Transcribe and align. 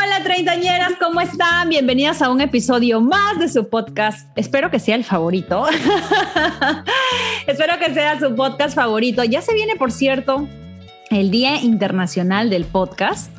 Hola 0.00 0.22
treintañeras, 0.22 0.92
¿cómo 1.00 1.20
están? 1.20 1.70
Bienvenidas 1.70 2.22
a 2.22 2.30
un 2.30 2.40
episodio 2.40 3.00
más 3.00 3.36
de 3.40 3.48
su 3.48 3.68
podcast. 3.68 4.28
Espero 4.36 4.70
que 4.70 4.78
sea 4.78 4.94
el 4.94 5.02
favorito. 5.02 5.66
Espero 7.48 7.78
que 7.80 7.92
sea 7.92 8.20
su 8.20 8.32
podcast 8.36 8.76
favorito. 8.76 9.24
Ya 9.24 9.42
se 9.42 9.54
viene, 9.54 9.74
por 9.74 9.90
cierto, 9.90 10.46
el 11.10 11.32
Día 11.32 11.60
Internacional 11.62 12.48
del 12.48 12.64
Podcast, 12.64 13.32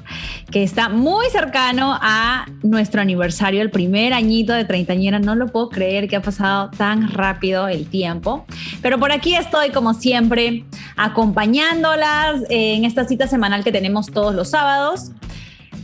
que 0.51 0.63
está 0.63 0.89
muy 0.89 1.29
cercano 1.29 1.97
a 2.01 2.45
nuestro 2.61 2.99
aniversario, 2.99 3.61
el 3.61 3.71
primer 3.71 4.11
añito 4.11 4.51
de 4.51 4.65
treintañera. 4.65 5.19
No 5.19 5.35
lo 5.35 5.47
puedo 5.47 5.69
creer 5.69 6.09
que 6.09 6.17
ha 6.17 6.21
pasado 6.21 6.71
tan 6.71 7.09
rápido 7.09 7.69
el 7.69 7.87
tiempo. 7.87 8.45
Pero 8.81 8.99
por 8.99 9.13
aquí 9.13 9.33
estoy, 9.33 9.69
como 9.69 9.93
siempre, 9.93 10.65
acompañándolas 10.97 12.41
en 12.49 12.83
esta 12.83 13.05
cita 13.05 13.27
semanal 13.27 13.63
que 13.63 13.71
tenemos 13.71 14.07
todos 14.07 14.35
los 14.35 14.49
sábados. 14.49 15.11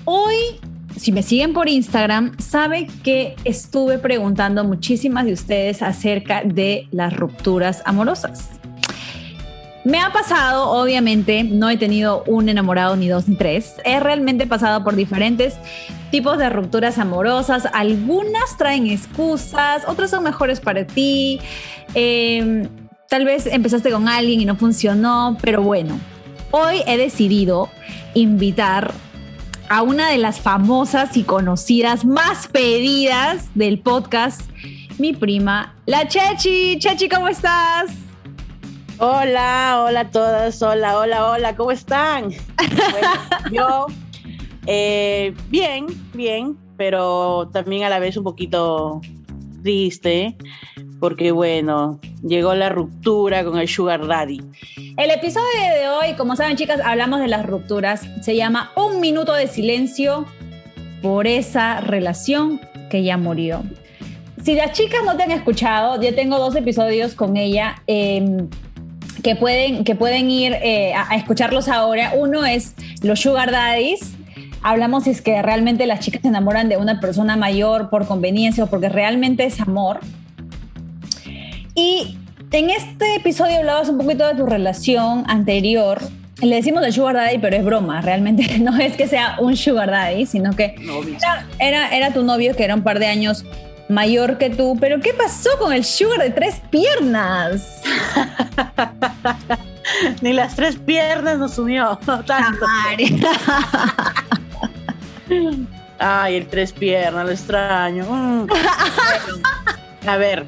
Hoy, 0.07 0.35
si 0.95 1.11
me 1.11 1.23
siguen 1.23 1.53
por 1.53 1.67
Instagram, 1.67 2.37
sabe 2.37 2.87
que 3.03 3.35
estuve 3.43 3.97
preguntando 3.97 4.61
a 4.61 4.63
muchísimas 4.63 5.25
de 5.25 5.33
ustedes 5.33 5.81
acerca 5.81 6.43
de 6.43 6.87
las 6.91 7.17
rupturas 7.17 7.81
amorosas. 7.85 8.51
Me 9.83 9.99
ha 9.99 10.11
pasado, 10.11 10.69
obviamente, 10.69 11.43
no 11.43 11.71
he 11.71 11.77
tenido 11.77 12.23
un 12.27 12.49
enamorado 12.49 12.95
ni 12.95 13.07
dos 13.07 13.27
ni 13.27 13.35
tres. 13.35 13.75
He 13.83 13.99
realmente 13.99 14.45
pasado 14.45 14.83
por 14.83 14.95
diferentes 14.95 15.55
tipos 16.11 16.37
de 16.37 16.51
rupturas 16.51 16.99
amorosas. 16.99 17.67
Algunas 17.73 18.57
traen 18.57 18.85
excusas, 18.85 19.83
otras 19.87 20.11
son 20.11 20.23
mejores 20.23 20.59
para 20.59 20.85
ti. 20.85 21.39
Em, 21.95 22.67
tal 23.09 23.25
vez 23.25 23.47
empezaste 23.47 23.89
con 23.89 24.07
alguien 24.07 24.39
y 24.39 24.45
no 24.45 24.55
funcionó, 24.55 25.35
pero 25.41 25.63
bueno, 25.63 25.99
hoy 26.51 26.83
he 26.85 26.97
decidido 26.97 27.69
invitar 28.13 28.93
a 29.69 29.81
una 29.81 30.09
de 30.09 30.17
las 30.17 30.39
famosas 30.39 31.17
y 31.17 31.23
conocidas 31.23 32.05
más 32.05 32.47
pedidas 32.47 33.49
del 33.55 33.79
podcast, 33.79 34.41
mi 34.99 35.13
prima, 35.13 35.75
la 35.85 36.07
Chechi. 36.07 36.77
Chechi, 36.79 37.09
¿cómo 37.09 37.27
estás? 37.27 37.91
Hola, 38.99 39.83
hola 39.85 39.99
a 40.01 40.09
todas, 40.09 40.61
hola, 40.61 40.97
hola, 40.97 41.25
hola, 41.31 41.55
¿cómo 41.55 41.71
están? 41.71 42.29
yo, 43.51 43.87
eh, 44.67 45.33
bien, 45.49 45.87
bien, 46.13 46.57
pero 46.77 47.49
también 47.51 47.83
a 47.83 47.89
la 47.89 47.99
vez 47.99 48.15
un 48.17 48.23
poquito 48.23 49.01
triste, 49.63 50.37
porque 50.99 51.31
bueno, 51.31 51.99
llegó 52.23 52.53
la 52.55 52.69
ruptura 52.69 53.43
con 53.43 53.57
el 53.57 53.67
Sugar 53.67 54.07
Daddy. 54.07 54.41
El 54.97 55.11
episodio 55.11 55.45
de 55.79 55.87
hoy, 55.89 56.15
como 56.15 56.35
saben 56.35 56.57
chicas, 56.57 56.79
hablamos 56.83 57.19
de 57.19 57.27
las 57.27 57.45
rupturas. 57.45 58.07
Se 58.21 58.35
llama 58.35 58.71
Un 58.75 58.99
minuto 59.01 59.33
de 59.33 59.47
silencio 59.47 60.25
por 61.01 61.27
esa 61.27 61.81
relación 61.81 62.59
que 62.89 63.03
ya 63.03 63.17
murió. 63.17 63.63
Si 64.43 64.53
las 64.53 64.71
chicas 64.73 65.01
no 65.05 65.17
te 65.17 65.23
han 65.23 65.31
escuchado, 65.31 66.01
ya 66.01 66.13
tengo 66.13 66.37
dos 66.37 66.55
episodios 66.55 67.15
con 67.15 67.35
ella 67.35 67.81
em, 67.87 68.47
que, 69.23 69.35
pueden, 69.35 69.83
que 69.83 69.95
pueden 69.95 70.29
ir 70.29 70.53
eh, 70.53 70.93
a, 70.93 71.11
a 71.11 71.15
escucharlos 71.15 71.67
ahora. 71.67 72.13
Uno 72.15 72.45
es 72.45 72.75
los 73.01 73.21
Sugar 73.21 73.51
Daddies, 73.51 74.15
hablamos 74.61 75.03
si 75.03 75.11
es 75.11 75.21
que 75.21 75.41
realmente 75.41 75.85
las 75.85 75.99
chicas 75.99 76.21
se 76.23 76.27
enamoran 76.27 76.69
de 76.69 76.77
una 76.77 76.99
persona 76.99 77.35
mayor 77.35 77.89
por 77.89 78.07
conveniencia 78.07 78.63
o 78.63 78.67
porque 78.67 78.89
realmente 78.89 79.45
es 79.45 79.59
amor. 79.59 79.99
Y 81.75 82.17
en 82.51 82.69
este 82.69 83.15
episodio 83.15 83.57
hablabas 83.57 83.89
un 83.89 83.97
poquito 83.97 84.25
de 84.25 84.35
tu 84.35 84.45
relación 84.45 85.25
anterior. 85.27 86.01
Le 86.41 86.55
decimos 86.55 86.81
de 86.81 86.93
Sugar 86.93 87.15
Daddy, 87.15 87.39
pero 87.39 87.57
es 87.57 87.65
broma. 87.65 88.01
Realmente 88.01 88.59
no 88.59 88.77
es 88.77 88.95
que 88.95 89.07
sea 89.07 89.35
un 89.39 89.57
Sugar 89.57 89.91
Daddy, 89.91 90.25
sino 90.25 90.55
que 90.55 90.75
era, 91.59 91.89
era, 91.89 92.11
tu 92.11 92.23
novio 92.23 92.55
que 92.55 92.63
era 92.63 92.75
un 92.75 92.83
par 92.83 92.99
de 92.99 93.07
años 93.07 93.43
mayor 93.89 94.37
que 94.37 94.49
tú. 94.49 94.77
Pero 94.79 95.01
¿qué 95.01 95.13
pasó 95.13 95.49
con 95.59 95.73
el 95.73 95.83
Sugar 95.83 96.19
de 96.19 96.29
tres 96.29 96.61
piernas? 96.69 97.81
Ni 100.21 100.31
las 100.31 100.55
tres 100.55 100.77
piernas 100.77 101.37
nos. 101.37 101.55
Tanto. 102.25 102.65
Ay, 105.99 106.35
el 106.35 106.47
tres 106.47 106.71
piernas, 106.71 107.25
lo 107.25 107.31
extraño. 107.31 108.05
Mm. 108.05 108.47
A 110.07 110.17
ver, 110.17 110.45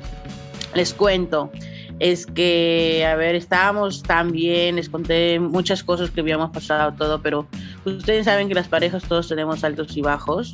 les 0.78 0.94
cuento 0.94 1.52
es 2.00 2.28
que, 2.28 3.06
a 3.06 3.16
ver, 3.16 3.36
estábamos 3.36 4.04
tan 4.04 4.32
bien, 4.32 4.76
les 4.76 4.88
conté 4.88 5.40
muchas 5.40 5.84
cosas 5.84 6.12
que 6.12 6.22
habíamos 6.22 6.52
pasado, 6.52 6.94
todo, 6.94 7.22
pero 7.22 7.48
ustedes 7.86 8.26
saben 8.26 8.48
que 8.48 8.54
las 8.54 8.68
parejas 8.68 9.04
todos 9.04 9.28
tenemos 9.28 9.64
altos 9.64 9.98
y 9.98 10.02
bajos. 10.02 10.54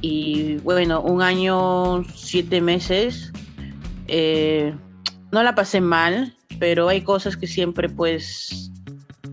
Y 0.00 0.56
bueno, 0.58 1.00
un 1.00 1.20
año, 1.20 2.04
siete 2.14 2.60
meses, 2.60 3.32
eh, 4.06 4.72
no 5.32 5.42
la 5.42 5.56
pasé 5.56 5.80
mal, 5.80 6.36
pero 6.60 6.88
hay 6.88 7.02
cosas 7.02 7.36
que 7.36 7.48
siempre 7.48 7.88
pues 7.88 8.70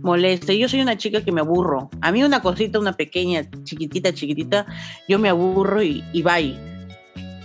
molesta. 0.01 0.51
Yo 0.51 0.67
soy 0.67 0.81
una 0.81 0.97
chica 0.97 1.23
que 1.23 1.31
me 1.31 1.41
aburro. 1.41 1.91
A 2.01 2.11
mí 2.11 2.23
una 2.23 2.41
cosita, 2.41 2.79
una 2.79 2.93
pequeña, 2.93 3.43
chiquitita, 3.63 4.13
chiquitita, 4.13 4.65
yo 5.07 5.19
me 5.19 5.29
aburro 5.29 5.83
y, 5.83 6.03
y 6.11 6.23
bye. 6.23 6.57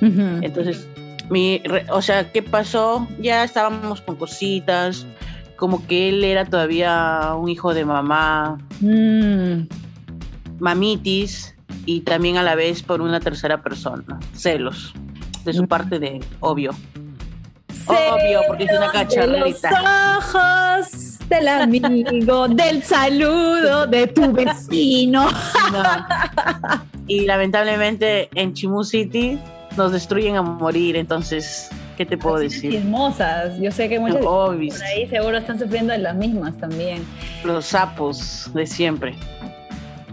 Entonces, 0.00 0.88
mi, 1.30 1.62
o 1.90 2.02
sea, 2.02 2.30
¿qué 2.30 2.42
pasó? 2.42 3.06
Ya 3.20 3.44
estábamos 3.44 4.00
con 4.00 4.16
cositas, 4.16 5.06
como 5.56 5.86
que 5.86 6.08
él 6.08 6.24
era 6.24 6.44
todavía 6.44 7.34
un 7.36 7.48
hijo 7.48 7.72
de 7.72 7.84
mamá, 7.84 8.58
mm. 8.80 9.68
mamitis, 10.58 11.54
y 11.86 12.00
también 12.00 12.36
a 12.36 12.42
la 12.42 12.56
vez 12.56 12.82
por 12.82 13.00
una 13.00 13.20
tercera 13.20 13.62
persona, 13.62 14.18
celos, 14.34 14.92
de 15.44 15.52
su 15.52 15.62
mm. 15.62 15.68
parte 15.68 15.98
de 15.98 16.20
obvio. 16.40 16.72
obvio, 17.86 18.40
porque 18.48 18.64
es 18.64 18.72
una 18.76 18.90
cacharrita. 18.90 19.70
Los 19.70 20.34
ojos 20.34 21.18
del 21.28 21.46
amigo, 21.46 22.48
del 22.48 22.82
saludo 22.82 23.86
de 23.86 24.08
tu 24.08 24.32
vecino. 24.32 25.28
Y 27.06 27.26
lamentablemente 27.26 28.28
en 28.34 28.52
Chimu 28.52 28.84
City 28.84 29.38
nos 29.76 29.92
destruyen 29.92 30.36
a 30.36 30.42
morir, 30.42 30.96
entonces, 30.96 31.70
¿qué 31.96 32.04
te 32.04 32.18
puedo 32.18 32.38
decir? 32.38 32.72
Chismosas, 32.72 33.58
yo 33.58 33.70
sé 33.70 33.88
que 33.88 33.98
muchos 33.98 34.18
por 34.18 34.54
ahí 34.84 35.08
seguro 35.08 35.36
están 35.38 35.58
sufriendo 35.58 35.92
de 35.92 35.98
las 35.98 36.14
mismas 36.16 36.56
también. 36.58 37.04
Los 37.44 37.66
sapos 37.66 38.50
de 38.54 38.66
siempre. 38.66 39.14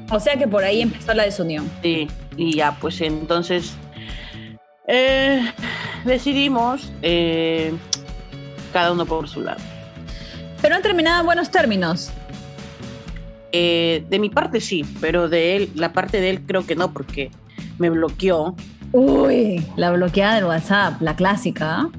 O 0.10 0.20
sea 0.20 0.38
que 0.38 0.48
por 0.48 0.64
ahí 0.64 0.82
empezó 0.82 1.14
la 1.14 1.24
desunión. 1.24 1.70
Sí, 1.82 2.08
y 2.38 2.56
ya, 2.56 2.78
pues 2.80 3.02
entonces 3.02 3.74
eh, 4.88 5.52
decidimos 6.06 6.92
eh, 7.02 7.74
cada 8.72 8.94
uno 8.94 9.06
por 9.06 9.28
su 9.28 9.42
lado. 9.42 9.60
Pero 10.62 10.76
han 10.76 10.82
terminado 10.82 11.20
en 11.22 11.26
buenos 11.26 11.52
términos. 11.52 12.10
Eh, 13.52 14.06
de 14.10 14.20
mi 14.20 14.30
parte 14.30 14.62
sí, 14.62 14.86
pero 15.02 15.30
de 15.30 15.56
él, 15.56 15.72
la 15.76 15.94
parte 15.94 16.22
de 16.22 16.30
él 16.30 16.42
creo 16.46 16.66
que 16.66 16.76
no, 16.76 16.94
porque 16.94 17.32
me 17.78 17.90
bloqueó 17.90 18.56
Uy, 18.92 19.66
la 19.76 19.92
bloqueada 19.92 20.36
del 20.36 20.46
WhatsApp, 20.46 21.02
la 21.02 21.16
clásica. 21.16 21.90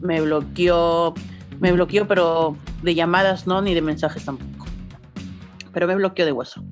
Me 0.00 0.20
bloqueó, 0.20 1.14
me 1.60 1.72
bloqueó, 1.72 2.06
pero 2.06 2.56
de 2.82 2.94
llamadas 2.94 3.46
no, 3.46 3.62
ni 3.62 3.74
de 3.74 3.82
mensajes 3.82 4.24
tampoco. 4.24 4.66
Pero 5.72 5.86
me 5.86 5.94
bloqueó 5.96 6.24
de 6.24 6.32
hueso. 6.32 6.62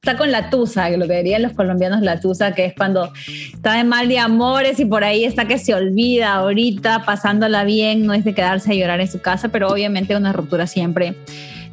Está 0.00 0.16
con 0.16 0.30
la 0.30 0.48
tusa, 0.48 0.88
lo 0.90 1.06
que 1.06 1.16
dirían 1.16 1.42
los 1.42 1.52
colombianos 1.52 2.00
la 2.02 2.20
tusa, 2.20 2.54
que 2.54 2.66
es 2.66 2.74
cuando 2.74 3.12
está 3.52 3.74
de 3.74 3.84
mal 3.84 4.08
de 4.08 4.18
amores 4.18 4.78
y 4.78 4.84
por 4.84 5.02
ahí 5.02 5.24
está 5.24 5.46
que 5.46 5.58
se 5.58 5.74
olvida 5.74 6.34
ahorita, 6.34 7.04
pasándola 7.04 7.64
bien, 7.64 8.06
no 8.06 8.14
es 8.14 8.24
de 8.24 8.32
quedarse 8.32 8.72
a 8.72 8.74
llorar 8.74 9.00
en 9.00 9.10
su 9.10 9.20
casa, 9.20 9.48
pero 9.48 9.68
obviamente 9.68 10.16
una 10.16 10.32
ruptura 10.32 10.66
siempre 10.66 11.16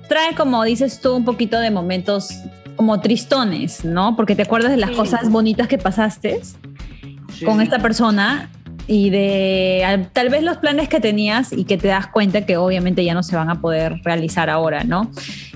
trae, 0.09 0.35
como 0.35 0.63
dices 0.63 0.99
tú, 1.01 1.15
un 1.15 1.23
poquito 1.23 1.59
de 1.59 1.71
momentos 1.71 2.31
como 2.75 2.99
tristones, 2.99 3.85
¿no? 3.85 4.15
Porque 4.15 4.35
te 4.35 4.41
acuerdas 4.41 4.71
de 4.71 4.77
las 4.77 4.91
cosas 4.91 5.29
bonitas 5.29 5.67
que 5.67 5.77
pasaste 5.77 6.41
con 7.43 7.61
esta 7.61 7.79
persona 7.79 8.49
y 8.87 9.09
de 9.09 10.07
tal 10.13 10.29
vez 10.29 10.43
los 10.43 10.57
planes 10.57 10.87
que 10.89 10.99
tenías 10.99 11.51
y 11.51 11.65
que 11.65 11.77
te 11.77 11.87
das 11.87 12.07
cuenta 12.07 12.45
que 12.45 12.57
obviamente 12.57 13.03
ya 13.03 13.13
no 13.13 13.23
se 13.23 13.35
van 13.35 13.49
a 13.49 13.59
poder 13.61 14.01
realizar 14.03 14.49
ahora, 14.49 14.83
¿no? 14.83 15.09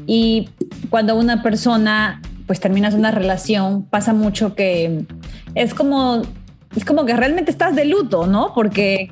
Y 0.07 0.49
cuando 0.89 1.15
una 1.15 1.43
persona 1.43 2.21
pues 2.47 2.59
terminas 2.59 2.95
una 2.95 3.11
relación, 3.11 3.83
pasa 3.83 4.13
mucho 4.13 4.55
que 4.55 5.05
es 5.53 5.75
como 5.75 6.23
es 6.75 6.85
como 6.85 7.05
que 7.05 7.15
realmente 7.15 7.51
estás 7.51 7.75
de 7.75 7.85
luto, 7.85 8.27
¿no? 8.27 8.53
Porque 8.53 9.09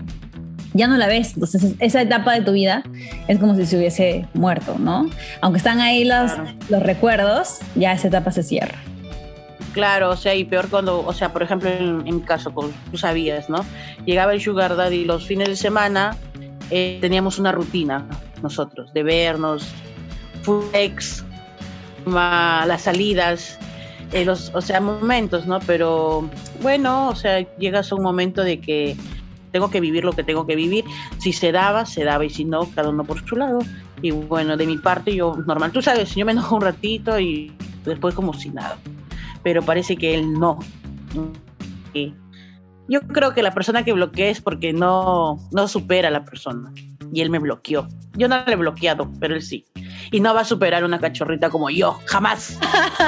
ya 0.73 0.87
no 0.87 0.97
la 0.97 1.07
ves. 1.07 1.33
Entonces, 1.33 1.73
esa 1.79 2.01
etapa 2.01 2.33
de 2.33 2.41
tu 2.41 2.51
vida 2.51 2.83
es 3.27 3.39
como 3.39 3.55
si 3.55 3.65
se 3.65 3.77
hubiese 3.77 4.27
muerto, 4.33 4.77
¿no? 4.79 5.09
Aunque 5.41 5.57
están 5.57 5.79
ahí 5.79 6.05
los, 6.05 6.31
los 6.69 6.83
recuerdos, 6.83 7.59
ya 7.75 7.93
esa 7.93 8.07
etapa 8.07 8.31
se 8.31 8.43
cierra. 8.43 8.77
Claro, 9.77 10.09
o 10.09 10.17
sea, 10.17 10.33
y 10.33 10.43
peor 10.43 10.69
cuando, 10.69 11.05
o 11.05 11.13
sea, 11.13 11.31
por 11.31 11.43
ejemplo, 11.43 11.69
en, 11.69 12.03
mi 12.03 12.19
caso, 12.21 12.51
como 12.51 12.69
tú 12.89 12.97
sabías, 12.97 13.47
¿no? 13.47 13.63
Llegaba 14.07 14.33
el 14.33 14.41
Sugar 14.41 14.75
Daddy 14.75 15.05
los 15.05 15.27
fines 15.27 15.49
de 15.49 15.55
semana, 15.55 16.17
eh, 16.71 16.97
teníamos 16.99 17.37
una 17.37 17.51
rutina 17.51 18.03
nosotros, 18.41 18.91
de 18.95 19.03
vernos, 19.03 19.67
flex, 20.41 21.23
las 22.07 22.81
salidas, 22.81 23.59
eh, 24.13 24.25
los, 24.25 24.49
o 24.55 24.61
sea, 24.61 24.81
momentos, 24.81 25.45
¿no? 25.45 25.59
Pero 25.59 26.27
bueno, 26.63 27.09
o 27.09 27.15
sea, 27.15 27.41
llegas 27.59 27.91
a 27.91 27.95
un 27.97 28.01
momento 28.01 28.43
de 28.43 28.59
que 28.59 28.97
tengo 29.51 29.69
que 29.69 29.79
vivir 29.79 30.03
lo 30.03 30.13
que 30.13 30.23
tengo 30.23 30.47
que 30.47 30.55
vivir. 30.55 30.85
Si 31.19 31.33
se 31.33 31.51
daba, 31.51 31.85
se 31.85 32.03
daba, 32.03 32.25
y 32.25 32.31
si 32.31 32.45
no, 32.45 32.67
cada 32.73 32.89
uno 32.89 33.03
por 33.03 33.23
su 33.27 33.35
lado. 33.35 33.59
Y 34.01 34.09
bueno, 34.09 34.57
de 34.57 34.65
mi 34.65 34.79
parte, 34.79 35.13
yo 35.13 35.35
normal, 35.45 35.71
tú 35.71 35.83
sabes, 35.83 36.15
yo 36.15 36.25
me 36.25 36.31
enojo 36.31 36.55
un 36.55 36.63
ratito 36.63 37.19
y 37.19 37.53
después 37.85 38.15
como 38.15 38.33
si 38.33 38.49
nada. 38.49 38.75
Pero 39.47 39.61
parece 39.61 39.95
que 39.95 40.13
él 40.13 40.33
no. 40.33 40.59
Y 41.93 42.13
yo 42.89 42.99
creo 42.99 43.33
que 43.33 43.41
la 43.41 43.53
persona 43.53 43.85
que 43.85 43.93
bloquea 43.93 44.29
es 44.29 44.41
porque 44.41 44.73
no, 44.73 45.39
no 45.53 45.69
supera 45.69 46.09
a 46.09 46.11
la 46.11 46.25
persona. 46.25 46.73
Y 47.13 47.21
él 47.21 47.29
me 47.29 47.39
bloqueó. 47.39 47.87
Yo 48.17 48.27
no 48.27 48.43
le 48.45 48.51
he 48.51 48.55
bloqueado, 48.57 49.09
pero 49.21 49.35
él 49.35 49.41
sí. 49.41 49.63
Y 50.11 50.19
no 50.19 50.33
va 50.33 50.41
a 50.41 50.43
superar 50.43 50.83
una 50.83 50.99
cachorrita 50.99 51.49
como 51.49 51.69
yo. 51.69 51.97
Jamás. 52.07 52.59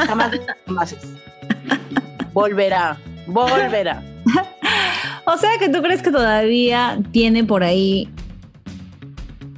Jamás. 0.08 0.32
jamás. 0.66 0.96
Volverá. 2.32 2.98
Volverá. 3.28 4.02
o 5.26 5.36
sea 5.36 5.58
que 5.60 5.68
tú 5.68 5.82
crees 5.82 6.02
que 6.02 6.12
todavía 6.12 7.00
tiene 7.12 7.44
por 7.44 7.66
ahí. 7.66 8.10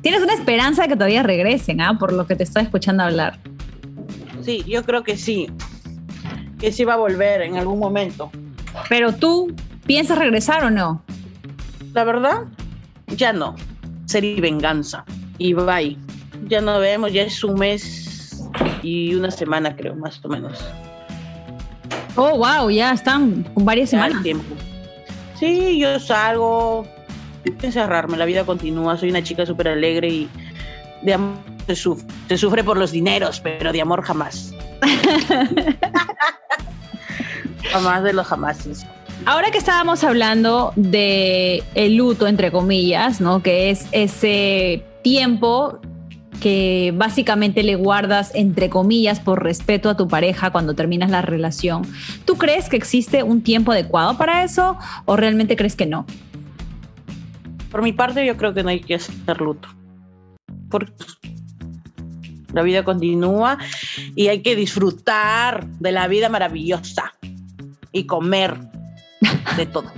Tienes 0.02 0.24
una 0.24 0.34
esperanza 0.34 0.82
de 0.82 0.88
que 0.88 0.96
todavía 0.96 1.22
regresen, 1.22 1.80
¿ah? 1.80 2.00
Por 2.00 2.12
lo 2.12 2.26
que 2.26 2.36
te 2.36 2.42
estoy 2.42 2.64
escuchando 2.64 3.04
hablar. 3.04 3.38
Sí, 4.42 4.64
yo 4.68 4.84
creo 4.84 5.04
que 5.04 5.16
sí. 5.16 5.48
Que 6.62 6.72
sí 6.72 6.86
va 6.86 6.94
a 6.94 6.98
volver 6.98 7.42
en 7.42 7.58
algún 7.58 7.80
momento. 7.80 8.32
Pero 8.88 9.14
tú, 9.14 9.54
¿piensas 9.86 10.18
regresar 10.18 10.64
o 10.64 10.70
no? 10.70 11.04
La 11.94 12.04
verdad, 12.04 12.44
ya 13.08 13.34
no. 13.34 13.56
Sería 14.06 14.40
venganza. 14.40 15.04
Y 15.38 15.54
bye. 15.54 15.98
Ya 16.48 16.62
no 16.62 16.80
vemos, 16.80 17.12
ya 17.12 17.24
es 17.24 17.44
un 17.44 17.56
mes 17.56 18.44
y 18.84 19.14
una 19.16 19.32
semana, 19.32 19.76
creo, 19.76 19.96
más 19.96 20.24
o 20.24 20.30
menos. 20.30 20.64
Oh, 22.16 22.38
wow, 22.38 22.70
ya 22.70 22.94
están 22.94 23.46
varias 23.56 23.90
semanas. 23.90 24.22
Tiempo. 24.22 24.56
Sí, 25.40 25.80
yo 25.80 26.00
salgo, 26.00 26.86
encerrarme, 27.62 28.18
la 28.18 28.26
vida 28.26 28.46
continúa, 28.46 28.98
soy 28.98 29.10
una 29.10 29.24
chica 29.24 29.46
súper 29.46 29.70
alegre 29.70 30.08
y 30.08 30.30
de 31.02 31.14
amor 31.14 31.38
se 31.68 31.76
sufre, 31.76 32.08
se 32.28 32.38
sufre 32.38 32.64
por 32.64 32.78
los 32.78 32.92
dineros, 32.92 33.40
pero 33.40 33.72
de 33.72 33.82
amor 33.82 34.04
jamás. 34.04 34.54
jamás 37.72 38.04
de 38.04 38.14
los 38.14 38.28
jamases. 38.28 38.86
Ahora 39.26 39.52
que 39.52 39.60
estábamos 39.60 40.04
hablando 40.04 40.74
de 40.76 41.64
el 41.76 41.96
luto, 41.96 42.28
entre 42.28 42.52
comillas, 42.52 43.22
¿no? 43.22 43.44
Que 43.44 43.70
es 43.70 43.88
ese 43.92 44.84
tiempo 45.04 45.80
que 46.42 46.92
básicamente 46.96 47.62
le 47.62 47.76
guardas, 47.76 48.32
entre 48.34 48.70
comillas, 48.70 49.20
por 49.20 49.44
respeto 49.44 49.90
a 49.90 49.96
tu 49.96 50.08
pareja 50.08 50.50
cuando 50.50 50.74
terminas 50.74 51.12
la 51.12 51.22
relación. 51.22 51.84
¿Tú 52.26 52.36
crees 52.36 52.68
que 52.68 52.78
existe 52.78 53.22
un 53.22 53.44
tiempo 53.44 53.72
adecuado 53.72 54.18
para 54.18 54.44
eso 54.44 54.78
o 55.06 55.16
realmente 55.16 55.56
crees 55.56 55.76
que 55.76 55.86
no? 55.86 56.08
Por 57.70 57.84
mi 57.84 57.94
parte, 57.94 58.26
yo 58.26 58.36
creo 58.38 58.56
que 58.56 58.64
no 58.64 58.70
hay 58.70 58.82
que 58.82 58.96
hacer 58.96 59.40
luto. 59.40 59.70
Porque 60.70 60.94
la 62.54 62.64
vida 62.64 62.84
continúa 62.84 63.60
y 64.16 64.30
hay 64.30 64.42
que 64.42 64.56
disfrutar 64.56 65.68
de 65.68 65.92
la 65.92 66.08
vida 66.08 66.28
maravillosa 66.28 67.14
y 67.92 68.06
comer 68.06 68.58
de 69.58 69.66
todo. 69.66 69.92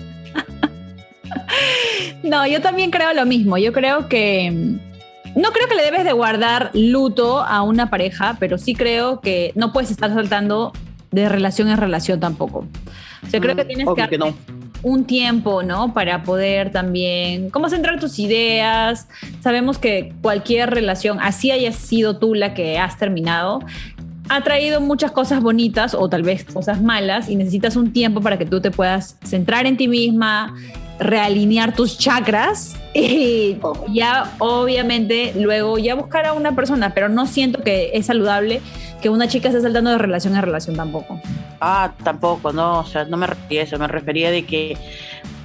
no, 2.24 2.46
yo 2.48 2.62
también 2.62 2.92
creo 2.92 3.14
lo 3.14 3.26
mismo. 3.26 3.58
Yo 3.58 3.74
creo 3.74 4.08
que 4.08 4.78
no 5.36 5.52
creo 5.52 5.68
que 5.68 5.76
le 5.76 5.84
debes 5.84 6.04
de 6.04 6.14
guardar 6.14 6.72
luto 6.74 7.42
a 7.42 7.64
una 7.64 7.90
pareja, 7.90 8.38
pero 8.40 8.58
sí 8.58 8.76
creo 8.76 9.20
que 9.20 9.52
no 9.56 9.74
puedes 9.74 9.90
estar 9.90 10.14
saltando 10.14 10.74
de 11.12 11.30
relación 11.30 11.70
en 11.70 11.78
relación 11.78 12.20
tampoco. 12.20 12.68
O 13.26 13.30
sea, 13.30 13.40
creo 13.40 13.56
que 13.56 13.64
mm, 13.64 13.68
tienes 13.68 13.88
que, 13.96 14.34
un 14.84 15.06
tiempo, 15.06 15.64
¿no? 15.64 15.94
Para 15.94 16.24
poder 16.24 16.72
también, 16.72 17.50
cómo 17.50 17.70
centrar 17.70 18.00
tus 18.00 18.20
ideas. 18.20 19.08
Sabemos 19.42 19.80
que 19.80 20.14
cualquier 20.22 20.70
relación, 20.72 21.20
así 21.22 21.52
haya 21.52 21.72
sido 21.72 22.18
tú 22.20 22.36
la 22.36 22.54
que 22.54 22.78
has 22.78 22.98
terminado, 22.98 23.62
ha 24.36 24.42
traído 24.42 24.82
muchas 24.82 25.12
cosas 25.12 25.42
bonitas 25.42 25.94
o 25.94 26.10
tal 26.10 26.24
vez 26.24 26.44
cosas 26.44 26.82
malas 26.82 27.30
y 27.30 27.36
necesitas 27.36 27.76
un 27.76 27.94
tiempo 27.94 28.20
para 28.20 28.38
que 28.38 28.46
tú 28.46 28.62
te 28.62 28.72
puedas 28.72 29.18
centrar 29.24 29.68
en 29.68 29.78
ti 29.78 29.88
misma, 29.88 30.56
realinear 31.00 31.76
tus 31.76 31.98
chakras 31.98 32.76
y 32.94 33.58
ya 33.92 34.34
obviamente 34.40 35.34
luego 35.36 35.78
ya 35.78 35.96
buscar 35.96 36.26
a 36.26 36.34
una 36.34 36.56
persona, 36.56 36.94
pero 36.94 37.10
no 37.10 37.28
siento 37.28 37.62
que 37.62 37.92
es 37.94 38.08
saludable 38.08 38.62
que 39.02 39.10
una 39.10 39.28
chica 39.28 39.50
esté 39.50 39.62
saltando 39.62 39.92
de 39.92 39.98
relación 39.98 40.36
a 40.36 40.42
relación 40.42 40.76
tampoco. 40.76 41.20
Ah, 41.60 41.92
tampoco, 42.04 42.52
no, 42.52 42.80
o 42.80 42.86
sea, 42.86 43.06
no 43.06 43.18
me 43.18 43.28
refería 43.28 43.62
a 43.62 43.64
eso, 43.66 43.78
me 43.78 43.88
refería 43.88 44.32
de 44.32 44.46
que 44.46 44.78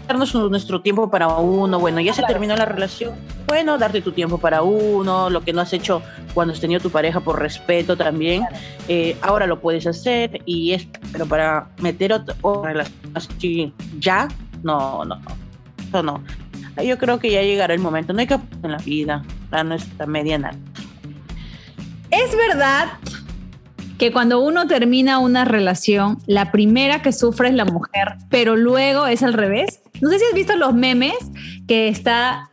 darnos 0.08 0.34
nuestro 0.34 0.80
tiempo 0.80 1.10
para 1.10 1.28
uno, 1.28 1.78
bueno, 1.78 2.00
ya 2.00 2.14
se 2.14 2.22
terminó 2.22 2.56
la 2.56 2.64
relación, 2.64 3.14
bueno, 3.46 3.76
darte 3.76 4.00
tu 4.00 4.10
tiempo 4.12 4.38
para 4.38 4.62
uno, 4.62 5.28
lo 5.28 5.42
que 5.42 5.52
no 5.52 5.60
has 5.60 5.72
hecho 5.74 6.02
cuando 6.32 6.54
has 6.54 6.60
tenido 6.60 6.80
tu 6.80 6.90
pareja 6.90 7.20
por 7.20 7.38
respeto 7.38 7.94
también, 7.94 8.46
eh, 8.88 9.16
ahora 9.20 9.46
lo 9.46 9.60
puedes 9.60 9.86
hacer 9.86 10.40
y 10.46 10.72
es, 10.72 10.88
pero 11.12 11.26
para 11.26 11.68
meter 11.80 12.14
otra 12.14 12.34
relación 12.62 13.12
así 13.14 13.72
ya, 13.98 14.28
no, 14.62 15.04
no, 15.04 15.20
no, 15.92 16.02
no. 16.02 16.22
Yo 16.82 16.96
creo 16.96 17.18
que 17.18 17.30
ya 17.30 17.42
llegará 17.42 17.74
el 17.74 17.80
momento, 17.80 18.12
no 18.12 18.20
hay 18.20 18.26
que 18.26 18.38
en 18.62 18.72
la 18.72 18.78
vida, 18.78 19.22
la 19.50 19.62
nuestra 19.62 20.06
media 20.06 20.38
nada. 20.38 20.56
Es 22.10 22.34
verdad 22.34 22.88
que 23.98 24.12
cuando 24.12 24.40
uno 24.40 24.66
termina 24.66 25.18
una 25.18 25.44
relación, 25.44 26.18
la 26.26 26.52
primera 26.52 27.02
que 27.02 27.12
sufre 27.12 27.48
es 27.48 27.54
la 27.54 27.64
mujer, 27.64 28.16
pero 28.30 28.56
luego 28.56 29.06
es 29.06 29.22
al 29.22 29.32
revés. 29.32 29.80
No 30.00 30.08
sé 30.10 30.20
si 30.20 30.24
has 30.24 30.34
visto 30.34 30.56
los 30.56 30.72
memes 30.72 31.16
que 31.66 31.88
está 31.88 32.48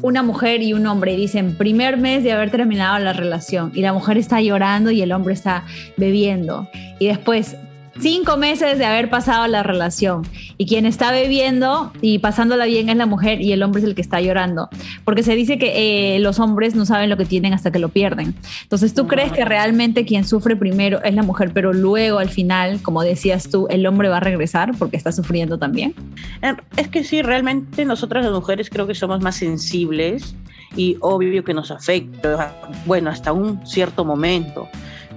una 0.00 0.22
mujer 0.22 0.62
y 0.62 0.72
un 0.72 0.86
hombre 0.86 1.14
y 1.14 1.16
dicen 1.16 1.56
primer 1.56 1.96
mes 1.96 2.22
de 2.22 2.32
haber 2.32 2.52
terminado 2.52 2.98
la 3.00 3.12
relación 3.12 3.72
y 3.74 3.80
la 3.80 3.92
mujer 3.92 4.16
está 4.16 4.40
llorando 4.40 4.92
y 4.92 5.02
el 5.02 5.10
hombre 5.10 5.34
está 5.34 5.64
bebiendo 5.96 6.68
y 7.00 7.08
después 7.08 7.56
cinco 8.00 8.36
meses 8.36 8.78
de 8.78 8.84
haber 8.84 9.10
pasado 9.10 9.46
la 9.46 9.62
relación 9.62 10.26
y 10.56 10.66
quien 10.66 10.86
está 10.86 11.12
bebiendo 11.12 11.92
y 12.00 12.18
pasándola 12.18 12.66
bien 12.66 12.88
es 12.88 12.96
la 12.96 13.06
mujer 13.06 13.40
y 13.40 13.52
el 13.52 13.62
hombre 13.62 13.80
es 13.80 13.86
el 13.86 13.94
que 13.94 14.02
está 14.02 14.20
llorando, 14.20 14.68
porque 15.04 15.22
se 15.22 15.34
dice 15.34 15.58
que 15.58 16.16
eh, 16.16 16.18
los 16.18 16.38
hombres 16.38 16.74
no 16.74 16.86
saben 16.86 17.10
lo 17.10 17.16
que 17.16 17.24
tienen 17.24 17.52
hasta 17.52 17.70
que 17.70 17.78
lo 17.78 17.88
pierden. 17.88 18.34
Entonces, 18.62 18.94
¿tú 18.94 19.06
crees 19.06 19.32
que 19.32 19.44
realmente 19.44 20.04
quien 20.04 20.24
sufre 20.24 20.56
primero 20.56 21.02
es 21.02 21.14
la 21.14 21.22
mujer, 21.22 21.50
pero 21.52 21.72
luego 21.72 22.18
al 22.18 22.28
final, 22.28 22.80
como 22.82 23.02
decías 23.02 23.50
tú, 23.50 23.66
el 23.70 23.86
hombre 23.86 24.08
va 24.08 24.18
a 24.18 24.20
regresar 24.20 24.72
porque 24.78 24.96
está 24.96 25.12
sufriendo 25.12 25.58
también? 25.58 25.94
Eh, 26.42 26.54
es 26.76 26.88
que 26.88 27.04
sí, 27.04 27.22
realmente 27.22 27.84
nosotras 27.84 28.24
las 28.24 28.32
mujeres 28.32 28.70
creo 28.70 28.86
que 28.86 28.94
somos 28.94 29.20
más 29.20 29.36
sensibles 29.36 30.34
y 30.76 30.96
obvio 31.00 31.44
que 31.44 31.54
nos 31.54 31.70
afecta, 31.70 32.54
bueno, 32.86 33.10
hasta 33.10 33.32
un 33.32 33.66
cierto 33.66 34.04
momento, 34.04 34.68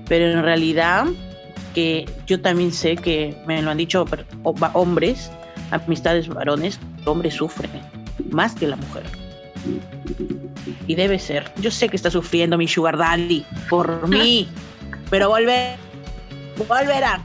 pero 0.08 0.32
en 0.32 0.44
realidad 0.44 1.06
que 1.74 2.10
yo 2.28 2.42
también 2.42 2.72
sé 2.72 2.96
que 2.96 3.36
me 3.46 3.62
lo 3.62 3.72
han 3.72 3.78
dicho 3.78 4.06
hombres, 4.74 5.32
amistades 5.72 6.28
varones, 6.28 6.80
el 7.02 7.08
hombre 7.08 7.32
sufre 7.32 7.70
más 8.30 8.56
que 8.56 8.68
la 8.68 8.76
mujer. 8.76 9.04
Y 10.88 10.96
debe 10.96 11.20
ser. 11.20 11.52
Yo 11.60 11.72
sé 11.72 11.90
que 11.90 11.96
está 11.96 12.12
sufriendo 12.12 12.58
mi 12.58 12.68
sugar 12.68 12.98
daddy 12.98 13.46
por 13.70 14.08
mí, 14.08 14.48
pero 15.10 15.30
volver, 15.30 15.78
volverá. 16.68 17.22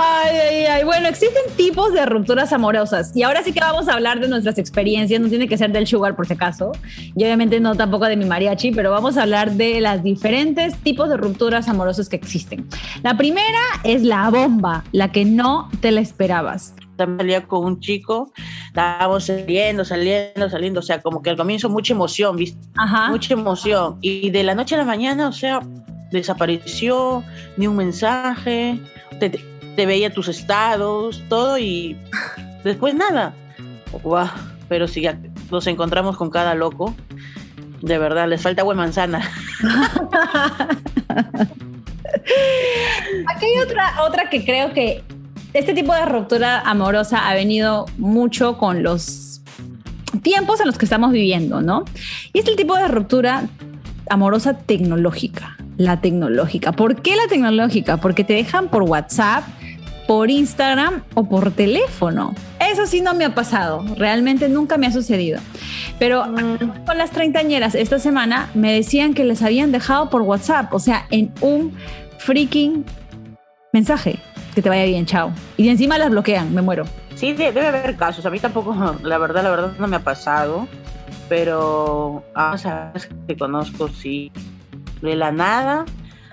Ay, 0.00 0.36
ay, 0.36 0.64
ay. 0.66 0.84
Bueno, 0.84 1.08
existen 1.08 1.42
tipos 1.56 1.92
de 1.92 2.06
rupturas 2.06 2.52
amorosas 2.52 3.10
y 3.16 3.24
ahora 3.24 3.42
sí 3.42 3.52
que 3.52 3.58
vamos 3.58 3.88
a 3.88 3.94
hablar 3.94 4.20
de 4.20 4.28
nuestras 4.28 4.56
experiencias. 4.58 5.20
No 5.20 5.28
tiene 5.28 5.48
que 5.48 5.58
ser 5.58 5.72
del 5.72 5.88
sugar 5.88 6.14
por 6.14 6.26
si 6.26 6.34
acaso 6.34 6.70
y 7.16 7.24
obviamente 7.24 7.58
no 7.58 7.74
tampoco 7.74 8.06
de 8.06 8.16
mi 8.16 8.24
mariachi, 8.24 8.70
pero 8.70 8.92
vamos 8.92 9.16
a 9.16 9.22
hablar 9.22 9.52
de 9.52 9.80
las 9.80 10.04
diferentes 10.04 10.76
tipos 10.76 11.08
de 11.08 11.16
rupturas 11.16 11.68
amorosas 11.68 12.08
que 12.08 12.14
existen. 12.14 12.68
La 13.02 13.16
primera 13.16 13.60
es 13.82 14.02
la 14.02 14.30
bomba, 14.30 14.84
la 14.92 15.10
que 15.10 15.24
no 15.24 15.68
te 15.80 15.90
la 15.90 16.00
esperabas 16.00 16.74
también 16.98 17.20
salía 17.20 17.46
con 17.46 17.64
un 17.64 17.80
chico, 17.80 18.32
estábamos 18.66 19.24
saliendo, 19.24 19.84
saliendo, 19.84 20.50
saliendo, 20.50 20.80
o 20.80 20.82
sea, 20.82 21.00
como 21.00 21.22
que 21.22 21.30
al 21.30 21.36
comienzo 21.36 21.70
mucha 21.70 21.94
emoción, 21.94 22.36
¿viste? 22.36 22.58
Ajá. 22.76 23.08
Mucha 23.08 23.34
emoción. 23.34 23.98
Y 24.02 24.30
de 24.30 24.42
la 24.42 24.54
noche 24.54 24.74
a 24.74 24.78
la 24.78 24.84
mañana, 24.84 25.28
o 25.28 25.32
sea, 25.32 25.60
desapareció, 26.10 27.24
ni 27.56 27.66
un 27.66 27.76
mensaje. 27.76 28.80
te 29.18 29.86
veía 29.86 30.12
tus 30.12 30.28
estados, 30.28 31.22
todo 31.28 31.58
y 31.58 31.96
después 32.64 32.94
nada. 32.94 33.34
Guau, 34.02 34.28
pero 34.68 34.88
si 34.88 35.02
ya 35.02 35.18
nos 35.50 35.66
encontramos 35.66 36.16
con 36.16 36.30
cada 36.30 36.54
loco, 36.54 36.94
de 37.82 37.98
verdad, 37.98 38.28
les 38.28 38.42
falta 38.42 38.62
agua 38.62 38.74
manzana. 38.74 39.20
Aquí 43.28 43.44
hay 43.44 43.58
otra, 43.62 44.02
otra 44.06 44.30
que 44.30 44.44
creo 44.44 44.72
que 44.72 45.04
este 45.54 45.74
tipo 45.74 45.94
de 45.94 46.04
ruptura 46.06 46.60
amorosa 46.60 47.28
ha 47.28 47.34
venido 47.34 47.86
mucho 47.96 48.58
con 48.58 48.82
los 48.82 49.40
tiempos 50.22 50.60
en 50.60 50.66
los 50.66 50.78
que 50.78 50.86
estamos 50.86 51.12
viviendo, 51.12 51.60
¿no? 51.60 51.84
Y 52.32 52.40
es 52.40 52.48
el 52.48 52.56
tipo 52.56 52.76
de 52.76 52.88
ruptura 52.88 53.44
amorosa 54.10 54.58
tecnológica, 54.58 55.56
la 55.78 56.00
tecnológica. 56.00 56.72
¿Por 56.72 57.00
qué 57.00 57.16
la 57.16 57.26
tecnológica? 57.28 57.96
Porque 57.96 58.24
te 58.24 58.34
dejan 58.34 58.68
por 58.68 58.82
WhatsApp, 58.82 59.44
por 60.06 60.30
Instagram 60.30 61.02
o 61.14 61.28
por 61.28 61.52
teléfono. 61.52 62.34
Eso 62.60 62.86
sí 62.86 63.00
no 63.00 63.14
me 63.14 63.24
ha 63.24 63.34
pasado, 63.34 63.84
realmente 63.96 64.48
nunca 64.48 64.76
me 64.76 64.86
ha 64.86 64.92
sucedido. 64.92 65.40
Pero 65.98 66.26
mm. 66.26 66.84
con 66.84 66.98
las 66.98 67.12
treintañeras 67.12 67.74
esta 67.74 67.98
semana 67.98 68.50
me 68.54 68.72
decían 68.72 69.14
que 69.14 69.24
les 69.24 69.42
habían 69.42 69.72
dejado 69.72 70.10
por 70.10 70.22
WhatsApp, 70.22 70.72
o 70.74 70.78
sea, 70.78 71.06
en 71.10 71.32
un 71.40 71.74
freaking 72.18 72.84
mensaje. 73.72 74.18
Que 74.54 74.62
te 74.62 74.68
vaya 74.68 74.84
bien, 74.84 75.06
chao. 75.06 75.32
Y 75.56 75.68
encima 75.68 75.98
las 75.98 76.10
bloquean, 76.10 76.52
me 76.52 76.62
muero. 76.62 76.84
Sí, 77.14 77.32
debe 77.32 77.66
haber 77.66 77.96
casos. 77.96 78.26
A 78.26 78.30
mí 78.30 78.40
tampoco, 78.40 78.74
la 79.02 79.18
verdad, 79.18 79.44
la 79.44 79.50
verdad 79.50 79.72
no 79.78 79.86
me 79.86 79.96
ha 79.96 80.00
pasado. 80.00 80.66
Pero 81.28 82.24
a 82.34 82.56
sabes 82.56 83.08
que 83.26 83.36
conozco, 83.36 83.88
sí. 83.88 84.32
De 85.02 85.16
la 85.16 85.32
nada, 85.32 85.84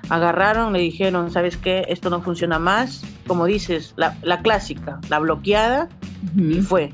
agarraron, 0.09 0.73
le 0.73 0.79
dijeron, 0.79 1.31
¿sabes 1.31 1.57
qué? 1.57 1.85
Esto 1.87 2.09
no 2.09 2.21
funciona 2.21 2.59
más. 2.59 3.03
Como 3.27 3.45
dices, 3.45 3.93
la, 3.97 4.15
la 4.21 4.41
clásica, 4.41 4.99
la 5.09 5.19
bloqueada, 5.19 5.89
y 6.35 6.61
fue. 6.61 6.93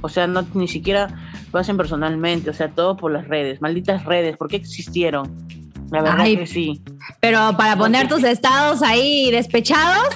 O 0.00 0.08
sea, 0.08 0.26
no 0.26 0.46
ni 0.54 0.68
siquiera 0.68 1.08
lo 1.52 1.60
hacen 1.60 1.76
personalmente, 1.76 2.50
o 2.50 2.54
sea, 2.54 2.68
todo 2.68 2.96
por 2.96 3.12
las 3.12 3.28
redes, 3.28 3.60
malditas 3.60 4.04
redes, 4.04 4.36
¿por 4.36 4.48
qué 4.48 4.56
existieron? 4.56 5.46
La 5.90 6.02
verdad 6.02 6.24
que 6.24 6.46
sí. 6.46 6.82
Pero 7.20 7.56
para 7.56 7.76
poner 7.76 8.08
tus 8.08 8.24
estados 8.24 8.82
ahí 8.82 9.30
despechados. 9.30 10.08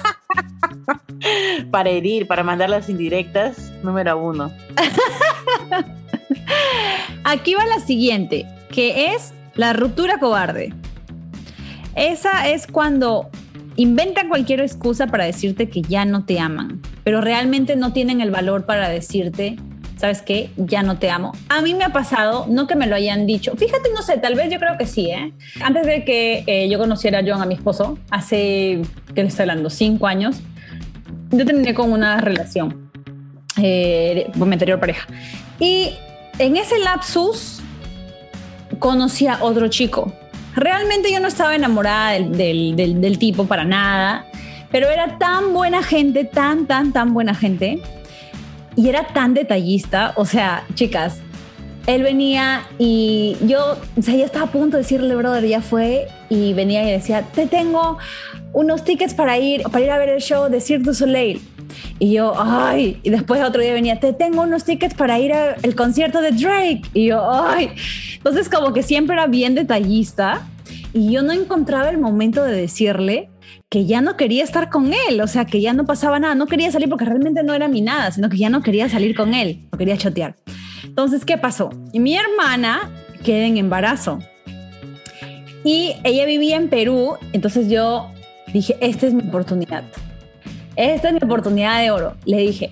para 1.71 1.89
herir, 1.89 2.27
para 2.27 2.43
mandar 2.43 2.69
las 2.69 2.89
indirectas, 2.89 3.71
número 3.81 4.17
uno. 4.17 4.51
Aquí 7.23 7.53
va 7.53 7.65
la 7.65 7.79
siguiente, 7.79 8.45
que 8.69 9.13
es 9.13 9.33
la 9.55 9.73
ruptura 9.73 10.17
cobarde. 10.19 10.73
Esa 11.95 12.49
es 12.49 12.67
cuando 12.67 13.29
inventan 13.75 14.29
cualquier 14.29 14.61
excusa 14.61 15.07
para 15.07 15.25
decirte 15.25 15.69
que 15.69 15.81
ya 15.81 16.05
no 16.05 16.25
te 16.25 16.39
aman, 16.39 16.81
pero 17.03 17.21
realmente 17.21 17.75
no 17.75 17.93
tienen 17.93 18.21
el 18.21 18.31
valor 18.31 18.65
para 18.65 18.89
decirte 18.89 19.57
¿sabes 20.01 20.23
qué? 20.23 20.49
Ya 20.57 20.81
no 20.81 20.97
te 20.97 21.11
amo. 21.11 21.31
A 21.47 21.61
mí 21.61 21.75
me 21.75 21.83
ha 21.83 21.93
pasado, 21.93 22.47
no 22.49 22.65
que 22.65 22.75
me 22.75 22.87
lo 22.87 22.95
hayan 22.95 23.27
dicho, 23.27 23.55
fíjate, 23.55 23.89
no 23.93 24.01
sé, 24.01 24.17
tal 24.17 24.33
vez 24.33 24.51
yo 24.51 24.57
creo 24.57 24.75
que 24.75 24.87
sí, 24.87 25.11
¿eh? 25.11 25.31
Antes 25.61 25.85
de 25.85 26.03
que 26.03 26.43
eh, 26.47 26.67
yo 26.69 26.79
conociera 26.79 27.19
a 27.19 27.21
John, 27.23 27.39
a 27.39 27.45
mi 27.45 27.53
esposo, 27.53 27.99
hace, 28.09 28.81
¿qué 29.13 29.21
le 29.21 29.27
estoy 29.27 29.43
hablando? 29.43 29.69
Cinco 29.69 30.07
años, 30.07 30.41
yo 31.29 31.45
terminé 31.45 31.75
con 31.75 31.91
una 31.91 32.19
relación 32.19 32.91
eh, 33.61 34.31
anterior 34.41 34.79
pareja. 34.79 35.07
Y 35.59 35.91
en 36.39 36.57
ese 36.57 36.79
lapsus 36.79 37.61
conocí 38.81 39.27
a 39.27 39.37
otro 39.41 39.69
chico. 39.69 40.11
Realmente 40.55 41.11
yo 41.13 41.21
no 41.21 41.27
estaba 41.29 41.55
enamorada 41.55 42.13
del, 42.13 42.75
del, 42.75 42.99
del 42.99 43.17
tipo 43.19 43.45
para 43.45 43.63
nada, 43.63 44.25
pero 44.71 44.89
era 44.89 45.17
tan 45.19 45.53
buena 45.53 45.83
gente, 45.83 46.25
tan, 46.25 46.65
tan, 46.65 46.91
tan 46.91 47.13
buena 47.13 47.35
gente 47.35 47.81
y 48.75 48.89
era 48.89 49.07
tan 49.07 49.33
detallista, 49.33 50.13
o 50.15 50.25
sea, 50.25 50.65
chicas, 50.73 51.19
él 51.87 52.03
venía 52.03 52.63
y 52.79 53.37
yo, 53.45 53.77
o 53.97 54.01
sea, 54.01 54.15
ya 54.15 54.25
estaba 54.25 54.45
a 54.45 54.51
punto 54.51 54.77
de 54.77 54.83
decirle, 54.83 55.15
brother, 55.15 55.45
ya 55.45 55.61
fue, 55.61 56.07
y 56.29 56.53
venía 56.53 56.83
y 56.83 56.91
decía, 56.91 57.21
te 57.21 57.45
tengo 57.47 57.97
unos 58.53 58.83
tickets 58.83 59.13
para 59.13 59.37
ir, 59.37 59.63
para 59.63 59.81
ir 59.85 59.91
a 59.91 59.97
ver 59.97 60.09
el 60.09 60.21
show 60.21 60.49
de 60.49 60.59
Cirque 60.59 60.85
du 60.85 60.93
Soleil. 60.93 61.41
Y 61.99 62.13
yo, 62.13 62.33
ay, 62.37 62.99
y 63.03 63.09
después 63.09 63.43
otro 63.43 63.61
día 63.61 63.73
venía, 63.73 63.99
te 63.99 64.13
tengo 64.13 64.41
unos 64.41 64.63
tickets 64.63 64.93
para 64.93 65.19
ir 65.19 65.33
al 65.33 65.75
concierto 65.75 66.21
de 66.21 66.31
Drake. 66.31 66.83
Y 66.93 67.07
yo, 67.07 67.21
ay. 67.31 67.71
Entonces 68.15 68.49
como 68.49 68.73
que 68.73 68.83
siempre 68.83 69.15
era 69.15 69.27
bien 69.27 69.55
detallista 69.55 70.47
y 70.93 71.11
yo 71.11 71.21
no 71.21 71.31
encontraba 71.31 71.89
el 71.89 71.97
momento 71.97 72.43
de 72.43 72.53
decirle, 72.53 73.29
que 73.71 73.85
ya 73.85 74.01
no 74.01 74.17
quería 74.17 74.43
estar 74.43 74.69
con 74.69 74.91
él, 75.07 75.21
o 75.21 75.27
sea, 75.27 75.45
que 75.45 75.61
ya 75.61 75.71
no 75.71 75.85
pasaba 75.85 76.19
nada, 76.19 76.35
no 76.35 76.45
quería 76.45 76.69
salir 76.73 76.89
porque 76.89 77.05
realmente 77.05 77.41
no 77.41 77.53
era 77.53 77.69
mi 77.69 77.79
nada, 77.79 78.11
sino 78.11 78.27
que 78.27 78.35
ya 78.35 78.49
no 78.49 78.61
quería 78.61 78.89
salir 78.89 79.15
con 79.15 79.33
él, 79.33 79.65
no 79.71 79.77
quería 79.77 79.95
chotear. 79.95 80.35
Entonces, 80.83 81.23
¿qué 81.23 81.37
pasó? 81.37 81.69
Mi 81.93 82.17
hermana 82.17 82.91
queda 83.23 83.45
en 83.45 83.55
embarazo 83.55 84.19
y 85.63 85.93
ella 86.03 86.25
vivía 86.25 86.57
en 86.57 86.67
Perú, 86.67 87.13
entonces 87.31 87.69
yo 87.69 88.11
dije, 88.51 88.75
esta 88.81 89.07
es 89.07 89.13
mi 89.13 89.23
oportunidad, 89.23 89.85
esta 90.81 91.09
es 91.09 91.13
mi 91.13 91.19
oportunidad 91.23 91.79
de 91.81 91.91
oro. 91.91 92.15
Le 92.25 92.37
dije, 92.37 92.71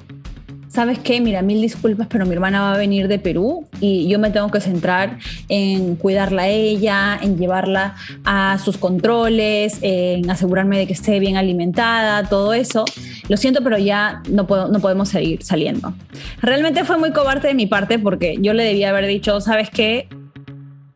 ¿sabes 0.69 0.99
qué? 0.99 1.19
Mira, 1.19 1.41
mil 1.41 1.61
disculpas, 1.61 2.07
pero 2.07 2.25
mi 2.25 2.33
hermana 2.33 2.61
va 2.61 2.73
a 2.73 2.77
venir 2.77 3.07
de 3.07 3.19
Perú 3.19 3.67
y 3.81 4.07
yo 4.07 4.19
me 4.19 4.29
tengo 4.29 4.49
que 4.49 4.61
centrar 4.61 5.17
en 5.49 5.95
cuidarla 5.95 6.43
a 6.43 6.47
ella, 6.47 7.19
en 7.21 7.37
llevarla 7.37 7.95
a 8.23 8.57
sus 8.63 8.77
controles, 8.77 9.79
en 9.81 10.29
asegurarme 10.29 10.77
de 10.77 10.87
que 10.87 10.93
esté 10.93 11.19
bien 11.19 11.37
alimentada, 11.37 12.23
todo 12.29 12.53
eso. 12.53 12.85
Lo 13.27 13.37
siento, 13.37 13.63
pero 13.63 13.77
ya 13.77 14.21
no, 14.29 14.47
puedo, 14.47 14.67
no 14.69 14.79
podemos 14.79 15.09
seguir 15.09 15.43
saliendo. 15.43 15.93
Realmente 16.41 16.83
fue 16.85 16.97
muy 16.97 17.11
cobarde 17.11 17.49
de 17.49 17.53
mi 17.55 17.65
parte 17.65 17.99
porque 17.99 18.37
yo 18.39 18.53
le 18.53 18.63
debía 18.63 18.89
haber 18.89 19.07
dicho, 19.07 19.41
¿sabes 19.41 19.69
qué? 19.69 20.07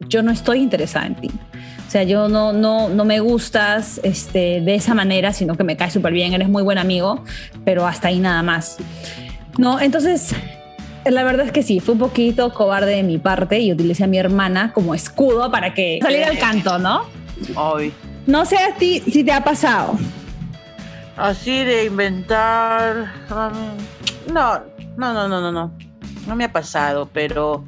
Yo 0.08 0.24
no 0.24 0.32
estoy 0.32 0.60
interesada 0.60 1.08
en 1.08 1.15
ti. 1.15 1.32
O 1.93 1.95
sea, 1.95 2.01
yo 2.05 2.27
no, 2.27 2.53
no, 2.53 2.89
no 2.89 3.05
me 3.05 3.19
gustas 3.19 4.01
este, 4.01 4.62
de 4.62 4.73
esa 4.73 4.95
manera, 4.95 5.31
sino 5.31 5.55
que 5.55 5.63
me 5.63 5.77
caes 5.77 5.93
súper 5.93 6.12
bien, 6.12 6.33
eres 6.33 6.50
muy 6.50 6.63
buen 6.63 6.79
amigo, 6.79 7.23
pero 7.65 7.85
hasta 7.85 8.07
ahí 8.07 8.17
nada 8.17 8.41
más. 8.41 8.77
No, 9.59 9.79
entonces, 9.79 10.33
la 11.05 11.23
verdad 11.23 11.45
es 11.45 11.51
que 11.51 11.62
sí, 11.62 11.79
fue 11.79 11.93
un 11.93 12.00
poquito 12.00 12.51
cobarde 12.51 12.95
de 12.95 13.03
mi 13.03 13.19
parte 13.19 13.59
y 13.59 13.71
utilicé 13.71 14.05
a 14.05 14.07
mi 14.07 14.17
hermana 14.17 14.73
como 14.73 14.95
escudo 14.95 15.51
para 15.51 15.75
que 15.75 16.00
saliera 16.01 16.31
al 16.31 16.39
canto, 16.39 16.79
¿no? 16.79 17.03
Hoy. 17.55 17.93
No 18.25 18.43
sé 18.47 18.57
a 18.57 18.73
ti 18.73 19.01
si 19.01 19.23
te 19.23 19.31
ha 19.31 19.43
pasado. 19.43 19.95
Así 21.15 21.63
de 21.63 21.85
inventar. 21.85 23.13
Um, 23.29 24.33
no, 24.33 24.62
no, 24.97 25.13
no, 25.13 25.27
no, 25.27 25.41
no, 25.41 25.51
no. 25.51 25.71
No 26.25 26.35
me 26.35 26.45
ha 26.45 26.51
pasado, 26.51 27.07
pero 27.13 27.63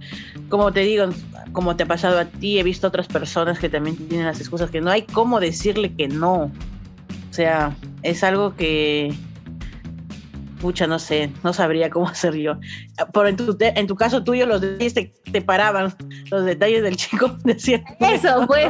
como 0.49 0.73
te 0.73 0.79
digo, 0.79 1.09
como 1.55 1.75
te 1.75 1.83
ha 1.83 1.87
pasado 1.87 2.19
a 2.19 2.25
ti, 2.25 2.59
he 2.59 2.63
visto 2.63 2.87
otras 2.87 3.07
personas 3.07 3.57
que 3.57 3.69
también 3.69 3.95
tienen 3.95 4.27
las 4.27 4.39
excusas 4.39 4.69
que 4.69 4.81
no 4.81 4.91
hay 4.91 5.01
cómo 5.03 5.39
decirle 5.39 5.95
que 5.95 6.07
no. 6.07 6.51
O 7.31 7.33
sea, 7.33 7.75
es 8.03 8.23
algo 8.23 8.55
que, 8.55 9.13
pucha, 10.59 10.87
no 10.87 10.99
sé, 10.99 11.31
no 11.43 11.53
sabría 11.53 11.89
cómo 11.89 12.07
hacer 12.09 12.35
yo. 12.35 12.57
Pero 13.13 13.27
en 13.27 13.35
tu, 13.35 13.57
en 13.59 13.87
tu 13.87 13.95
caso 13.95 14.23
tuyo, 14.23 14.45
los 14.45 14.61
detalles 14.61 14.93
te, 14.93 15.41
paraban, 15.41 15.93
los 16.29 16.45
detalles 16.45 16.83
del 16.83 16.97
chico 16.97 17.37
decían. 17.43 17.83
Eso, 17.99 18.45
pues, 18.47 18.67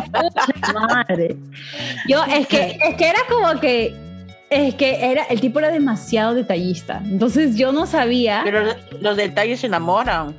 madre. 0.74 1.36
Yo, 2.08 2.24
es 2.24 2.48
que, 2.48 2.78
es 2.82 2.96
que 2.96 3.10
era 3.10 3.20
como 3.28 3.60
que. 3.60 3.96
Es 4.52 4.76
que 4.76 5.12
era, 5.12 5.24
el 5.24 5.42
tipo 5.42 5.58
era 5.60 5.72
demasiado 5.72 6.36
detallista. 6.36 7.02
Entonces 7.04 7.58
yo 7.58 7.72
no 7.72 7.88
sabía. 7.88 8.42
Pero 8.44 8.64
los 9.02 9.18
detalles 9.18 9.62
se 9.62 9.68
enamoran. 9.68 10.36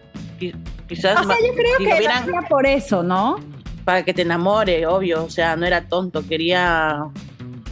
Quizás. 0.89 1.21
O 1.21 1.25
sea, 1.25 1.37
yo 1.41 1.55
creo 1.55 1.79
que 1.79 2.05
era 2.05 2.25
por 2.49 2.67
eso, 2.67 3.03
¿no? 3.03 3.37
Para 3.85 4.05
que 4.05 4.15
te 4.15 4.23
enamore, 4.23 4.87
obvio. 4.87 5.25
O 5.25 5.31
sea, 5.31 5.57
no 5.57 5.67
era 5.67 5.89
tonto. 5.89 6.27
Quería 6.27 7.05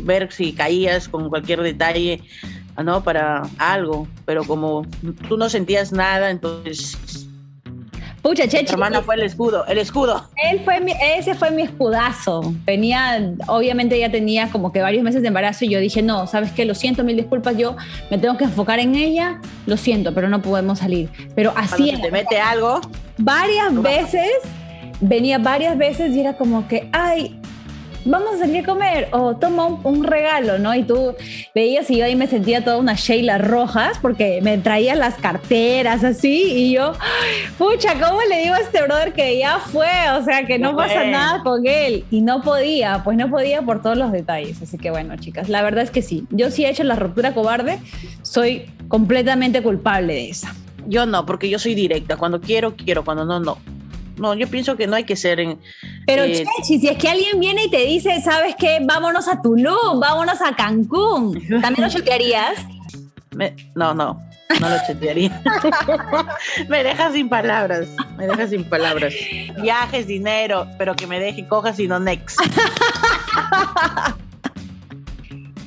ver 0.01 0.33
si 0.33 0.53
caías 0.53 1.09
con 1.09 1.29
cualquier 1.29 1.63
detalle 1.63 2.23
¿no? 2.83 3.03
Para 3.05 3.43
algo, 3.59 4.09
pero 4.25 4.45
como 4.45 4.87
tú 5.29 5.37
no 5.37 5.49
sentías 5.49 5.93
nada, 5.93 6.31
entonces... 6.31 6.97
Pucha, 8.23 8.49
Chechi. 8.49 8.73
hermana 8.73 9.03
fue 9.03 9.17
el 9.17 9.23
escudo, 9.23 9.67
el 9.67 9.77
escudo. 9.77 10.31
Él 10.51 10.63
fue 10.65 10.83
ese 11.15 11.35
fue 11.35 11.51
mi 11.51 11.61
escudazo. 11.61 12.55
Venía, 12.65 13.35
obviamente 13.49 13.99
ya 13.99 14.11
tenía 14.11 14.49
como 14.49 14.73
que 14.73 14.81
varios 14.81 15.05
meses 15.05 15.21
de 15.21 15.29
embarazo 15.29 15.67
y 15.67 15.69
yo 15.69 15.79
dije, 15.79 16.01
no, 16.01 16.27
¿sabes 16.27 16.51
qué? 16.53 16.65
Lo 16.65 16.75
siento, 16.75 17.05
mil 17.05 17.17
disculpas, 17.17 17.55
yo 17.59 17.77
me 18.11 18.17
tengo 18.17 18.39
que 18.39 18.45
enfocar 18.45 18.79
en 18.79 18.95
ella, 18.95 19.43
lo 19.67 19.77
siento, 19.77 20.15
pero 20.15 20.31
no 20.31 20.41
podemos 20.41 20.79
salir. 20.79 21.11
Pero 21.37 21.53
así... 21.55 21.93
te 22.01 22.11
mete 22.11 22.41
algo. 22.41 22.81
Varias 23.19 23.81
veces, 23.81 24.31
venía 25.01 25.39
varias 25.39 25.79
veces 25.79 26.15
y 26.15 26.21
era 26.21 26.37
como 26.37 26.67
que, 26.67 26.89
ay, 26.93 27.39
vamos 28.05 28.35
a 28.35 28.39
salir 28.39 28.63
a 28.63 28.67
comer 28.67 29.09
o 29.13 29.37
toma 29.37 29.67
un, 29.67 30.05
regalo, 30.05 30.59
¿no? 30.59 30.75
Y 30.75 30.83
tú 30.83 31.15
veías 31.55 31.91
y 31.91 31.99
yo 31.99 32.05
ahí 32.05 32.17
me 32.17 32.27
sentía 32.27 32.63
toda 32.63 32.77
una 32.79 32.95
Sheila 32.95 33.39
Rojas 33.39 33.99
porque 34.01 34.41
me 34.43 34.59
traía 34.59 34.95
las 34.95 35.15
carteras 35.15 36.05
así 36.05 36.53
y 36.53 36.73
yo, 36.73 36.93
pucha, 37.59 37.95
¿cómo 37.95 38.21
le 38.29 38.43
digo 38.43 38.55
a 38.55 38.59
este 38.59 38.83
brother 38.83 39.13
que 39.13 39.39
ya 39.39 39.59
fue? 39.59 39.89
O 40.19 40.25
sea, 40.25 40.45
que 40.45 40.59
no 40.59 40.77
pasa 40.77 41.05
nada 41.05 41.43
con 41.43 41.67
él. 41.67 42.05
Y 42.11 42.21
no 42.21 42.43
podía, 42.43 43.03
pues 43.05 43.17
no 43.17 43.31
podía 43.31 43.63
por 43.63 43.83
todos 43.83 43.97
los 43.97 44.13
detalles. 44.13 44.61
Así 44.63 44.77
que 44.79 44.91
bueno, 44.91 45.17
chicas, 45.17 45.49
la 45.49 45.63
verdad 45.63 45.85
es 45.85 45.91
que 45.91 46.03
sí. 46.03 46.27
Yo 46.31 46.51
sí 46.51 46.65
he 46.65 46.71
hecho 46.71 46.85
la 46.85 46.97
ruptura 46.97 47.33
cobarde, 47.33 47.79
soy 48.23 48.67
completamente 48.89 49.63
culpable 49.63 50.15
de 50.15 50.31
esa. 50.31 50.55
Yo 50.87 51.07
no, 51.07 51.27
porque 51.27 51.49
yo 51.49 51.59
soy 51.59 51.75
directa. 51.75 52.17
Cuando 52.17 52.41
quiero, 52.41 52.77
quiero. 52.77 53.05
Cuando 53.05 53.25
no, 53.25 53.41
no. 53.41 53.59
No, 54.17 54.35
yo 54.35 54.47
pienso 54.49 54.77
que 54.77 54.87
no 54.87 54.97
hay 54.97 55.05
que 55.05 55.17
ser 55.17 55.41
en. 55.41 55.59
Pero, 56.07 56.23
eh, 56.23 56.45
Chechi, 56.45 56.79
si 56.79 56.89
es 56.89 56.99
que 56.99 57.09
alguien 57.09 57.41
viene 57.41 57.65
y 57.65 57.71
te 57.71 57.85
dice, 57.85 58.21
¿sabes 58.23 58.55
qué? 58.57 58.79
Vámonos 58.83 59.27
a 59.29 59.43
Tulum, 59.43 59.99
vámonos 59.99 60.41
a 60.41 60.55
Cancún. 60.55 61.43
¿También 61.61 61.87
lo 61.87 61.89
chotearías? 61.89 62.65
no, 63.75 63.95
no. 63.95 64.23
No 64.61 64.69
lo 64.69 64.77
chetearía. 64.87 65.43
me 66.69 66.85
dejas 66.85 67.15
sin 67.15 67.29
palabras. 67.29 67.89
Me 68.17 68.27
dejas 68.27 68.51
sin 68.51 68.63
palabras. 68.65 69.15
Viajes, 69.61 70.07
dinero, 70.07 70.69
pero 70.79 70.95
que 70.95 71.07
me 71.07 71.19
deje 71.19 71.49
cojas 71.49 71.81
y 71.81 71.89
no 71.89 71.99
next. 71.99 72.39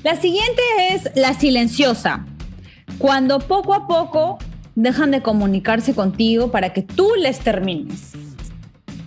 La 0.04 0.16
siguiente 0.16 0.62
es 0.92 1.10
la 1.16 1.34
silenciosa. 1.34 2.26
Cuando 2.98 3.40
poco 3.40 3.74
a 3.74 3.88
poco 3.88 4.38
dejan 4.78 5.10
de 5.10 5.24
comunicarse 5.24 5.96
contigo 5.96 6.52
para 6.52 6.72
que 6.72 6.84
tú 6.84 7.10
les 7.20 7.40
termines. 7.40 8.14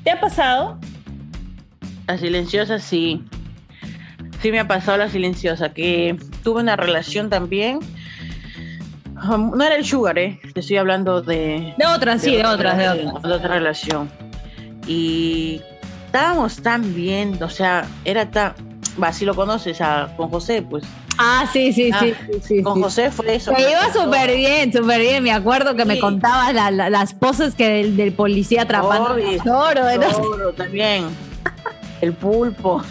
¿Te 0.03 0.11
ha 0.11 0.21
pasado? 0.21 0.79
La 2.09 2.19
silenciosa 2.19 2.81
sí. 2.81 3.23
Sí 4.43 4.51
me 4.51 4.59
ha 4.59 4.67
pasado 4.67 4.99
la 4.99 5.09
silenciosa, 5.09 5.73
que 5.73 6.19
tuve 6.43 6.63
una 6.63 6.75
relación 6.75 7.31
también. 7.31 7.79
Um, 9.23 9.57
no 9.57 9.63
era 9.63 9.77
el 9.77 9.85
sugar, 9.85 10.19
¿eh? 10.19 10.41
Te 10.55 10.61
estoy 10.61 10.79
hablando 10.79 11.23
de... 11.23 11.73
De 11.79 11.87
otras, 11.87 12.23
sí, 12.23 12.35
de 12.35 12.45
otras, 12.45 12.77
de 12.77 12.89
otras. 12.89 13.23
De 13.23 13.33
otra 13.33 13.55
relación. 13.55 14.11
Y 14.89 15.61
estábamos 16.07 16.63
tan 16.63 16.95
bien, 16.97 17.41
o 17.41 17.49
sea, 17.49 17.87
era 18.05 18.29
tan... 18.31 18.55
Va, 19.01 19.13
si 19.13 19.25
lo 19.25 19.37
conoces 19.37 19.81
a, 19.81 20.13
con 20.17 20.31
José, 20.31 20.63
pues 20.63 20.83
Ah, 21.23 21.47
sí, 21.53 21.71
sí, 21.75 21.93
sí, 22.01 22.15
ah, 22.15 22.39
sí, 22.43 22.63
Con 22.63 22.81
José 22.81 23.11
fue 23.11 23.35
eso. 23.35 23.53
Me 23.53 23.61
iba 23.61 23.93
súper 23.93 24.35
bien, 24.35 24.73
súper 24.73 25.03
bien. 25.03 25.23
Me 25.23 25.33
acuerdo 25.33 25.77
que 25.77 25.85
me 25.85 25.99
contabas 25.99 26.55
las 26.73 27.13
poses 27.13 27.55
que 27.55 27.85
del, 27.85 28.15
policía 28.15 28.63
atrapando 28.63 29.17
el 29.19 29.37
toro. 29.43 29.87
El 29.87 30.01
toro 30.01 30.55
también. 30.55 31.05
El 32.01 32.15
pulpo. 32.15 32.83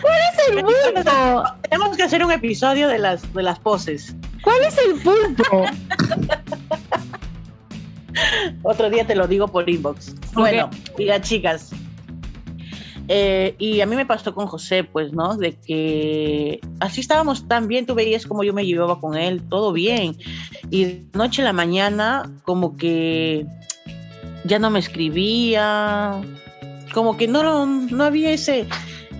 ¿Cuál 0.00 0.18
es 0.32 0.48
el 0.48 0.62
pulpo? 0.62 1.44
Tenemos 1.68 1.96
que 1.96 2.04
hacer 2.04 2.24
un 2.24 2.30
episodio 2.30 2.86
de 2.86 2.98
las, 2.98 3.34
de 3.34 3.42
las 3.42 3.58
poses. 3.58 4.14
¿Cuál 4.44 4.62
es 4.62 4.78
el 4.78 4.94
pulpo? 5.00 5.66
Otro 8.62 8.90
día 8.90 9.04
te 9.04 9.16
lo 9.16 9.26
digo 9.26 9.48
por 9.48 9.68
inbox. 9.68 10.14
Bueno, 10.34 10.70
diga 10.96 11.20
chicas, 11.20 11.72
eh, 13.12 13.56
y 13.58 13.80
a 13.80 13.86
mí 13.86 13.96
me 13.96 14.06
pasó 14.06 14.32
con 14.32 14.46
José, 14.46 14.84
pues, 14.84 15.12
¿no? 15.12 15.36
De 15.36 15.56
que 15.56 16.60
así 16.78 17.00
estábamos 17.00 17.48
tan 17.48 17.66
bien, 17.66 17.84
tú 17.84 17.96
veías 17.96 18.24
cómo 18.24 18.44
yo 18.44 18.54
me 18.54 18.64
llevaba 18.64 19.00
con 19.00 19.16
él, 19.16 19.42
todo 19.48 19.72
bien. 19.72 20.16
Y 20.70 20.84
de 20.84 21.04
noche 21.14 21.42
a 21.42 21.46
la 21.46 21.52
mañana, 21.52 22.30
como 22.44 22.76
que 22.76 23.46
ya 24.44 24.60
no 24.60 24.70
me 24.70 24.78
escribía, 24.78 26.20
como 26.94 27.16
que 27.16 27.26
no, 27.26 27.66
no 27.66 28.04
había 28.04 28.30
ese, 28.30 28.68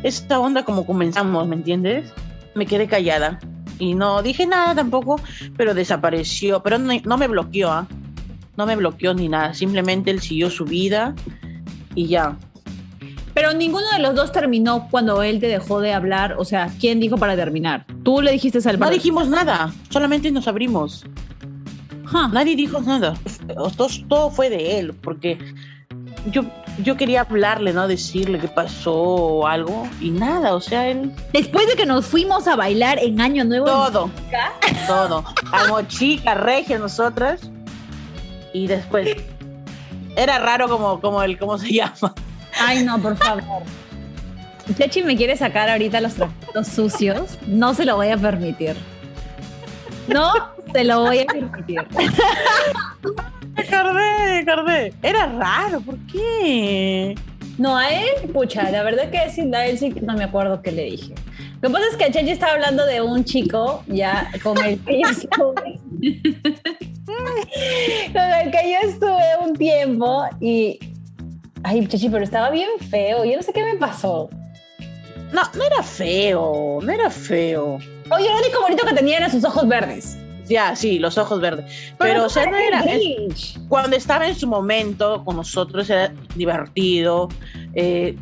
esa 0.04 0.38
onda 0.38 0.64
como 0.64 0.87
comenzamos, 0.87 1.49
¿me 1.49 1.56
entiendes? 1.56 2.12
Me 2.54 2.66
quedé 2.66 2.87
callada 2.87 3.40
y 3.80 3.94
no 3.94 4.23
dije 4.23 4.47
nada 4.47 4.73
tampoco, 4.73 5.20
pero 5.56 5.75
desapareció, 5.75 6.62
pero 6.62 6.79
no, 6.79 6.92
no 7.05 7.18
me 7.18 7.26
bloqueó, 7.26 7.72
¿ah? 7.72 7.88
no 8.57 8.66
me 8.66 8.76
bloqueó 8.76 9.14
ni 9.14 9.29
nada, 9.29 9.53
simplemente 9.53 10.12
él 10.12 10.20
siguió 10.20 10.48
su 10.48 10.64
vida 10.64 11.16
y 11.96 12.07
ya, 12.07 12.37
pero 13.35 13.53
ninguno 13.53 13.87
de 13.93 14.01
los 14.01 14.14
dos 14.14 14.33
terminó 14.33 14.88
cuando 14.90 15.23
él 15.23 15.40
te 15.40 15.47
dejó 15.47 15.81
de 15.81 15.93
hablar. 15.93 16.37
O 16.38 16.45
sea, 16.45 16.71
¿quién 16.81 17.01
dijo 17.01 17.16
para 17.16 17.37
terminar? 17.37 17.87
Tú 18.03 18.21
le 18.21 18.33
dijiste 18.33 18.59
al 18.69 18.79
No 18.79 18.90
dijimos 18.90 19.29
nada, 19.29 19.73
solamente 19.88 20.31
nos 20.31 20.49
abrimos. 20.49 21.05
Nadie 22.33 22.57
dijo 22.57 22.81
nada. 22.81 23.14
Todo, 23.47 23.88
todo, 24.09 24.31
fue 24.31 24.51
de 24.51 24.81
él, 24.81 24.95
porque 24.95 25.38
yo, 26.27 26.43
yo 26.83 26.97
quería 26.97 27.21
hablarle, 27.23 27.73
¿no? 27.73 27.87
Decirle 27.87 28.38
qué 28.38 28.49
pasó 28.49 28.95
o 28.95 29.47
algo, 29.47 29.87
y 30.01 30.11
nada, 30.11 30.55
o 30.55 30.61
sea, 30.61 30.88
él. 30.88 31.12
Después 31.33 31.69
de 31.69 31.75
que 31.75 31.87
nos 31.87 32.07
fuimos 32.07 32.49
a 32.49 32.57
bailar 32.57 32.99
en 32.99 33.21
Año 33.21 33.45
Nuevo. 33.45 33.66
Todo. 33.66 34.11
todo. 34.87 35.25
Como 35.51 35.83
chica, 35.83 36.35
regia, 36.35 36.79
nosotras. 36.79 37.51
Y 38.53 38.66
después. 38.66 39.16
Era 40.16 40.40
raro 40.40 40.69
como, 40.69 41.01
como 41.01 41.23
el, 41.23 41.38
¿cómo 41.38 41.57
se 41.59 41.73
llama? 41.73 42.12
Ay, 42.61 42.85
no, 42.85 43.01
por 43.01 43.16
favor. 43.16 43.42
Chechi 44.77 45.03
me 45.03 45.16
quiere 45.16 45.37
sacar 45.37 45.68
ahorita 45.68 46.01
los 46.01 46.14
trapitos 46.14 46.68
sucios. 46.68 47.38
No 47.46 47.75
se 47.75 47.85
lo 47.85 47.96
voy 47.96 48.09
a 48.09 48.16
permitir. 48.16 48.77
No 50.09 50.33
se 50.73 50.85
lo 50.85 51.03
voy 51.03 51.20
a 51.20 51.27
permitir. 51.27 51.81
Cardé, 53.68 54.44
Cardé. 54.44 54.94
Era 55.03 55.27
raro, 55.27 55.81
¿por 55.81 55.96
qué? 56.07 57.14
No, 57.59 57.77
a 57.77 57.90
él, 57.90 58.31
pucha, 58.33 58.70
la 58.70 58.83
verdad 58.83 59.11
que 59.11 59.31
sí, 59.31 59.42
a 59.53 59.66
él 59.66 59.79
sí 59.79 59.94
no 60.03 60.14
me 60.14 60.25
acuerdo 60.25 60.62
qué 60.62 60.73
le 60.73 60.85
dije. 60.85 61.14
Lo 61.61 61.68
que 61.68 61.75
pasa 61.75 61.87
es 61.90 61.96
que 61.96 62.11
Chechi 62.11 62.31
estaba 62.31 62.53
hablando 62.53 62.87
de 62.87 63.03
un 63.03 63.25
chico 63.25 63.85
ya 63.87 64.31
con 64.42 64.57
el 64.64 64.81
que 64.81 65.01
yo 65.03 65.09
estuve. 65.11 65.79
con 68.12 68.23
el 68.23 68.51
que 68.51 68.73
yo 68.73 68.88
estuve 68.88 69.37
un 69.44 69.55
tiempo 69.55 70.25
y 70.40 70.79
Ay, 71.62 71.87
Chechi, 71.87 72.09
pero 72.09 72.25
estaba 72.25 72.51
bien 72.51 72.68
feo. 72.90 73.25
Yo 73.25 73.37
no 73.37 73.42
sé 73.42 73.53
qué 73.53 73.64
me 73.64 73.77
pasó. 73.77 74.31
No, 75.33 75.42
no 75.55 75.64
era 75.64 75.83
feo, 75.83 76.81
no 76.83 76.92
era 76.92 77.11
feo. 77.11 77.79
Oye, 78.11 78.29
lo 78.29 78.38
único 78.38 78.61
bonito 78.62 78.85
que 78.87 78.94
tenía 78.94 79.18
eran 79.18 79.31
sus 79.31 79.44
ojos 79.44 79.68
verdes. 79.68 80.16
Ya, 80.49 80.75
sí, 80.75 80.99
los 80.99 81.16
ojos 81.16 81.40
verdes. 81.40 81.94
Pero, 81.96 82.25
o 82.25 82.29
sea, 82.29 82.46
no 82.51 82.57
era. 82.57 82.85
cuando 83.68 83.96
estaba 83.96 84.27
en 84.27 84.35
su 84.35 84.49
momento 84.49 85.25
con 85.25 85.37
nosotros 85.37 85.88
era 85.88 86.12
divertido. 86.35 87.29
Eh, 87.75 88.16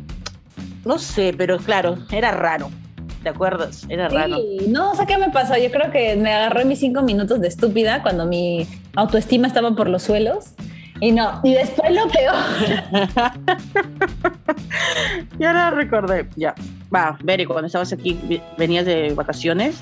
no 0.85 0.99
sé, 0.99 1.33
pero 1.35 1.57
claro, 1.57 1.97
era 2.11 2.31
raro. 2.31 2.69
¿Te 3.23 3.29
acuerdas? 3.29 3.85
Era 3.89 4.07
raro. 4.09 4.37
No, 4.67 4.95
sé 4.95 5.07
qué 5.07 5.17
me 5.17 5.29
pasó. 5.29 5.57
Yo 5.57 5.71
creo 5.71 5.91
que 5.91 6.15
me 6.15 6.31
agarré 6.31 6.65
mis 6.65 6.79
cinco 6.79 7.01
minutos 7.01 7.41
de 7.41 7.47
estúpida 7.47 8.03
cuando 8.03 8.25
mi 8.25 8.67
autoestima 8.95 9.47
estaba 9.47 9.71
por 9.71 9.89
los 9.89 10.03
suelos. 10.03 10.53
Y 11.01 11.11
no, 11.11 11.39
y 11.43 11.53
después 11.53 11.91
lo 11.91 12.07
peor. 12.09 12.35
ya 15.39 15.53
la 15.53 15.71
recordé, 15.71 16.27
ya. 16.35 16.53
Va, 16.93 17.17
Beri, 17.23 17.45
cuando 17.45 17.67
estabas 17.67 17.93
aquí, 17.93 18.41
venías 18.57 18.85
de 18.85 19.13
vacaciones, 19.13 19.81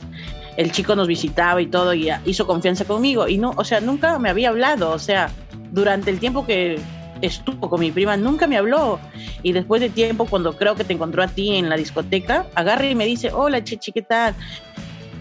el 0.58 0.72
chico 0.72 0.96
nos 0.96 1.08
visitaba 1.08 1.62
y 1.62 1.68
todo, 1.68 1.94
y 1.94 2.10
hizo 2.26 2.46
confianza 2.46 2.86
conmigo. 2.86 3.28
Y 3.28 3.38
no, 3.38 3.54
o 3.56 3.64
sea, 3.64 3.80
nunca 3.80 4.20
me 4.20 4.30
había 4.30 4.50
hablado, 4.50 4.92
o 4.92 5.00
sea, 5.00 5.30
durante 5.72 6.12
el 6.12 6.20
tiempo 6.20 6.46
que 6.46 6.80
estuvo 7.22 7.70
con 7.70 7.80
mi 7.80 7.92
prima, 7.92 8.18
nunca 8.18 8.48
me 8.48 8.58
habló. 8.58 9.00
Y 9.44 9.54
después 9.54 9.82
de 9.82 9.90
tiempo, 9.90 10.26
cuando 10.26 10.56
creo 10.56 10.76
que 10.76 10.84
te 10.84 10.94
encontró 10.94 11.24
a 11.24 11.28
ti 11.28 11.56
en 11.56 11.70
la 11.70 11.78
discoteca, 11.78 12.46
agarra 12.56 12.86
y 12.86 12.96
me 12.96 13.06
dice, 13.06 13.32
hola, 13.32 13.64
Chichi, 13.64 13.92
¿qué 13.92 14.02
tal? 14.02 14.36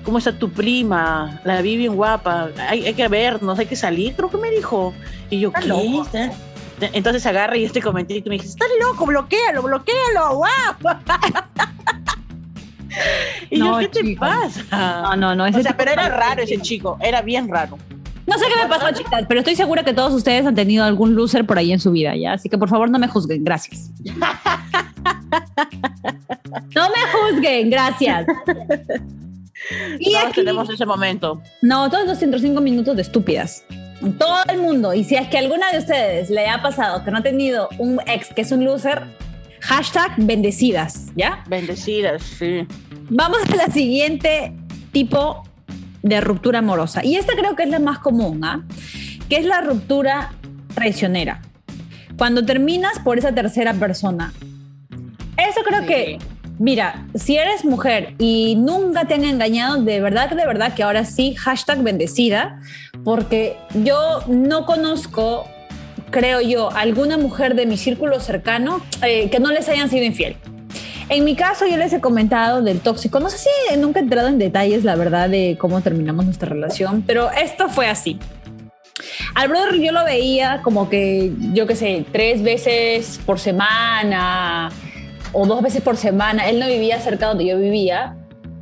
¿Cómo 0.06 0.18
está 0.18 0.32
tu 0.32 0.50
prima? 0.50 1.40
La 1.44 1.60
vi 1.60 1.76
bien 1.76 1.96
guapa, 1.96 2.48
hay, 2.68 2.86
hay 2.86 2.94
que 2.94 3.08
vernos, 3.08 3.58
hay 3.58 3.66
que 3.66 3.76
salir, 3.76 4.14
creo 4.14 4.30
que 4.30 4.38
me 4.38 4.50
dijo. 4.50 4.94
Y 5.28 5.40
yo, 5.40 5.52
¿qué? 5.52 6.30
Entonces 6.92 7.26
agarra 7.26 7.56
y 7.56 7.64
este 7.64 7.82
comentario 7.82 8.22
y 8.24 8.28
me 8.28 8.36
dice, 8.36 8.48
estás 8.48 8.68
loco, 8.80 9.04
bloquealo, 9.04 9.62
bloquealo, 9.62 10.36
guau. 10.36 10.50
y 13.50 13.58
yo, 13.58 13.78
¿qué 13.78 13.88
te 13.88 14.16
pasa? 14.16 15.16
No, 15.16 15.16
no, 15.16 15.34
no. 15.34 15.58
o 15.58 15.62
sea, 15.62 15.76
pero 15.76 15.90
era 15.90 16.08
raro 16.08 16.42
ese 16.42 16.58
chico, 16.60 16.96
era 17.02 17.20
bien 17.20 17.48
raro. 17.48 17.76
No 18.26 18.38
sé 18.38 18.46
qué 18.46 18.62
me 18.62 18.68
pasó, 18.68 18.92
chicas, 18.92 19.24
pero 19.28 19.40
estoy 19.40 19.56
segura 19.56 19.84
que 19.84 19.92
todos 19.92 20.12
ustedes 20.12 20.46
han 20.46 20.54
tenido 20.54 20.84
algún 20.84 21.14
loser 21.14 21.46
por 21.46 21.58
ahí 21.58 21.72
en 21.72 21.80
su 21.80 21.92
vida, 21.92 22.14
¿ya? 22.16 22.34
Así 22.34 22.48
que 22.48 22.58
por 22.58 22.68
favor 22.68 22.90
no 22.90 22.98
me 22.98 23.08
juzguen, 23.08 23.42
gracias. 23.42 23.90
no 26.74 26.88
me 26.90 27.00
juzguen, 27.12 27.70
gracias. 27.70 28.26
Y 29.98 30.14
aquí, 30.14 30.32
tenemos 30.34 30.68
ese 30.70 30.86
momento. 30.86 31.42
No, 31.62 31.90
todos 31.90 32.06
los 32.06 32.18
105 32.18 32.60
minutos 32.60 32.96
de 32.96 33.02
estúpidas. 33.02 33.64
Todo 34.18 34.42
el 34.48 34.58
mundo. 34.58 34.94
Y 34.94 35.04
si 35.04 35.16
es 35.16 35.28
que 35.28 35.38
alguna 35.38 35.70
de 35.72 35.78
ustedes 35.78 36.30
le 36.30 36.46
ha 36.48 36.62
pasado 36.62 37.04
que 37.04 37.10
no 37.10 37.18
ha 37.18 37.22
tenido 37.22 37.68
un 37.78 38.00
ex 38.06 38.32
que 38.34 38.42
es 38.42 38.52
un 38.52 38.64
loser, 38.64 39.04
hashtag 39.60 40.12
bendecidas, 40.18 41.06
¿ya? 41.16 41.42
Bendecidas, 41.48 42.22
sí. 42.22 42.66
Vamos 43.08 43.38
a 43.50 43.56
la 43.56 43.68
siguiente 43.68 44.52
tipo 44.92 45.42
de 46.02 46.20
ruptura 46.20 46.60
amorosa. 46.60 47.04
Y 47.04 47.16
esta 47.16 47.34
creo 47.34 47.56
que 47.56 47.64
es 47.64 47.70
la 47.70 47.78
más 47.78 47.98
común, 47.98 48.44
¿ah? 48.44 48.64
Que 49.28 49.36
es 49.36 49.44
la 49.46 49.60
ruptura 49.60 50.32
traicionera. 50.74 51.42
Cuando 52.16 52.44
terminas 52.44 52.98
por 53.00 53.18
esa 53.18 53.32
tercera 53.32 53.74
persona, 53.74 54.32
eso 55.36 55.60
creo 55.64 55.84
que, 55.86 56.18
mira, 56.58 57.06
si 57.14 57.36
eres 57.36 57.64
mujer 57.64 58.14
y 58.18 58.56
nunca 58.56 59.06
te 59.06 59.14
han 59.14 59.24
engañado, 59.24 59.82
de 59.82 60.00
verdad, 60.00 60.30
de 60.30 60.46
verdad 60.46 60.74
que 60.74 60.82
ahora 60.82 61.04
sí, 61.04 61.34
hashtag 61.34 61.82
bendecida, 61.82 62.60
porque 63.04 63.56
yo 63.84 64.22
no 64.28 64.66
conozco, 64.66 65.46
creo 66.10 66.40
yo, 66.40 66.70
alguna 66.70 67.18
mujer 67.18 67.54
de 67.54 67.66
mi 67.66 67.76
círculo 67.76 68.20
cercano 68.20 68.80
eh, 69.02 69.30
que 69.30 69.40
no 69.40 69.50
les 69.50 69.68
hayan 69.68 69.90
sido 69.90 70.04
infiel. 70.04 70.36
En 71.08 71.24
mi 71.24 71.36
caso, 71.36 71.66
yo 71.66 71.76
les 71.76 71.92
he 71.92 72.00
comentado 72.00 72.62
del 72.62 72.80
tóxico. 72.80 73.20
No 73.20 73.30
sé 73.30 73.38
si 73.38 73.76
nunca 73.78 74.00
he 74.00 74.02
entrado 74.02 74.26
en 74.26 74.38
detalles, 74.38 74.82
la 74.82 74.96
verdad, 74.96 75.28
de 75.28 75.56
cómo 75.58 75.80
terminamos 75.80 76.24
nuestra 76.24 76.48
relación, 76.48 77.04
pero 77.06 77.30
esto 77.30 77.68
fue 77.68 77.86
así. 77.86 78.18
Al 79.34 79.48
brother 79.48 79.74
yo 79.74 79.92
lo 79.92 80.04
veía 80.04 80.62
como 80.62 80.88
que, 80.88 81.32
yo 81.52 81.66
qué 81.66 81.76
sé, 81.76 82.04
tres 82.10 82.42
veces 82.42 83.20
por 83.24 83.38
semana 83.38 84.70
o 85.32 85.46
dos 85.46 85.62
veces 85.62 85.82
por 85.82 85.96
semana. 85.96 86.48
Él 86.48 86.58
no 86.58 86.66
vivía 86.66 87.00
cerca 87.00 87.26
donde 87.28 87.46
yo 87.46 87.58
vivía, 87.58 88.16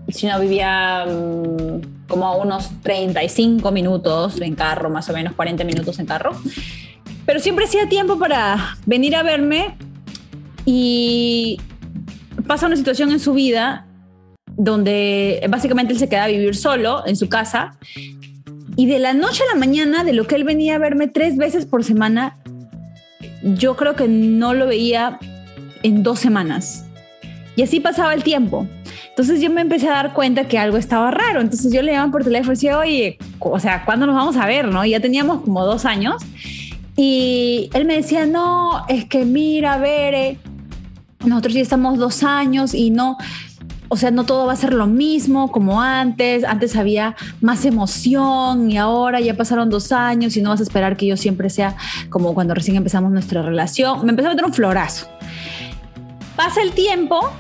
sino 0.09 0.39
vivía 0.41 1.07
mm, 1.07 2.07
como 2.09 2.27
a 2.27 2.37
unos 2.37 2.71
35 2.83 3.71
minutos 3.71 4.41
en 4.41 4.55
carro, 4.55 4.91
más 4.91 5.09
o 5.09 5.13
menos 5.13 5.35
40 5.35 5.65
minutos 5.65 5.99
en 5.99 6.07
carro. 6.07 6.33
Pero 7.27 7.41
siempre 7.41 7.65
hacía 7.65 7.89
tiempo 7.89 8.19
para 8.19 8.77
venir 8.87 9.17
a 9.17 9.23
verme 9.23 9.77
y 10.65 11.61
pasa 12.47 12.67
una 12.67 12.77
situación 12.77 13.11
en 13.11 13.21
su 13.21 13.33
vida 13.33 13.87
donde 14.57 15.45
básicamente 15.49 15.93
él 15.93 15.99
se 15.99 16.09
queda 16.09 16.25
a 16.25 16.29
vivir 16.29 16.55
solo 16.55 17.07
en 17.07 17.17
su 17.17 17.29
casa 17.29 17.77
y 18.77 18.87
de 18.87 18.99
la 18.99 19.15
noche 19.15 19.43
a 19.43 19.55
la 19.55 19.59
mañana, 19.59 20.05
de 20.05 20.13
lo 20.13 20.27
que 20.27 20.35
él 20.35 20.45
venía 20.45 20.77
a 20.77 20.79
verme 20.79 21.07
tres 21.07 21.37
veces 21.37 21.65
por 21.65 21.85
semana, 21.85 22.39
yo 23.43 23.77
creo 23.77 23.95
que 23.95 24.09
no 24.09 24.55
lo 24.55 24.67
veía 24.67 25.19
en 25.85 26.03
dos 26.03 26.19
semanas. 26.19 26.87
Y 27.55 27.63
así 27.63 27.79
pasaba 27.79 28.15
el 28.15 28.25
tiempo. 28.25 28.67
Entonces 29.11 29.41
yo 29.41 29.49
me 29.49 29.61
empecé 29.61 29.87
a 29.89 29.93
dar 29.93 30.13
cuenta 30.13 30.49
que 30.49 30.59
algo 30.59 30.77
estaba 30.77 31.13
raro. 31.13 31.41
Entonces 31.41 31.73
yo 31.73 31.83
le 31.83 31.93
llamaba 31.93 32.11
por 32.11 32.25
teléfono 32.25 32.53
y 32.53 32.57
decía, 32.57 32.79
oye, 32.79 33.19
o 33.39 33.61
sea, 33.61 33.85
¿cuándo 33.85 34.07
nos 34.07 34.17
vamos 34.17 34.37
a 34.37 34.47
ver? 34.47 34.67
¿no? 34.67 34.85
ya 34.85 34.99
teníamos 34.99 35.43
como 35.43 35.65
dos 35.65 35.85
años. 35.85 36.17
Y 36.97 37.71
él 37.75 37.85
me 37.85 37.97
decía, 37.97 38.27
no, 38.27 38.85
es 38.89 39.05
que 39.05 39.25
mira, 39.25 39.79
Bere, 39.79 40.39
nosotros 41.25 41.55
ya 41.55 41.61
estamos 41.61 41.99
dos 41.99 42.23
años 42.23 42.75
y 42.75 42.91
no, 42.91 43.19
o 43.89 43.97
sea, 43.97 44.11
no 44.11 44.25
todo 44.25 44.47
va 44.47 44.53
a 44.53 44.57
ser 44.57 44.73
lo 44.73 44.87
mismo 44.87 45.53
como 45.53 45.81
antes. 45.81 46.45
Antes 46.45 46.77
había 46.77 47.15
más 47.41 47.65
emoción 47.65 48.71
y 48.71 48.79
ahora 48.79 49.21
ya 49.21 49.37
pasaron 49.37 49.71
dos 49.71 49.93
años 49.93 50.37
y 50.37 50.43
no 50.43 50.51
vas 50.51 50.61
a 50.61 50.65
esperar 50.65 50.97
que 50.97 51.07
yo 51.07 51.17
siempre 51.17 51.51
sea 51.51 51.77
como 52.11 52.35
cuando 52.35 52.55
recién 52.55 52.77
empezamos 52.77 53.13
nuestra 53.13 53.43
relación. 53.43 54.05
Me 54.05 54.11
empezó 54.11 54.29
a 54.29 54.33
meter 54.33 54.45
un 54.45 54.55
florazo. 54.55 55.09
Pasa 56.37 56.63
el 56.63 56.73
tiempo 56.73 57.31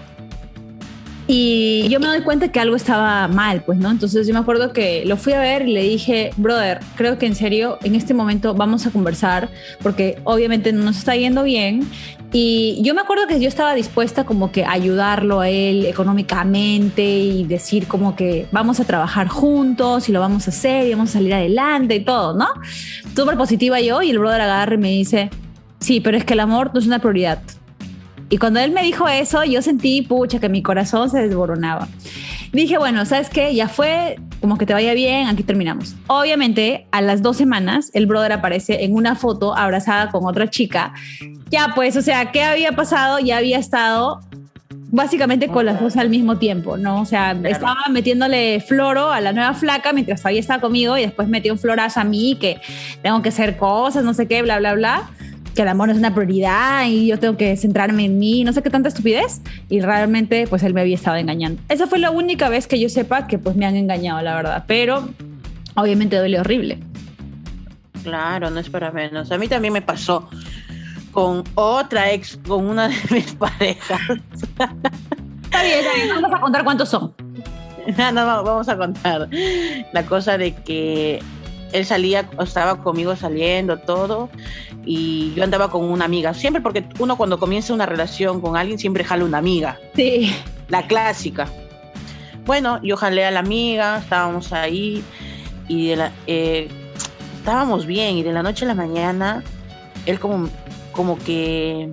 y 1.26 1.88
yo 1.88 2.00
me 2.00 2.06
doy 2.06 2.20
cuenta 2.20 2.48
que 2.48 2.60
algo 2.60 2.76
estaba 2.76 3.26
mal, 3.28 3.62
pues, 3.64 3.78
¿no? 3.78 3.90
Entonces 3.90 4.26
yo 4.26 4.34
me 4.34 4.40
acuerdo 4.40 4.74
que 4.74 5.04
lo 5.06 5.16
fui 5.16 5.32
a 5.32 5.40
ver 5.40 5.66
y 5.66 5.72
le 5.72 5.82
dije, 5.82 6.30
brother, 6.36 6.80
creo 6.96 7.18
que 7.18 7.24
en 7.24 7.34
serio, 7.34 7.78
en 7.82 7.94
este 7.94 8.12
momento 8.12 8.54
vamos 8.54 8.86
a 8.86 8.90
conversar, 8.90 9.48
porque 9.82 10.18
obviamente 10.24 10.72
no 10.72 10.84
nos 10.84 10.98
está 10.98 11.16
yendo 11.16 11.42
bien. 11.42 11.88
Y 12.30 12.78
yo 12.82 12.94
me 12.94 13.00
acuerdo 13.00 13.26
que 13.26 13.40
yo 13.40 13.48
estaba 13.48 13.74
dispuesta 13.74 14.24
como 14.24 14.52
que 14.52 14.64
ayudarlo 14.64 15.40
a 15.40 15.48
él 15.48 15.86
económicamente 15.86 17.02
y 17.02 17.44
decir 17.44 17.86
como 17.86 18.16
que 18.16 18.46
vamos 18.52 18.80
a 18.80 18.84
trabajar 18.84 19.28
juntos 19.28 20.08
y 20.08 20.12
lo 20.12 20.20
vamos 20.20 20.46
a 20.46 20.50
hacer 20.50 20.86
y 20.86 20.90
vamos 20.90 21.10
a 21.10 21.12
salir 21.14 21.32
adelante 21.32 21.94
y 21.94 22.04
todo, 22.04 22.34
¿no? 22.34 22.48
Súper 23.16 23.36
positiva 23.36 23.80
yo 23.80 24.02
y 24.02 24.10
el 24.10 24.18
brother 24.18 24.42
agarra 24.42 24.74
y 24.74 24.78
me 24.78 24.90
dice, 24.90 25.30
sí, 25.80 26.00
pero 26.00 26.18
es 26.18 26.24
que 26.24 26.34
el 26.34 26.40
amor 26.40 26.70
no 26.74 26.80
es 26.80 26.86
una 26.86 26.98
prioridad 26.98 27.38
y 28.30 28.38
cuando 28.38 28.60
él 28.60 28.70
me 28.72 28.82
dijo 28.82 29.08
eso, 29.08 29.44
yo 29.44 29.62
sentí, 29.62 30.02
pucha, 30.02 30.38
que 30.38 30.48
mi 30.48 30.62
corazón 30.62 31.10
se 31.10 31.18
desboronaba. 31.18 31.88
Dije, 32.52 32.78
bueno, 32.78 33.04
¿sabes 33.04 33.28
qué? 33.28 33.54
Ya 33.54 33.68
fue, 33.68 34.16
como 34.40 34.56
que 34.58 34.66
te 34.66 34.72
vaya 34.72 34.94
bien, 34.94 35.26
aquí 35.26 35.42
terminamos. 35.42 35.94
Obviamente, 36.06 36.86
a 36.92 37.00
las 37.00 37.20
dos 37.20 37.36
semanas, 37.36 37.90
el 37.94 38.06
brother 38.06 38.32
aparece 38.32 38.84
en 38.84 38.94
una 38.94 39.16
foto 39.16 39.56
abrazada 39.56 40.10
con 40.10 40.24
otra 40.24 40.48
chica. 40.48 40.94
Ya, 41.50 41.72
pues, 41.74 41.96
o 41.96 42.02
sea, 42.02 42.30
¿qué 42.32 42.42
había 42.42 42.72
pasado? 42.72 43.18
Ya 43.18 43.38
había 43.38 43.58
estado 43.58 44.20
básicamente 44.94 45.48
con 45.48 45.66
las 45.66 45.80
dos 45.80 45.96
al 45.96 46.08
mismo 46.08 46.38
tiempo, 46.38 46.76
¿no? 46.76 47.00
O 47.00 47.04
sea, 47.04 47.32
estaba 47.44 47.80
metiéndole 47.90 48.60
floro 48.60 49.10
a 49.10 49.20
la 49.20 49.32
nueva 49.32 49.52
flaca 49.54 49.92
mientras 49.92 50.20
todavía 50.20 50.40
estaba 50.40 50.60
conmigo 50.60 50.96
y 50.96 51.02
después 51.02 51.26
metió 51.26 51.52
un 51.52 51.58
florazo 51.58 51.98
a 51.98 52.04
mí 52.04 52.38
que 52.40 52.60
tengo 53.02 53.20
que 53.20 53.30
hacer 53.30 53.56
cosas, 53.56 54.04
no 54.04 54.14
sé 54.14 54.28
qué, 54.28 54.42
bla, 54.42 54.60
bla, 54.60 54.74
bla 54.74 55.10
que 55.54 55.62
el 55.62 55.68
amor 55.68 55.90
es 55.90 55.96
una 55.96 56.14
prioridad 56.14 56.86
y 56.86 57.06
yo 57.06 57.18
tengo 57.18 57.36
que 57.36 57.56
centrarme 57.56 58.06
en 58.06 58.18
mí, 58.18 58.44
no 58.44 58.52
sé 58.52 58.62
qué 58.62 58.70
tanta 58.70 58.88
estupidez. 58.88 59.40
Y 59.68 59.80
realmente, 59.80 60.46
pues 60.48 60.62
él 60.62 60.74
me 60.74 60.80
había 60.80 60.96
estado 60.96 61.16
engañando. 61.16 61.62
Esa 61.68 61.86
fue 61.86 61.98
la 61.98 62.10
única 62.10 62.48
vez 62.48 62.66
que 62.66 62.78
yo 62.80 62.88
sepa 62.88 63.26
que 63.26 63.38
pues 63.38 63.56
me 63.56 63.66
han 63.66 63.76
engañado, 63.76 64.20
la 64.22 64.34
verdad. 64.34 64.64
Pero 64.66 65.08
obviamente 65.74 66.16
duele 66.16 66.40
horrible. 66.40 66.78
Claro, 68.02 68.50
no 68.50 68.60
es 68.60 68.68
para 68.68 68.90
menos. 68.90 69.30
A 69.32 69.38
mí 69.38 69.48
también 69.48 69.72
me 69.72 69.82
pasó 69.82 70.28
con 71.12 71.44
otra 71.54 72.10
ex, 72.12 72.38
con 72.46 72.66
una 72.66 72.88
de 72.88 72.96
mis 73.10 73.34
parejas. 73.34 74.00
Está 75.44 75.62
bien, 75.62 75.78
está 75.78 75.94
bien. 75.94 76.08
Vamos 76.14 76.32
a 76.32 76.40
contar 76.40 76.64
cuántos 76.64 76.88
son. 76.88 77.14
No, 77.98 78.12
no, 78.12 78.24
vamos 78.24 78.66
a 78.70 78.78
contar. 78.78 79.28
La 79.92 80.06
cosa 80.06 80.38
de 80.38 80.54
que 80.54 81.22
él 81.72 81.84
salía, 81.84 82.26
estaba 82.40 82.82
conmigo 82.82 83.14
saliendo, 83.14 83.78
todo, 83.78 84.30
y 84.86 85.32
yo 85.34 85.44
andaba 85.44 85.70
con 85.70 85.84
una 85.84 86.04
amiga, 86.04 86.34
siempre 86.34 86.62
porque 86.62 86.84
uno 86.98 87.16
cuando 87.16 87.38
comienza 87.38 87.72
una 87.72 87.86
relación 87.86 88.40
con 88.40 88.56
alguien 88.56 88.78
siempre 88.78 89.04
jala 89.04 89.24
una 89.24 89.38
amiga. 89.38 89.78
Sí. 89.94 90.34
La 90.68 90.86
clásica. 90.86 91.48
Bueno, 92.46 92.80
yo 92.82 92.96
jalé 92.96 93.24
a 93.24 93.30
la 93.30 93.40
amiga, 93.40 93.98
estábamos 93.98 94.52
ahí 94.52 95.02
y 95.68 95.88
de 95.88 95.96
la, 95.96 96.12
eh, 96.26 96.68
estábamos 97.38 97.86
bien 97.86 98.16
y 98.16 98.22
de 98.22 98.32
la 98.32 98.42
noche 98.42 98.64
a 98.64 98.68
la 98.68 98.74
mañana 98.74 99.42
él 100.06 100.18
como, 100.20 100.48
como 100.92 101.18
que 101.18 101.88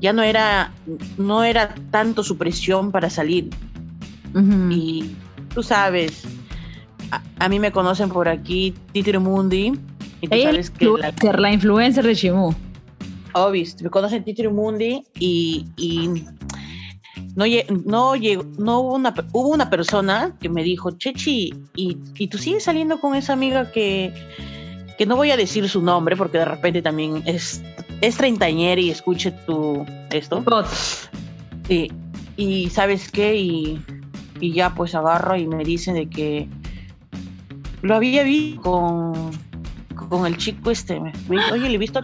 ya 0.00 0.12
no 0.12 0.22
era, 0.22 0.72
no 1.18 1.44
era 1.44 1.74
tanto 1.90 2.22
su 2.22 2.38
presión 2.38 2.90
para 2.90 3.10
salir. 3.10 3.50
Y 4.70 5.16
tú 5.52 5.62
sabes, 5.62 6.22
a, 7.38 7.48
mí 7.48 7.58
me 7.58 7.72
conocen 7.72 8.08
por 8.08 8.28
aquí, 8.28 8.74
Mundi 9.18 9.72
y 10.20 10.28
tú 10.28 10.42
sabes 10.42 10.70
que 10.70 11.32
la, 11.38 11.52
influencer 11.52 12.04
de 12.04 12.14
Shimu. 12.14 12.52
Obvio, 13.32 13.64
me 13.82 13.90
conocen 13.90 14.24
Mundi 14.52 15.04
y, 15.18 15.66
y 15.76 16.24
no, 17.36 17.44
no, 17.84 18.14
no 18.58 18.80
hubo, 18.80 18.94
una, 18.94 19.14
hubo 19.32 19.48
una 19.48 19.70
persona 19.70 20.36
que 20.40 20.48
me 20.48 20.62
dijo, 20.62 20.90
Chechi, 20.90 21.54
¿y, 21.76 21.96
y 22.16 22.28
tú 22.28 22.38
sigues 22.38 22.64
saliendo 22.64 23.00
con 23.00 23.14
esa 23.14 23.32
amiga 23.32 23.70
que, 23.70 24.12
que 24.98 25.06
no 25.06 25.16
voy 25.16 25.30
a 25.30 25.36
decir 25.36 25.68
su 25.68 25.80
nombre 25.80 26.16
porque 26.16 26.38
de 26.38 26.44
repente 26.44 26.82
también 26.82 27.22
es, 27.26 27.62
es 28.00 28.16
treintañera 28.16 28.80
y 28.80 28.90
escuche 28.90 29.30
tu 29.46 29.86
esto. 30.10 30.44
Sí, 31.68 31.90
y 32.36 32.68
sabes 32.70 33.10
qué, 33.10 33.36
y, 33.36 33.80
y 34.40 34.52
ya 34.52 34.74
pues 34.74 34.94
agarro 34.94 35.36
y 35.36 35.46
me 35.46 35.64
dicen 35.64 35.94
de 35.94 36.10
que 36.10 36.48
lo 37.82 37.94
había 37.94 38.24
visto 38.24 38.60
con 38.60 39.30
con 40.10 40.26
el 40.26 40.36
chico 40.36 40.70
este. 40.70 41.00
Me, 41.00 41.12
oye, 41.52 41.68
le 41.68 41.76
he 41.76 41.78
visto 41.78 42.00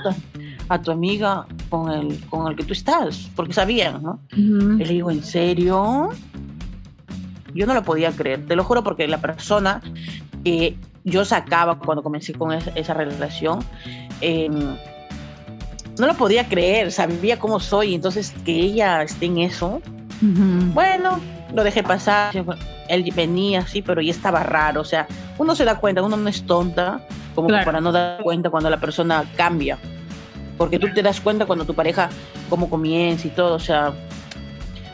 a 0.69 0.81
tu, 0.81 0.90
amiga 0.90 1.45
con 1.69 1.90
el, 1.90 2.19
con 2.31 2.49
el 2.49 2.57
que 2.57 2.64
tú 2.64 2.73
estás, 2.73 3.29
porque 3.37 3.53
sabían, 3.53 4.03
¿no? 4.03 4.21
Y 4.33 4.85
le 4.85 4.88
digo, 4.88 5.11
¿en 5.11 5.23
serio? 5.23 6.09
Yo 7.53 7.66
no 7.66 7.75
lo 7.75 7.83
podía 7.83 8.12
creer, 8.12 8.47
te 8.47 8.57
lo 8.57 8.64
juro, 8.64 8.83
porque 8.83 9.07
la 9.09 9.21
persona 9.21 9.83
que 10.45 10.77
yo 11.05 11.25
sacaba 11.25 11.79
cuando 11.79 12.03
comencé 12.03 12.33
con 12.33 12.53
esa, 12.53 12.95
relación, 12.95 13.61
em, 14.21 14.77
no 15.99 16.07
lo 16.07 16.14
podía 16.14 16.49
creer, 16.49 16.92
sabía 16.92 17.38
cómo 17.38 17.59
soy, 17.61 17.95
entonces 17.95 18.33
que 18.45 18.53
ella 18.53 19.03
esté 19.03 19.27
en 19.27 19.38
eso, 19.38 19.81
bueno, 20.75 21.21
lo 21.55 21.64
dejé 21.64 21.83
pasar, 21.83 22.35
él 22.88 23.12
venía 23.14 23.61
así, 23.61 23.83
pero 23.83 24.01
ya 24.01 24.11
estaba 24.11 24.42
raro, 24.42 24.83
o 24.83 24.85
sea, 24.85 25.07
uno 25.38 25.55
se 25.55 25.64
da 25.64 25.79
cuenta, 25.79 26.03
uno 26.03 26.16
no 26.16 26.29
es 26.29 26.42
tonta, 26.45 27.01
como 27.37 27.49
para 27.49 27.81
no 27.81 27.92
dar 27.92 28.22
cuenta 28.22 28.51
cuando 28.51 28.68
la 28.68 28.81
persona 28.81 29.25
cambia. 29.37 29.79
Porque 30.59 30.81
tú 30.81 30.88
te 30.92 31.03
das 31.03 31.20
cuenta 31.20 31.46
cuando 31.46 31.64
tu 31.64 31.75
pareja, 31.75 32.09
cómo 32.51 32.68
comienza 32.68 33.29
y 33.29 33.31
todo, 33.31 33.55
o 33.55 33.61
sea, 33.61 33.92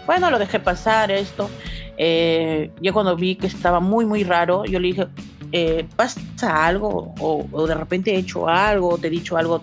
bueno, 0.07 0.31
lo 0.31 0.39
dejé 0.39 0.59
pasar 0.59 1.11
esto. 1.11 1.49
Eh, 1.97 2.71
yo 2.81 2.93
cuando 2.93 3.17
vi 3.17 3.37
que 3.37 3.47
estaba 3.47 3.81
muy, 3.81 4.05
muy 4.05 4.25
raro, 4.25 4.65
yo 4.65 4.81
le 4.81 4.89
dije, 4.89 5.07
eh, 5.53 5.87
¿pasa 5.97 6.67
algo? 6.67 7.15
O, 7.21 7.67
de 7.67 7.75
repente 7.75 8.15
he 8.15 8.19
hecho 8.19 8.49
algo, 8.49 8.91
o 8.91 8.99
te 8.99 9.07
he 9.07 9.11
dicho 9.11 9.37
algo 9.37 9.63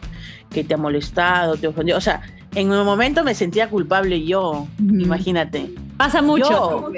que 0.50 0.64
te 0.64 0.74
ha 0.74 0.78
molestado, 0.78 1.58
te 1.58 1.68
ofendió. 1.68 1.98
O 1.98 2.02
sea, 2.02 2.22
en 2.56 2.72
un 2.72 2.86
momento 2.86 3.24
me 3.24 3.36
sentía 3.36 3.70
culpable 3.70 4.24
yo, 4.24 4.68
imagínate. 4.80 5.70
Pasa 5.98 6.22
mucho. 6.22 6.92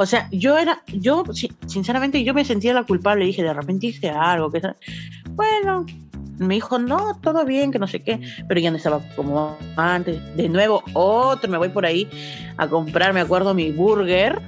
O 0.00 0.06
sea, 0.06 0.28
yo 0.30 0.56
era, 0.56 0.84
yo, 0.86 1.24
sinceramente, 1.66 2.22
yo 2.22 2.32
me 2.32 2.44
sentía 2.44 2.72
la 2.72 2.84
culpable. 2.84 3.24
Dije, 3.24 3.42
de 3.42 3.52
repente 3.52 3.88
hice 3.88 4.08
algo. 4.10 4.48
Que, 4.48 4.62
bueno, 5.30 5.84
me 6.38 6.54
dijo, 6.54 6.78
no, 6.78 7.18
todo 7.20 7.44
bien, 7.44 7.72
que 7.72 7.80
no 7.80 7.88
sé 7.88 8.04
qué, 8.04 8.20
pero 8.46 8.60
ya 8.60 8.70
no 8.70 8.76
estaba 8.76 9.00
como 9.16 9.56
antes. 9.76 10.20
De 10.36 10.48
nuevo, 10.48 10.84
otro, 10.92 11.50
me 11.50 11.58
voy 11.58 11.70
por 11.70 11.84
ahí 11.84 12.08
a 12.56 12.68
comprar, 12.68 13.12
me 13.12 13.20
acuerdo, 13.20 13.54
mi 13.54 13.72
burger. 13.72 14.40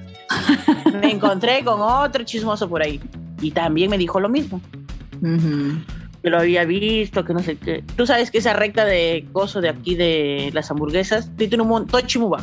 me 1.00 1.10
encontré 1.10 1.64
con 1.64 1.80
otro 1.80 2.22
chismoso 2.22 2.68
por 2.68 2.84
ahí 2.84 3.00
y 3.42 3.50
también 3.50 3.90
me 3.90 3.98
dijo 3.98 4.20
lo 4.20 4.28
mismo. 4.28 4.60
Que 6.22 6.30
lo 6.30 6.38
había 6.38 6.64
visto, 6.64 7.24
que 7.24 7.34
no 7.34 7.40
sé 7.40 7.56
qué. 7.56 7.82
Tú 7.96 8.06
sabes 8.06 8.30
que 8.30 8.38
esa 8.38 8.52
recta 8.52 8.84
de 8.84 9.26
coso 9.32 9.60
de 9.60 9.70
aquí 9.70 9.96
de 9.96 10.50
las 10.54 10.70
hamburguesas 10.70 11.28
tiene 11.36 11.60
un 11.60 11.70
montón 11.70 12.06
chimuba. 12.06 12.40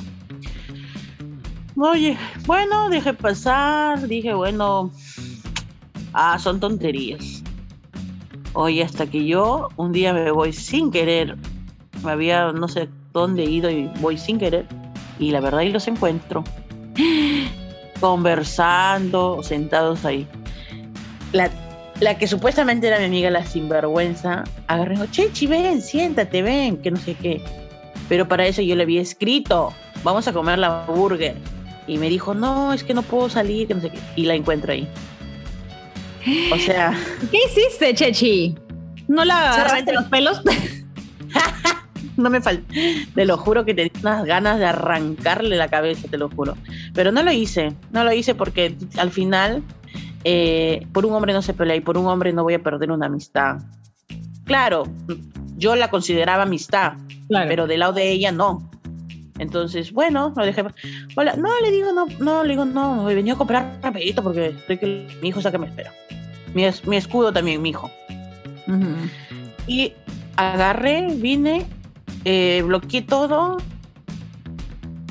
Oye, 1.79 2.17
bueno, 2.47 2.89
dejé 2.89 3.13
pasar, 3.13 4.07
dije, 4.07 4.33
bueno, 4.33 4.91
ah, 6.11 6.39
son 6.39 6.59
tonterías. 6.59 7.43
Oye, 8.53 8.81
hasta 8.81 9.05
que 9.05 9.27
yo 9.27 9.69
un 9.75 9.91
día 9.91 10.11
me 10.11 10.31
voy 10.31 10.53
sin 10.53 10.89
querer, 10.89 11.37
me 12.03 12.11
había 12.11 12.51
no 12.51 12.67
sé 12.67 12.89
dónde 13.13 13.43
ido 13.43 13.69
y 13.69 13.91
voy 13.99 14.17
sin 14.17 14.39
querer, 14.39 14.65
y 15.19 15.29
la 15.29 15.39
verdad 15.39 15.61
y 15.61 15.69
los 15.69 15.87
encuentro 15.87 16.43
conversando, 17.99 19.43
sentados 19.43 20.03
ahí. 20.03 20.27
La, 21.31 21.51
la, 21.99 22.17
que 22.17 22.25
supuestamente 22.25 22.87
era 22.87 22.97
mi 22.97 23.05
amiga, 23.05 23.29
la 23.29 23.45
sinvergüenza, 23.45 24.45
agarré 24.65 24.95
y 24.95 24.97
dijo, 24.97 25.11
Chechi, 25.11 25.45
ven, 25.45 25.83
siéntate, 25.83 26.41
ven, 26.41 26.77
que 26.77 26.89
no 26.89 26.97
sé 26.97 27.13
qué. 27.13 27.39
Pero 28.09 28.27
para 28.27 28.47
eso 28.47 28.63
yo 28.63 28.75
le 28.75 28.81
había 28.81 29.01
escrito, 29.01 29.71
vamos 30.03 30.27
a 30.27 30.33
comer 30.33 30.57
la 30.57 30.85
burger. 30.87 31.35
Y 31.87 31.97
me 31.97 32.09
dijo, 32.09 32.33
no, 32.33 32.73
es 32.73 32.83
que 32.83 32.93
no 32.93 33.01
puedo 33.01 33.29
salir, 33.29 33.67
que 33.67 33.75
no 33.75 33.81
sé 33.81 33.89
qué. 33.89 33.99
Y 34.15 34.25
la 34.25 34.35
encuentro 34.35 34.73
ahí. 34.73 34.87
O 36.51 36.57
sea. 36.57 36.93
¿Qué 37.31 37.39
hiciste, 37.47 37.93
Chechi? 37.93 38.55
¿No 39.07 39.23
la 39.23 39.53
agarraste 39.53 39.93
los 39.93 40.05
pelos? 40.05 40.41
no 42.17 42.29
me 42.29 42.41
falta. 42.41 42.73
Te 43.15 43.25
lo 43.25 43.37
juro 43.37 43.63
que 43.63 43.73
tenía 43.73 43.91
unas 44.01 44.25
ganas 44.25 44.59
de 44.59 44.65
arrancarle 44.65 45.55
la 45.55 45.69
cabeza, 45.69 46.07
te 46.09 46.17
lo 46.17 46.29
juro. 46.29 46.57
Pero 46.93 47.11
no 47.11 47.23
lo 47.23 47.31
hice. 47.31 47.73
No 47.91 48.03
lo 48.03 48.11
hice 48.11 48.35
porque 48.35 48.75
al 48.97 49.11
final, 49.11 49.63
eh, 50.23 50.85
por 50.91 51.05
un 51.05 51.13
hombre 51.13 51.33
no 51.33 51.41
se 51.41 51.53
pelea 51.53 51.77
y 51.77 51.81
por 51.81 51.97
un 51.97 52.07
hombre 52.07 52.33
no 52.33 52.43
voy 52.43 52.55
a 52.55 52.63
perder 52.63 52.91
una 52.91 53.05
amistad. 53.05 53.59
Claro, 54.43 54.83
yo 55.57 55.75
la 55.75 55.89
consideraba 55.89 56.43
amistad, 56.43 56.93
pero 57.29 57.67
del 57.67 57.79
lado 57.79 57.93
de 57.93 58.09
ella 58.09 58.31
no. 58.31 58.69
Entonces, 59.39 59.91
bueno, 59.91 60.33
lo 60.35 60.45
dejé. 60.45 60.63
Hola, 61.15 61.35
no, 61.35 61.49
le 61.61 61.71
digo, 61.71 61.91
no, 61.91 62.05
no, 62.19 62.43
le 62.43 62.49
digo, 62.49 62.65
no, 62.65 63.03
me 63.03 63.15
venía 63.15 63.33
a 63.33 63.37
comprar 63.37 63.79
rapidito 63.81 64.23
porque 64.23 64.47
estoy 64.47 64.77
que 64.77 65.07
mi 65.21 65.29
hijo 65.29 65.39
está 65.39 65.51
que 65.51 65.57
me 65.57 65.67
espera. 65.67 65.93
Mi, 66.53 66.63
mi 66.85 66.97
escudo 66.97 67.31
también, 67.31 67.61
mi 67.61 67.69
hijo. 67.69 67.91
Y 69.67 69.93
agarré, 70.35 71.07
vine, 71.15 71.65
eh, 72.25 72.63
bloqueé 72.65 73.01
todo 73.01 73.57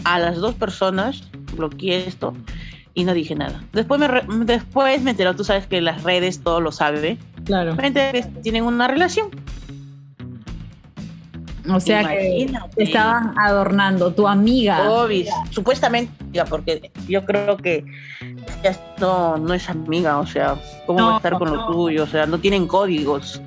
a 0.05 0.19
las 0.19 0.37
dos 0.37 0.55
personas, 0.55 1.29
bloqueé 1.57 2.07
esto 2.07 2.35
y 2.95 3.05
no 3.05 3.13
dije 3.13 3.35
nada. 3.35 3.63
Después 3.73 4.01
me, 4.01 4.09
después 4.45 5.03
me 5.03 5.11
enteró, 5.13 5.37
tú 5.37 5.45
sabes 5.45 5.67
que 5.67 5.81
las 5.81 6.03
redes 6.03 6.41
todo 6.43 6.61
lo 6.61 6.73
sabe. 6.73 7.19
Claro. 7.45 7.77
Me 7.77 7.89
enteré 7.89 8.23
que 8.23 8.41
tienen 8.43 8.65
una 8.65 8.89
relación. 8.89 9.29
O 11.69 11.81
sea 11.81 12.07
que 12.09 12.49
estaban 12.77 13.35
adornando, 13.39 14.13
tu 14.13 14.29
amiga. 14.29 14.91
Obvio, 14.91 15.33
supuestamente, 15.51 16.13
porque 16.49 16.91
yo 17.09 17.25
creo 17.25 17.57
que 17.57 17.85
no, 19.01 19.37
no 19.37 19.55
es 19.55 19.69
amiga, 19.69 20.19
o 20.19 20.27
sea, 20.27 20.57
¿cómo 20.87 21.07
va 21.07 21.15
a 21.15 21.17
estar 21.17 21.39
con 21.39 21.55
lo 21.55 21.67
tuyo? 21.67 22.05
O 22.05 22.07
sea, 22.07 22.27
no 22.27 22.39
tienen 22.39 22.67
códigos. 22.67 23.41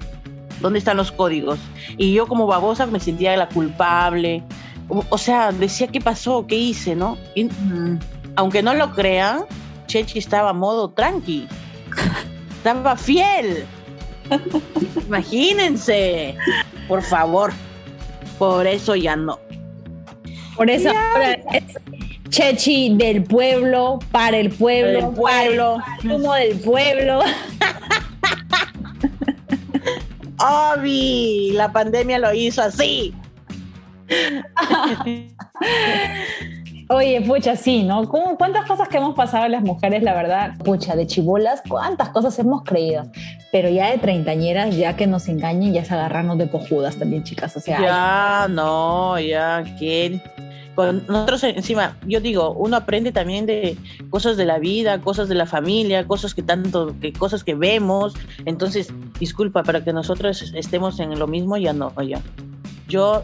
¿Dónde 0.61 0.79
están 0.79 0.97
los 0.97 1.11
códigos? 1.11 1.59
Y 1.97 2.13
yo 2.13 2.27
como 2.27 2.45
babosa 2.45 2.85
me 2.85 2.99
sentía 2.99 3.35
la 3.37 3.47
culpable. 3.47 4.43
O, 4.87 5.17
sea, 5.17 5.51
decía 5.51 5.87
qué 5.87 6.01
pasó, 6.01 6.45
qué 6.47 6.55
hice, 6.55 6.95
¿no? 6.95 7.17
Y, 7.35 7.47
Aunque 8.35 8.63
no 8.63 8.73
lo 8.73 8.91
crean, 8.93 9.45
Chechi 9.87 10.19
estaba 10.19 10.49
a 10.49 10.53
modo 10.53 10.89
tranqui. 10.89 11.47
estaba 12.57 12.97
fiel. 12.97 13.65
Imagínense, 15.07 16.35
por 16.87 17.01
favor. 17.03 17.53
Por 18.39 18.65
eso 18.65 18.95
ya 18.95 19.15
no. 19.15 19.37
Por 20.55 20.69
eso 20.69 20.91
es 21.51 21.63
Chechi 22.29 22.95
del 22.95 23.23
pueblo, 23.23 23.99
para 24.11 24.37
el 24.37 24.49
pueblo, 24.49 25.07
del 25.07 25.15
pueblo, 25.15 25.77
como 26.07 26.33
del 26.33 26.59
pueblo. 26.59 27.19
Obi, 30.39 31.51
la 31.53 31.71
pandemia 31.71 32.19
lo 32.19 32.33
hizo 32.33 32.61
así. 32.61 33.13
Oye, 36.91 37.21
pucha, 37.21 37.55
sí, 37.55 37.83
¿no? 37.83 38.09
¿Cuántas 38.09 38.65
cosas 38.65 38.87
que 38.87 38.97
hemos 38.97 39.13
pasado 39.13 39.47
las 39.47 39.61
mujeres, 39.61 40.01
la 40.01 40.15
verdad? 40.15 40.57
Pucha, 40.57 40.95
de 40.95 41.05
chibolas, 41.05 41.61
¿cuántas 41.69 42.09
cosas 42.09 42.39
hemos 42.39 42.63
creído? 42.63 43.03
Pero 43.51 43.69
ya 43.69 43.91
de 43.91 43.99
treintañeras, 43.99 44.75
ya 44.75 44.95
que 44.95 45.05
nos 45.05 45.27
engañen, 45.27 45.71
ya 45.71 45.81
es 45.81 45.91
agarrarnos 45.91 46.39
de 46.39 46.49
cojudas 46.49 46.95
también, 46.95 47.23
chicas. 47.23 47.55
O 47.55 47.59
sea, 47.59 47.79
ya, 47.79 48.47
no, 48.49 49.19
ya, 49.19 49.63
¿quién? 49.77 50.19
Con 50.73 51.05
nosotros 51.07 51.43
encima, 51.43 51.95
yo 52.07 52.21
digo, 52.21 52.53
uno 52.53 52.77
aprende 52.77 53.11
también 53.11 53.45
de 53.45 53.77
cosas 54.09 54.35
de 54.35 54.45
la 54.45 54.57
vida, 54.57 54.99
cosas 54.99 55.29
de 55.29 55.35
la 55.35 55.45
familia, 55.45 56.07
cosas 56.07 56.33
que 56.33 56.41
tanto, 56.41 56.95
que 56.99 57.13
cosas 57.13 57.43
que 57.43 57.53
vemos. 57.53 58.15
Entonces, 58.45 58.91
disculpa, 59.19 59.61
para 59.61 59.83
que 59.83 59.93
nosotros 59.93 60.53
estemos 60.55 60.99
en 60.99 61.19
lo 61.19 61.27
mismo, 61.27 61.55
ya 61.55 61.71
no, 61.71 61.93
ya. 62.01 62.19
Yo 62.87 63.21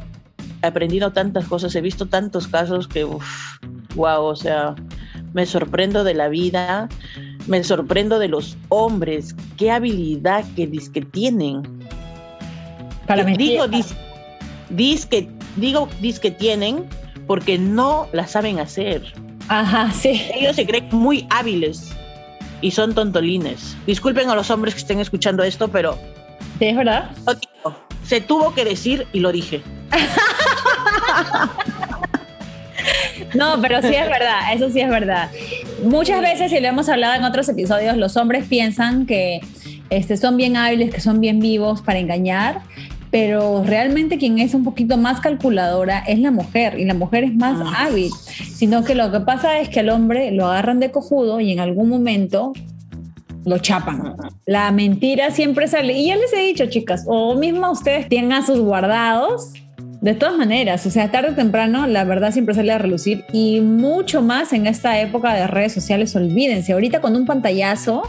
aprendido 0.65 1.11
tantas 1.11 1.45
cosas, 1.45 1.75
he 1.75 1.81
visto 1.81 2.05
tantos 2.07 2.47
casos 2.47 2.87
que, 2.87 3.05
uff, 3.05 3.57
wow, 3.95 4.23
o 4.23 4.35
sea, 4.35 4.75
me 5.33 5.45
sorprendo 5.45 6.03
de 6.03 6.13
la 6.13 6.29
vida, 6.29 6.87
me 7.47 7.63
sorprendo 7.63 8.19
de 8.19 8.27
los 8.27 8.57
hombres, 8.69 9.35
qué 9.57 9.71
habilidad 9.71 10.45
que, 10.55 10.69
que 10.93 11.01
tienen. 11.01 11.63
Para 13.07 13.23
digo, 13.23 13.67
dis, 13.67 15.05
que, 15.05 15.29
digo 15.57 15.89
dis 16.01 16.19
que 16.19 16.31
tienen 16.31 16.85
porque 17.27 17.57
no 17.57 18.07
la 18.13 18.27
saben 18.27 18.59
hacer. 18.59 19.13
Ajá, 19.47 19.91
sí. 19.91 20.21
Ellos 20.33 20.55
se 20.55 20.65
creen 20.65 20.87
muy 20.91 21.27
hábiles 21.29 21.91
y 22.61 22.71
son 22.71 22.95
tontolines. 22.95 23.75
Disculpen 23.85 24.29
a 24.29 24.35
los 24.35 24.49
hombres 24.49 24.73
que 24.73 24.81
estén 24.81 24.99
escuchando 24.99 25.43
esto, 25.43 25.67
pero... 25.67 25.97
¿Sí, 26.59 26.65
es 26.65 26.75
verdad? 26.75 27.11
Se 28.03 28.21
tuvo 28.21 28.53
que 28.53 28.65
decir 28.65 29.05
y 29.13 29.19
lo 29.19 29.31
dije. 29.31 29.61
No, 33.33 33.61
pero 33.61 33.81
sí 33.81 33.95
es 33.95 34.07
verdad, 34.07 34.53
eso 34.53 34.69
sí 34.69 34.79
es 34.79 34.89
verdad. 34.89 35.29
Muchas 35.83 36.21
veces, 36.21 36.51
y 36.51 36.59
lo 36.59 36.67
hemos 36.67 36.89
hablado 36.89 37.15
en 37.15 37.23
otros 37.23 37.49
episodios, 37.49 37.97
los 37.97 38.17
hombres 38.17 38.45
piensan 38.45 39.05
que 39.05 39.41
este, 39.89 40.17
son 40.17 40.37
bien 40.37 40.55
hábiles, 40.55 40.93
que 40.93 41.01
son 41.01 41.19
bien 41.19 41.39
vivos 41.39 41.81
para 41.81 41.99
engañar, 41.99 42.61
pero 43.11 43.63
realmente 43.65 44.17
quien 44.17 44.39
es 44.39 44.53
un 44.53 44.63
poquito 44.63 44.97
más 44.97 45.19
calculadora 45.19 45.99
es 45.99 46.19
la 46.19 46.31
mujer, 46.31 46.79
y 46.79 46.85
la 46.85 46.93
mujer 46.93 47.25
es 47.25 47.35
más 47.35 47.59
ah. 47.61 47.85
hábil, 47.85 48.11
sino 48.53 48.83
que 48.83 48.95
lo 48.95 49.11
que 49.11 49.19
pasa 49.19 49.59
es 49.59 49.69
que 49.69 49.81
al 49.81 49.89
hombre 49.89 50.31
lo 50.31 50.47
agarran 50.47 50.79
de 50.79 50.91
cojudo 50.91 51.39
y 51.39 51.51
en 51.51 51.59
algún 51.59 51.89
momento 51.89 52.53
lo 53.45 53.59
chapan. 53.59 54.15
La 54.45 54.71
mentira 54.71 55.29
siempre 55.29 55.67
sale. 55.67 55.93
Y 55.93 56.07
ya 56.07 56.15
les 56.15 56.33
he 56.33 56.41
dicho, 56.41 56.65
chicas, 56.65 57.03
o 57.05 57.35
mismo 57.35 57.69
ustedes 57.69 58.09
tengan 58.09 58.43
sus 58.43 58.59
guardados 58.59 59.53
de 60.05 60.13
todas 60.13 60.37
maneras, 60.37 60.85
o 60.85 60.91
sea, 60.91 61.09
tarde 61.09 61.31
o 61.31 61.33
temprano 61.33 61.87
la 61.87 62.03
verdad 62.03 62.31
siempre 62.31 62.53
sale 62.53 62.71
a 62.71 62.77
relucir 62.77 63.25
y 63.33 63.59
mucho 63.61 64.21
más 64.21 64.53
en 64.53 64.67
esta 64.67 64.99
época 65.01 65.33
de 65.33 65.47
redes 65.47 65.73
sociales, 65.73 66.15
olvídense, 66.15 66.73
ahorita 66.73 67.01
con 67.01 67.15
un 67.15 67.25
pantallazo 67.25 68.03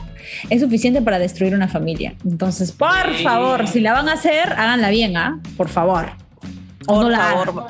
es 0.50 0.60
suficiente 0.60 1.00
para 1.00 1.18
destruir 1.18 1.54
una 1.54 1.68
familia. 1.68 2.14
Entonces, 2.22 2.70
por 2.70 3.14
favor, 3.22 3.66
si 3.66 3.80
la 3.80 3.94
van 3.94 4.10
a 4.10 4.12
hacer, 4.12 4.52
háganla 4.52 4.90
bien, 4.90 5.16
¿ah? 5.16 5.40
Por 5.56 5.70
favor. 5.70 6.10
O 6.86 7.00
por 7.00 7.14
favor, 7.14 7.66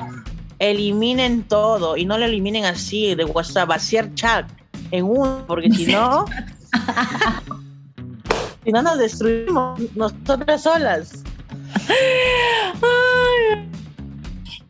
eliminen 0.59 1.43
todo 1.43 1.95
y 1.95 2.03
no 2.03 2.17
lo 2.17 2.25
eliminen 2.25 2.65
así 2.65 3.15
de 3.15 3.23
WhatsApp, 3.23 3.69
vaciar 3.69 4.13
chat 4.13 4.45
en 4.91 5.05
uno, 5.05 5.45
porque 5.47 5.71
si 5.71 5.85
no, 5.85 6.25
si 8.65 8.73
no 8.73 8.81
nos 8.81 8.97
destruimos 8.97 9.79
nosotras 9.95 10.63
solas. 10.63 11.23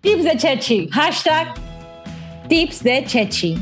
Tips 0.08 0.24
de 0.24 0.38
Chechi. 0.38 0.90
Hashtag 0.90 1.54
tips 2.48 2.82
de 2.82 3.04
Chechi. 3.04 3.58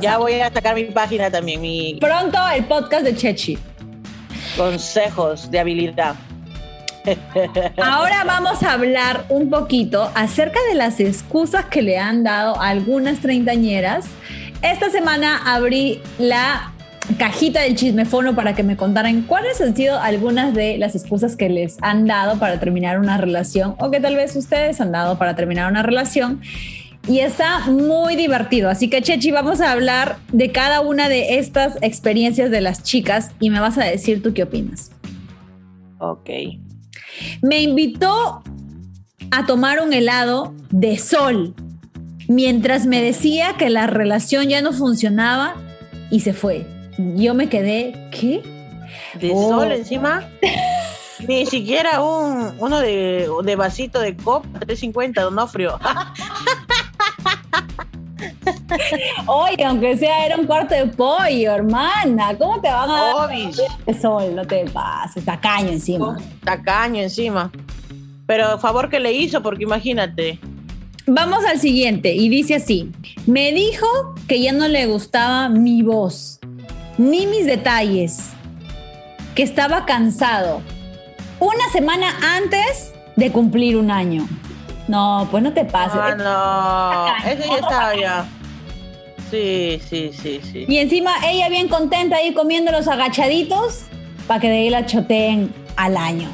ya 0.00 0.18
voy 0.18 0.40
a 0.40 0.52
sacar 0.52 0.74
mi 0.74 0.82
página 0.86 1.30
también. 1.30 1.60
Mi... 1.60 1.96
Pronto 2.00 2.36
el 2.52 2.64
podcast 2.64 3.04
de 3.04 3.14
Chechi. 3.14 3.56
Consejos 4.56 5.48
de 5.48 5.60
habilidad. 5.60 6.16
Ahora 7.80 8.24
vamos 8.24 8.64
a 8.64 8.72
hablar 8.72 9.24
un 9.28 9.48
poquito 9.48 10.10
acerca 10.16 10.58
de 10.70 10.74
las 10.74 10.98
excusas 10.98 11.66
que 11.66 11.82
le 11.82 11.98
han 11.98 12.24
dado 12.24 12.60
a 12.60 12.70
algunas 12.70 13.20
treintañeras. 13.20 14.06
Esta 14.60 14.90
semana 14.90 15.40
abrí 15.46 16.02
la 16.18 16.72
cajita 17.18 17.62
del 17.62 17.76
chismefono 17.76 18.34
para 18.34 18.54
que 18.54 18.62
me 18.62 18.76
contaran 18.76 19.22
cuáles 19.22 19.60
han 19.60 19.74
sido 19.76 19.98
algunas 19.98 20.54
de 20.54 20.78
las 20.78 20.94
excusas 20.94 21.36
que 21.36 21.48
les 21.48 21.76
han 21.82 22.06
dado 22.06 22.38
para 22.38 22.58
terminar 22.58 22.98
una 22.98 23.16
relación 23.16 23.74
o 23.78 23.90
que 23.90 24.00
tal 24.00 24.16
vez 24.16 24.34
ustedes 24.36 24.80
han 24.80 24.92
dado 24.92 25.18
para 25.18 25.36
terminar 25.36 25.70
una 25.70 25.82
relación. 25.82 26.40
Y 27.08 27.20
está 27.20 27.60
muy 27.68 28.16
divertido. 28.16 28.68
Así 28.68 28.90
que, 28.90 29.00
Chechi, 29.00 29.30
vamos 29.30 29.60
a 29.60 29.70
hablar 29.70 30.16
de 30.32 30.50
cada 30.50 30.80
una 30.80 31.08
de 31.08 31.38
estas 31.38 31.78
experiencias 31.80 32.50
de 32.50 32.60
las 32.60 32.82
chicas 32.82 33.30
y 33.38 33.50
me 33.50 33.60
vas 33.60 33.78
a 33.78 33.84
decir 33.84 34.22
tú 34.22 34.34
qué 34.34 34.42
opinas. 34.42 34.90
Ok. 35.98 36.30
Me 37.42 37.62
invitó 37.62 38.42
a 39.30 39.46
tomar 39.46 39.80
un 39.80 39.92
helado 39.92 40.52
de 40.70 40.98
sol 40.98 41.54
mientras 42.28 42.86
me 42.86 43.00
decía 43.00 43.54
que 43.56 43.70
la 43.70 43.86
relación 43.86 44.48
ya 44.48 44.60
no 44.60 44.72
funcionaba 44.72 45.54
y 46.10 46.20
se 46.20 46.32
fue. 46.32 46.75
Yo 46.98 47.34
me 47.34 47.48
quedé, 47.48 48.08
¿qué? 48.10 48.42
¿De 49.20 49.30
Oh. 49.34 49.50
sol 49.50 49.72
encima? 49.72 50.28
Ni 51.28 51.46
siquiera 51.46 52.02
un, 52.02 52.54
uno 52.58 52.78
de, 52.78 53.28
de 53.42 53.56
vasito 53.56 54.00
de 54.00 54.16
copa 54.16 54.46
350, 54.60 55.22
Donofrio. 55.22 55.78
Oye, 59.26 59.64
aunque 59.64 59.96
sea 59.96 60.26
era 60.26 60.36
un 60.36 60.46
cuarto 60.46 60.74
de 60.74 60.86
pollo, 60.86 61.52
hermana. 61.54 62.36
¿Cómo 62.38 62.60
te 62.60 62.68
van 62.68 62.90
a 62.90 62.94
dar 63.14 63.30
de 63.86 63.94
sol? 64.00 64.34
No 64.34 64.46
te 64.46 64.64
pases, 64.70 65.24
tacaño 65.24 65.68
encima. 65.70 66.18
Tacaño 66.44 67.02
encima. 67.02 67.50
Pero 68.26 68.58
favor 68.58 68.88
que 68.90 69.00
le 69.00 69.12
hizo, 69.12 69.42
porque 69.42 69.64
imagínate. 69.64 70.38
Vamos 71.06 71.44
al 71.44 71.60
siguiente 71.60 72.12
y 72.14 72.28
dice 72.28 72.56
así. 72.56 72.90
Me 73.26 73.52
dijo 73.52 73.86
que 74.28 74.40
ya 74.40 74.52
no 74.52 74.66
le 74.68 74.86
gustaba 74.86 75.48
mi 75.48 75.82
voz, 75.82 76.40
ni 76.98 77.26
mis 77.26 77.46
detalles, 77.46 78.30
que 79.34 79.42
estaba 79.42 79.84
cansado. 79.84 80.62
Una 81.38 81.68
semana 81.72 82.06
antes 82.36 82.94
de 83.16 83.30
cumplir 83.30 83.76
un 83.76 83.90
año. 83.90 84.26
No, 84.88 85.28
pues 85.30 85.42
no 85.42 85.52
te 85.52 85.64
pases. 85.64 86.00
Ah, 86.00 87.14
no. 87.24 87.30
Ese 87.30 87.48
ya 87.48 87.54
estaba 87.56 87.96
ya. 87.96 88.26
Sí, 89.30 89.80
sí, 89.88 90.10
sí, 90.12 90.40
sí. 90.42 90.64
Y 90.68 90.78
encima 90.78 91.12
ella 91.28 91.48
bien 91.48 91.68
contenta 91.68 92.16
ahí 92.16 92.32
comiendo 92.32 92.70
los 92.70 92.86
agachaditos 92.86 93.82
para 94.26 94.40
que 94.40 94.48
de 94.48 94.56
ahí 94.58 94.70
la 94.70 94.86
choteen 94.86 95.52
al 95.76 95.96
año. 95.96 96.28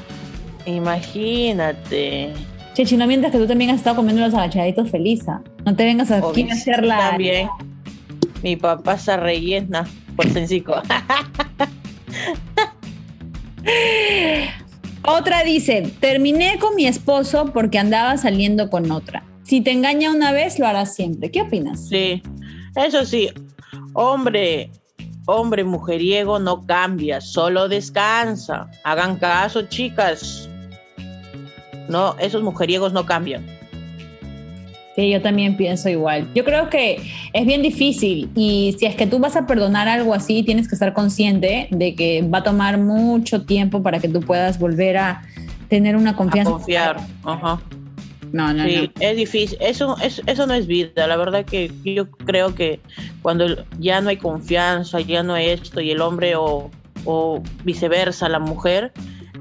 Imagínate. 0.67 2.33
Chechi, 2.75 2.97
no 2.97 3.07
mientras 3.07 3.33
que 3.33 3.39
tú 3.39 3.47
también 3.47 3.71
has 3.71 3.77
estado 3.77 3.97
comiendo 3.97 4.23
los 4.23 4.35
agachaditos 4.35 4.91
feliz. 4.91 5.27
¿ah? 5.29 5.41
No 5.65 5.75
te 5.75 5.85
vengas 5.85 6.11
aquí 6.11 6.49
a 6.49 6.53
hacer 6.53 6.85
la... 6.85 7.11
También. 7.11 7.49
Mi 8.43 8.57
papá 8.57 8.99
se 8.99 9.17
rellena 9.17 9.87
por 10.17 10.29
sencillo. 10.31 10.83
Otra 15.05 15.43
dice, 15.43 15.93
terminé 16.01 16.59
con 16.61 16.77
mi 16.77 16.87
esposo 16.87 17.47
porque 17.53 17.79
andaba 17.79 18.17
saliendo 18.17 18.71
con 18.71 18.91
otra. 18.93 19.25
Si 19.43 19.61
te 19.61 19.73
engaña 19.73 20.11
una 20.11 20.33
vez, 20.33 20.59
lo 20.59 20.67
harás 20.67 20.95
siempre. 20.95 21.31
¿Qué 21.31 21.43
opinas? 21.43 21.89
Sí, 21.89 22.23
eso 22.77 23.05
sí, 23.05 23.29
hombre, 23.95 24.71
hombre 25.27 25.65
mujeriego 25.65 26.39
no 26.39 26.65
cambia, 26.67 27.21
solo 27.21 27.69
descansa. 27.69 28.71
Hagan 28.85 29.17
caso, 29.17 29.63
chicas. 29.63 30.49
No, 31.89 32.17
esos 32.21 32.43
mujeriegos 32.43 32.93
no 32.93 33.05
cambian. 33.05 33.45
Sí, 34.97 35.09
yo 35.11 35.23
también 35.23 35.57
pienso 35.57 35.89
igual. 35.89 36.29
Yo 36.35 36.45
creo 36.45 36.69
que 36.69 37.01
es 37.33 37.47
bien 37.47 37.63
difícil 37.63 38.29
y 38.35 38.77
si 38.79 38.85
es 38.87 38.95
que 38.95 39.07
tú 39.07 39.19
vas 39.19 39.37
a 39.37 39.47
perdonar 39.47 39.89
algo 39.89 40.13
así, 40.13 40.43
tienes 40.43 40.69
que 40.69 40.75
estar 40.75 40.93
consciente 40.93 41.69
de 41.71 41.95
que 41.95 42.23
va 42.23 42.39
a 42.39 42.43
tomar 42.43 42.77
mucho 42.79 43.43
tiempo 43.47 43.83
para 43.83 44.01
que 44.01 44.09
tú 44.09 44.21
puedas 44.21 44.59
volver 44.59 44.99
a 44.99 45.23
tener 45.69 45.97
una 45.97 46.11
A 46.11 46.17
confianza. 46.17 46.51
confiar. 46.53 46.97
Ajá. 47.25 47.59
No, 48.33 48.53
no, 48.53 48.65
Sí, 48.65 48.91
no. 48.95 49.01
es 49.01 49.17
difícil. 49.17 49.59
Eso, 49.61 49.97
es- 50.03 50.23
eso 50.27 50.47
no 50.47 50.53
es 50.55 50.67
vida. 50.67 51.07
La 51.07 51.17
verdad 51.17 51.45
que 51.47 51.71
yo 51.85 52.11
creo 52.11 52.55
que 52.55 52.81
cuando 53.23 53.47
ya 53.79 54.01
no 54.03 54.11
hay 54.11 54.17
confianza, 54.19 55.01
ya 55.01 55.23
no 55.23 55.33
hay 55.35 55.49
esto, 55.51 55.81
y 55.81 55.91
el 55.91 56.01
hombre 56.03 56.35
o, 56.37 56.71
o 57.07 57.43
viceversa, 57.65 58.29
la 58.29 58.39
mujer, 58.39 58.93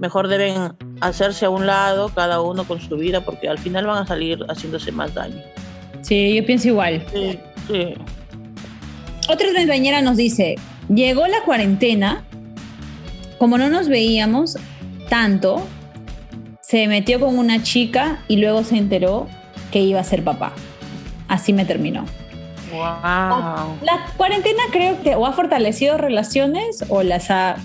mejor 0.01 0.27
deben 0.27 0.73
hacerse 0.99 1.45
a 1.45 1.51
un 1.51 1.67
lado, 1.67 2.09
cada 2.09 2.41
uno 2.41 2.65
con 2.65 2.81
su 2.81 2.97
vida, 2.97 3.21
porque 3.21 3.47
al 3.47 3.59
final 3.59 3.85
van 3.85 3.99
a 3.99 4.07
salir 4.07 4.39
haciéndose 4.49 4.91
más 4.91 5.13
daño. 5.13 5.39
Sí, 6.01 6.35
yo 6.35 6.43
pienso 6.43 6.69
igual. 6.69 7.05
Sí, 7.13 7.39
sí. 7.67 7.93
Otra 9.29 9.47
treintañera 9.51 10.01
nos 10.01 10.17
dice, 10.17 10.55
llegó 10.89 11.27
la 11.27 11.43
cuarentena, 11.43 12.23
como 13.37 13.59
no 13.59 13.69
nos 13.69 13.89
veíamos 13.89 14.57
tanto, 15.07 15.67
se 16.61 16.87
metió 16.87 17.19
con 17.19 17.37
una 17.37 17.61
chica 17.61 18.23
y 18.27 18.37
luego 18.37 18.63
se 18.63 18.77
enteró 18.77 19.27
que 19.71 19.81
iba 19.81 19.99
a 19.99 20.03
ser 20.03 20.23
papá. 20.23 20.51
Así 21.27 21.53
me 21.53 21.63
terminó. 21.63 22.05
Wow. 22.71 23.77
La 23.83 24.07
cuarentena 24.17 24.63
creo 24.71 24.99
que 25.03 25.13
o 25.13 25.27
ha 25.27 25.33
fortalecido 25.33 25.99
relaciones 25.99 26.83
o 26.89 27.03
las 27.03 27.29
ha 27.29 27.57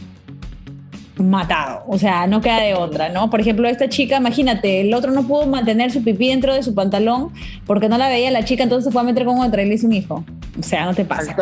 matado. 1.17 1.85
O 1.87 1.99
sea, 1.99 2.27
no 2.27 2.41
queda 2.41 2.61
de 2.61 2.75
otra, 2.75 3.09
¿no? 3.09 3.31
Por 3.31 3.41
ejemplo, 3.41 3.69
esta 3.69 3.89
chica, 3.89 4.19
imagínate, 4.19 4.83
el 4.83 4.93
otro 4.95 5.13
no 5.13 5.27
pudo 5.27 5.47
mantener 5.47 5.91
su 5.91 6.03
pipí 6.03 6.29
dentro 6.29 6.55
de 6.55 6.63
su 6.63 6.75
pantalón 6.75 7.33
porque 7.67 7.89
no 7.89 7.99
la 7.99 8.09
veía 8.09 8.31
la 8.31 8.45
chica, 8.45 8.63
entonces 8.63 8.85
se 8.87 8.91
fue 8.91 9.01
a 9.01 9.05
meter 9.05 9.25
con 9.25 9.41
otra 9.41 9.63
y 9.63 9.69
le 9.69 9.75
hizo 9.75 9.87
un 9.87 9.93
hijo. 9.95 10.25
O 10.59 10.63
sea, 10.63 10.85
no 10.85 10.95
te 10.95 11.05
pasa. 11.05 11.35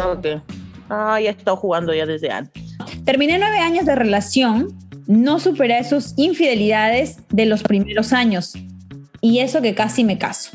Ah, 0.89 1.19
ya 1.21 1.31
he 1.31 1.33
estado 1.33 1.57
jugando 1.57 1.95
ya 1.95 2.07
desde 2.07 2.31
antes. 2.31 2.63
Terminé 3.05 3.39
nueve 3.39 3.59
años 3.59 3.87
de 3.87 3.95
relación, 3.95 4.69
no 5.07 5.41
superé 5.41 5.83
sus 5.85 6.15
infidelidades 6.17 7.19
de 7.31 7.47
los 7.47 7.63
primeros 7.63 8.13
años. 8.13 8.55
Y 9.21 9.39
eso 9.39 9.63
que 9.63 9.75
casi 9.75 10.05
me 10.05 10.19
caso. 10.19 10.51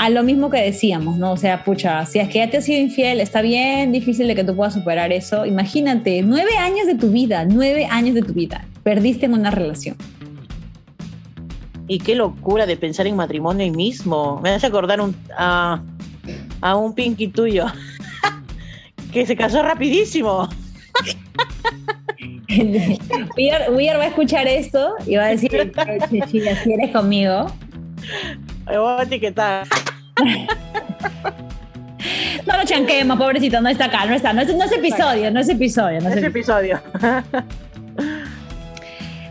A 0.00 0.08
lo 0.08 0.22
mismo 0.22 0.48
que 0.48 0.56
decíamos, 0.56 1.18
¿no? 1.18 1.32
O 1.32 1.36
sea, 1.36 1.62
pucha, 1.62 2.06
si 2.06 2.20
es 2.20 2.28
que 2.30 2.38
ya 2.38 2.48
te 2.48 2.56
has 2.56 2.64
sido 2.64 2.80
infiel, 2.80 3.20
está 3.20 3.42
bien 3.42 3.92
difícil 3.92 4.26
de 4.28 4.34
que 4.34 4.44
tú 4.44 4.56
puedas 4.56 4.72
superar 4.72 5.12
eso. 5.12 5.44
Imagínate, 5.44 6.22
nueve 6.22 6.56
años 6.56 6.86
de 6.86 6.94
tu 6.94 7.10
vida, 7.10 7.44
nueve 7.44 7.84
años 7.84 8.14
de 8.14 8.22
tu 8.22 8.32
vida, 8.32 8.64
perdiste 8.82 9.26
en 9.26 9.34
una 9.34 9.50
relación. 9.50 9.96
Y 11.86 11.98
qué 11.98 12.14
locura 12.14 12.64
de 12.64 12.78
pensar 12.78 13.06
en 13.08 13.14
matrimonio 13.14 13.62
ahí 13.62 13.70
mismo. 13.70 14.40
Me 14.42 14.48
hace 14.48 14.68
acordar 14.68 15.02
un, 15.02 15.14
a, 15.36 15.82
a 16.62 16.76
un 16.76 16.94
pinky 16.94 17.28
tuyo 17.28 17.66
que 19.12 19.26
se 19.26 19.36
casó 19.36 19.62
rapidísimo. 19.62 20.48
Weir, 23.36 23.98
va 23.98 24.04
a 24.04 24.06
escuchar 24.06 24.48
esto 24.48 24.94
y 25.06 25.16
va 25.16 25.24
a 25.24 25.28
decir, 25.28 25.50
si 26.30 26.38
eres 26.72 26.90
conmigo. 26.90 27.48
Me 28.66 28.78
voy 28.78 28.94
a 28.98 29.02
etiquetar. 29.02 29.66
No 32.46 32.56
lo 32.56 32.64
chanquemos, 32.64 33.18
pobrecito, 33.18 33.60
no 33.60 33.68
está 33.68 33.84
acá, 33.86 34.06
no 34.06 34.14
está, 34.14 34.32
no 34.32 34.40
es, 34.40 34.54
no 34.54 34.64
es 34.64 34.72
episodio, 34.72 35.30
no 35.30 35.40
es 35.40 35.48
episodio. 35.48 36.00
No 36.00 36.08
es 36.08 36.22
episodio. 36.22 36.80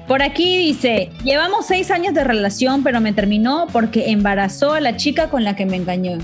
Por 0.07 0.23
aquí 0.23 0.57
dice, 0.57 1.09
llevamos 1.23 1.67
seis 1.67 1.91
años 1.91 2.13
de 2.13 2.23
relación, 2.23 2.83
pero 2.83 2.99
me 3.01 3.13
terminó 3.13 3.67
porque 3.71 4.09
embarazó 4.11 4.73
a 4.73 4.79
la 4.79 4.95
chica 4.97 5.29
con 5.29 5.43
la 5.43 5.55
que 5.55 5.65
me 5.65 5.77
engañó. 5.77 6.17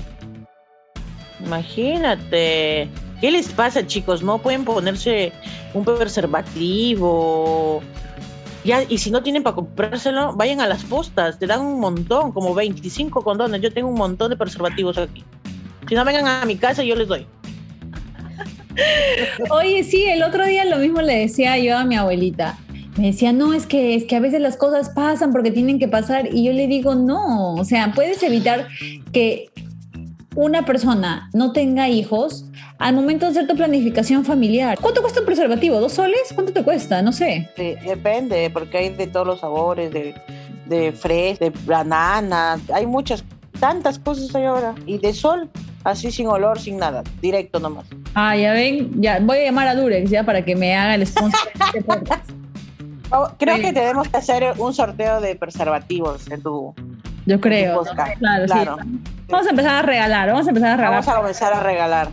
Imagínate. 1.44 2.88
¿Qué 3.20 3.30
les 3.30 3.48
pasa, 3.48 3.86
chicos? 3.86 4.22
No 4.22 4.38
pueden 4.38 4.64
ponerse 4.64 5.32
un 5.72 5.84
preservativo. 5.84 7.82
Y 8.88 8.98
si 8.98 9.10
no 9.10 9.22
tienen 9.22 9.42
para 9.42 9.56
comprárselo, 9.56 10.34
vayan 10.34 10.60
a 10.60 10.66
las 10.66 10.84
postas. 10.84 11.38
Te 11.38 11.46
dan 11.46 11.60
un 11.60 11.80
montón, 11.80 12.32
como 12.32 12.54
25 12.54 13.22
condones. 13.22 13.60
Yo 13.60 13.72
tengo 13.72 13.88
un 13.88 13.94
montón 13.94 14.30
de 14.30 14.36
preservativos 14.36 14.98
aquí. 14.98 15.24
Si 15.88 15.94
no 15.94 16.04
vengan 16.04 16.26
a 16.26 16.44
mi 16.44 16.56
casa, 16.56 16.82
yo 16.82 16.96
les 16.96 17.06
doy. 17.06 17.26
Oye, 19.50 19.84
sí, 19.84 20.04
el 20.04 20.22
otro 20.22 20.44
día 20.46 20.64
lo 20.64 20.78
mismo 20.78 21.00
le 21.00 21.18
decía 21.18 21.58
yo 21.58 21.78
a 21.78 21.84
mi 21.84 21.96
abuelita. 21.96 22.58
Me 22.96 23.08
decía, 23.08 23.32
no, 23.32 23.52
es 23.52 23.66
que, 23.66 23.94
es 23.94 24.04
que 24.04 24.16
a 24.16 24.20
veces 24.20 24.40
las 24.40 24.56
cosas 24.56 24.88
pasan 24.88 25.30
porque 25.30 25.50
tienen 25.50 25.78
que 25.78 25.86
pasar. 25.86 26.28
Y 26.32 26.44
yo 26.44 26.52
le 26.52 26.66
digo, 26.66 26.94
no, 26.94 27.54
o 27.54 27.64
sea, 27.64 27.92
puedes 27.94 28.22
evitar 28.22 28.68
que 29.12 29.50
una 30.36 30.64
persona 30.64 31.30
no 31.32 31.52
tenga 31.52 31.88
hijos 31.88 32.44
al 32.78 32.94
momento 32.94 33.24
de 33.24 33.32
hacer 33.32 33.46
tu 33.46 33.56
planificación 33.56 34.24
familiar. 34.24 34.78
¿Cuánto 34.80 35.00
cuesta 35.00 35.20
un 35.20 35.26
preservativo? 35.26 35.80
¿Dos 35.80 35.94
soles? 35.94 36.20
¿Cuánto 36.34 36.52
te 36.52 36.62
cuesta? 36.62 37.02
No 37.02 37.10
sé. 37.10 37.48
Sí, 37.56 37.74
depende, 37.84 38.50
porque 38.50 38.78
hay 38.78 38.88
de 38.90 39.06
todos 39.06 39.26
los 39.26 39.40
sabores, 39.40 39.90
de, 39.92 40.14
de 40.66 40.92
fresa, 40.92 41.46
de 41.46 41.52
banana. 41.64 42.60
Hay 42.72 42.86
muchas, 42.86 43.24
tantas 43.58 43.98
cosas 43.98 44.32
hay 44.34 44.44
ahora. 44.44 44.74
Y 44.84 44.98
de 44.98 45.14
sol, 45.14 45.48
así 45.84 46.12
sin 46.12 46.28
olor, 46.28 46.60
sin 46.60 46.76
nada. 46.76 47.02
Directo 47.22 47.58
nomás. 47.58 47.86
Ah, 48.14 48.36
ya 48.36 48.52
ven, 48.52 48.90
ya 49.00 49.18
voy 49.20 49.38
a 49.38 49.44
llamar 49.44 49.68
a 49.68 49.74
Durex 49.74 50.10
ya 50.10 50.22
para 50.22 50.44
que 50.44 50.54
me 50.54 50.74
haga 50.74 50.96
el 50.96 51.06
sponsor 51.06 51.40
de 51.72 51.78
este. 51.78 52.36
Oh, 53.12 53.30
creo 53.38 53.56
que 53.56 53.72
tenemos 53.72 54.08
que 54.08 54.16
hacer 54.16 54.54
un 54.58 54.74
sorteo 54.74 55.20
de 55.20 55.36
preservativos 55.36 56.28
en 56.28 56.42
tu, 56.42 56.74
Yo 57.26 57.40
creo. 57.40 57.82
Claro, 58.18 58.46
Claro. 58.46 58.76
sí. 58.82 58.88
Vamos 59.28 59.46
a 59.46 59.50
empezar 59.50 59.74
a 59.76 59.82
regalar, 59.82 60.28
vamos 60.30 60.46
a 60.46 60.50
empezar 60.50 60.70
a 60.70 60.76
regalar. 60.76 61.00
Vamos 61.00 61.08
a 61.08 61.16
comenzar 61.16 61.52
a 61.52 61.60
regalar. 61.62 62.08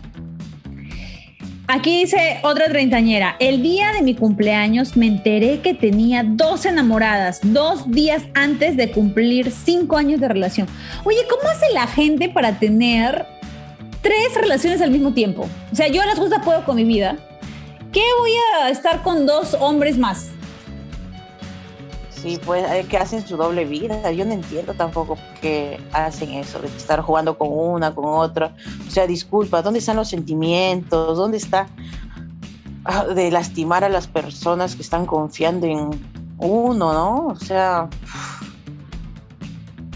Aquí 1.68 2.02
dice 2.02 2.40
otra 2.44 2.66
treintañera, 2.66 3.36
el 3.40 3.64
día 3.64 3.94
de 3.94 4.02
mi 4.02 4.16
cumpleaños 4.16 4.98
me 4.98 5.08
enteré 5.08 5.62
que 5.62 5.74
tenía 5.74 6.24
dos 6.26 6.66
enamoradas, 6.66 7.40
dos 7.42 7.90
días 7.90 8.24
antes 8.36 8.76
de 8.76 8.92
cumplir 8.92 9.50
cinco 9.50 9.96
años 9.96 10.20
de 10.20 10.28
relación. 10.28 10.68
Oye, 11.06 11.20
¿cómo 11.30 11.50
hace 11.50 11.72
la 11.74 11.88
gente 11.88 12.28
para 12.28 12.60
tener 12.60 13.26
tres 14.02 14.36
relaciones 14.36 14.82
al 14.82 14.92
mismo 14.92 15.14
tiempo? 15.14 15.48
O 15.72 15.76
sea, 15.76 15.88
yo 15.88 16.02
a 16.02 16.06
las 16.06 16.20
justas 16.20 16.44
puedo 16.44 16.66
con 16.66 16.76
mi 16.76 16.84
vida. 16.84 17.16
¿Qué 17.94 18.04
voy 18.20 18.32
a 18.62 18.70
estar 18.70 19.02
con 19.02 19.26
dos 19.26 19.56
hombres 19.60 19.98
más? 19.98 20.32
Sí, 22.24 22.40
pues 22.46 22.64
eh, 22.72 22.86
que 22.90 22.96
hacen 22.96 23.28
su 23.28 23.36
doble 23.36 23.66
vida. 23.66 24.10
Yo 24.14 24.24
no 24.24 24.32
entiendo 24.32 24.74
tampoco 24.74 25.18
qué 25.42 25.78
hacen 25.92 26.30
eso, 26.32 26.58
de 26.60 26.70
estar 26.70 27.02
jugando 27.02 27.38
con 27.38 27.50
una, 27.52 27.94
con 27.94 28.06
otra. 28.06 28.56
O 28.88 28.90
sea, 28.90 29.06
disculpa, 29.06 29.62
¿dónde 29.62 29.80
están 29.80 29.98
los 29.98 30.08
sentimientos? 30.08 31.18
¿Dónde 31.18 31.36
está 31.36 31.68
ah, 32.86 33.08
de 33.08 33.30
lastimar 33.30 33.84
a 33.84 33.90
las 33.90 34.08
personas 34.08 34.78
que 34.78 34.84
están 34.84 35.06
confiando 35.06 35.68
en 35.68 35.90
uno, 36.38 36.94
no? 36.94 37.28
O 37.28 37.36
sea, 37.36 37.90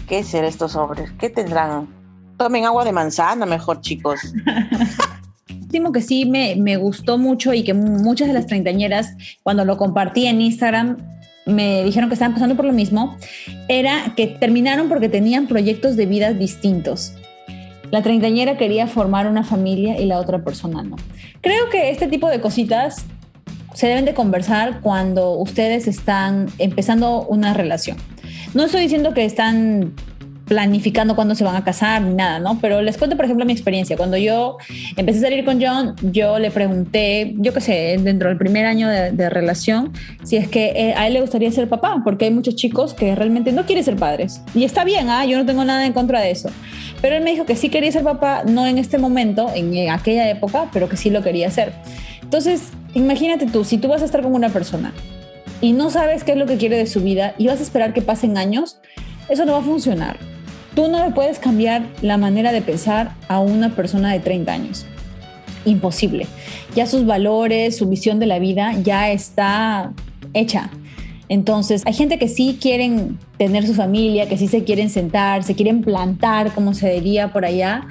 ¿qué 0.06 0.22
serán 0.22 0.50
estos 0.50 0.76
hombres? 0.76 1.10
¿Qué 1.18 1.30
tendrán? 1.30 1.88
Tomen 2.36 2.66
agua 2.66 2.84
de 2.84 2.92
manzana 2.92 3.46
mejor, 3.46 3.80
chicos. 3.80 4.20
último 5.62 5.92
que 5.92 6.02
sí 6.02 6.26
me, 6.26 6.56
me, 6.56 6.76
gustó 6.76 7.16
mucho 7.18 7.52
y 7.52 7.62
que 7.62 7.74
muchas 7.74 8.28
de 8.28 8.34
las 8.34 8.46
treintañeras, 8.46 9.14
cuando 9.42 9.66
lo 9.66 9.76
compartí 9.76 10.26
en 10.26 10.40
Instagram, 10.40 10.96
me 11.48 11.82
dijeron 11.82 12.08
que 12.08 12.14
estaban 12.14 12.34
pasando 12.34 12.56
por 12.56 12.64
lo 12.64 12.72
mismo, 12.72 13.16
era 13.68 14.12
que 14.16 14.26
terminaron 14.26 14.88
porque 14.88 15.08
tenían 15.08 15.46
proyectos 15.46 15.96
de 15.96 16.06
vida 16.06 16.32
distintos. 16.32 17.14
La 17.90 18.02
treintañera 18.02 18.58
quería 18.58 18.86
formar 18.86 19.26
una 19.26 19.44
familia 19.44 19.98
y 19.98 20.04
la 20.04 20.18
otra 20.18 20.44
persona 20.44 20.82
no. 20.82 20.96
Creo 21.40 21.70
que 21.70 21.90
este 21.90 22.06
tipo 22.06 22.28
de 22.28 22.40
cositas 22.40 23.06
se 23.72 23.86
deben 23.86 24.04
de 24.04 24.14
conversar 24.14 24.80
cuando 24.80 25.32
ustedes 25.32 25.86
están 25.88 26.48
empezando 26.58 27.22
una 27.26 27.54
relación. 27.54 27.96
No 28.54 28.64
estoy 28.64 28.82
diciendo 28.82 29.14
que 29.14 29.24
están 29.24 29.94
planificando 30.48 31.14
cuándo 31.14 31.34
se 31.34 31.44
van 31.44 31.54
a 31.54 31.62
casar 31.62 32.02
ni 32.02 32.14
nada, 32.14 32.38
¿no? 32.38 32.58
Pero 32.60 32.82
les 32.82 32.96
cuento, 32.96 33.16
por 33.16 33.26
ejemplo, 33.26 33.44
mi 33.44 33.52
experiencia. 33.52 33.96
Cuando 33.96 34.16
yo 34.16 34.56
empecé 34.96 35.18
a 35.18 35.22
salir 35.22 35.44
con 35.44 35.62
John, 35.62 35.94
yo 36.02 36.38
le 36.38 36.50
pregunté, 36.50 37.34
yo 37.36 37.52
qué 37.52 37.60
sé, 37.60 37.96
dentro 38.00 38.28
del 38.28 38.38
primer 38.38 38.66
año 38.66 38.88
de, 38.88 39.28
relación, 39.28 39.92
si 40.24 40.36
es 40.36 40.48
que 40.48 40.72
eh, 40.74 40.94
a 40.96 41.06
él 41.06 41.12
le 41.12 41.20
gustaría 41.20 41.52
ser 41.52 41.68
papá, 41.68 42.00
porque 42.02 42.24
hay 42.24 42.30
muchos 42.30 42.56
chicos 42.56 42.94
que 42.94 43.14
realmente 43.14 43.52
no 43.52 43.66
quieren 43.66 43.84
ser 43.84 43.96
padres. 43.96 44.40
Y 44.54 44.64
está 44.64 44.84
bien, 44.84 45.10
¿ah? 45.10 45.26
Yo 45.26 45.36
no 45.36 45.44
tengo 45.44 45.64
nada 45.64 45.84
en 45.84 45.92
contra 45.92 46.20
de 46.20 46.30
eso. 46.30 46.48
Pero 47.02 47.16
él 47.16 47.22
me 47.22 47.30
dijo 47.30 47.44
que 47.44 47.54
sí 47.54 47.68
quería 47.68 47.92
ser 47.92 48.02
papá, 48.02 48.44
no 48.46 48.66
en 48.66 48.78
este 48.78 48.96
momento, 48.96 49.50
en 49.54 49.90
aquella 49.90 50.28
época, 50.30 50.70
pero 50.72 50.88
que 50.88 50.96
sí 50.96 51.10
lo 51.10 51.22
quería 51.22 51.48
hacer. 51.48 51.72
Entonces, 52.22 52.70
imagínate 52.94 53.46
tú, 53.46 53.64
si 53.64 53.76
tú 53.76 53.88
vas 53.88 54.02
a 54.02 54.06
estar 54.06 54.22
con 54.22 54.34
una 54.34 54.48
persona 54.48 54.92
y 55.60 55.72
no 55.72 55.90
sabes 55.90 56.24
qué 56.24 56.32
es 56.32 56.38
lo 56.38 56.46
que 56.46 56.56
quiere 56.56 56.76
de 56.76 56.86
su 56.86 57.02
vida 57.02 57.34
y 57.38 57.48
vas 57.48 57.60
a 57.60 57.62
esperar 57.62 57.92
que 57.92 58.02
pasen 58.02 58.38
años, 58.38 58.80
eso 59.28 59.44
no 59.44 59.52
va 59.52 59.58
a 59.58 59.62
funcionar. 59.62 60.18
Tú 60.78 60.86
no 60.86 61.04
le 61.04 61.10
puedes 61.10 61.40
cambiar 61.40 61.82
la 62.02 62.18
manera 62.18 62.52
de 62.52 62.62
pensar 62.62 63.10
a 63.26 63.40
una 63.40 63.74
persona 63.74 64.12
de 64.12 64.20
30 64.20 64.52
años. 64.52 64.86
Imposible. 65.64 66.28
Ya 66.76 66.86
sus 66.86 67.04
valores, 67.04 67.76
su 67.76 67.88
visión 67.88 68.20
de 68.20 68.26
la 68.26 68.38
vida 68.38 68.72
ya 68.84 69.10
está 69.10 69.92
hecha. 70.34 70.70
Entonces, 71.28 71.82
hay 71.84 71.94
gente 71.94 72.20
que 72.20 72.28
sí 72.28 72.58
quieren 72.62 73.18
tener 73.38 73.66
su 73.66 73.74
familia, 73.74 74.28
que 74.28 74.38
sí 74.38 74.46
se 74.46 74.62
quieren 74.62 74.88
sentar, 74.88 75.42
se 75.42 75.56
quieren 75.56 75.82
plantar, 75.82 76.54
como 76.54 76.74
se 76.74 76.92
diría 76.92 77.32
por 77.32 77.44
allá, 77.44 77.88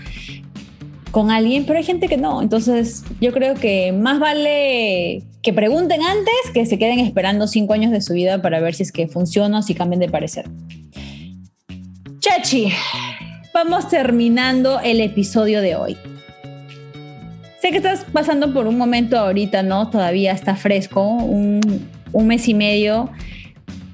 con 1.12 1.30
alguien, 1.30 1.66
pero 1.66 1.80
hay 1.80 1.84
gente 1.84 2.08
que 2.08 2.16
no. 2.16 2.42
Entonces, 2.42 3.04
yo 3.20 3.34
creo 3.34 3.56
que 3.56 3.92
más 3.92 4.18
vale 4.18 5.24
que 5.42 5.52
pregunten 5.52 6.04
antes 6.04 6.52
que 6.54 6.66
se 6.66 6.80
queden 6.80 7.00
esperando 7.00 7.48
cinco 7.48 7.74
años 7.74 7.92
de 7.92 8.00
su 8.00 8.14
vida 8.14 8.42
para 8.42 8.62
ver 8.62 8.76
si 8.76 8.84
es 8.84 8.94
que 8.94 9.10
funciona 9.10 9.60
o 9.60 9.62
si 9.62 9.76
cambian 9.76 10.00
de 10.00 10.08
parecer. 10.08 10.46
Chachi, 12.28 12.74
vamos 13.54 13.88
terminando 13.88 14.82
el 14.82 15.00
episodio 15.00 15.62
de 15.62 15.78
hoy. 15.78 15.98
Sé 17.62 17.72
que 17.72 17.78
estás 17.78 18.06
pasando 18.12 18.54
por 18.54 18.68
un 18.68 18.78
momento 18.78 19.18
ahorita, 19.18 19.64
¿no? 19.64 19.90
Todavía 19.90 20.34
está 20.34 20.58
fresco, 20.58 21.02
un, 21.04 21.62
un 22.12 22.28
mes 22.28 22.50
y 22.50 22.54
medio 22.54 23.10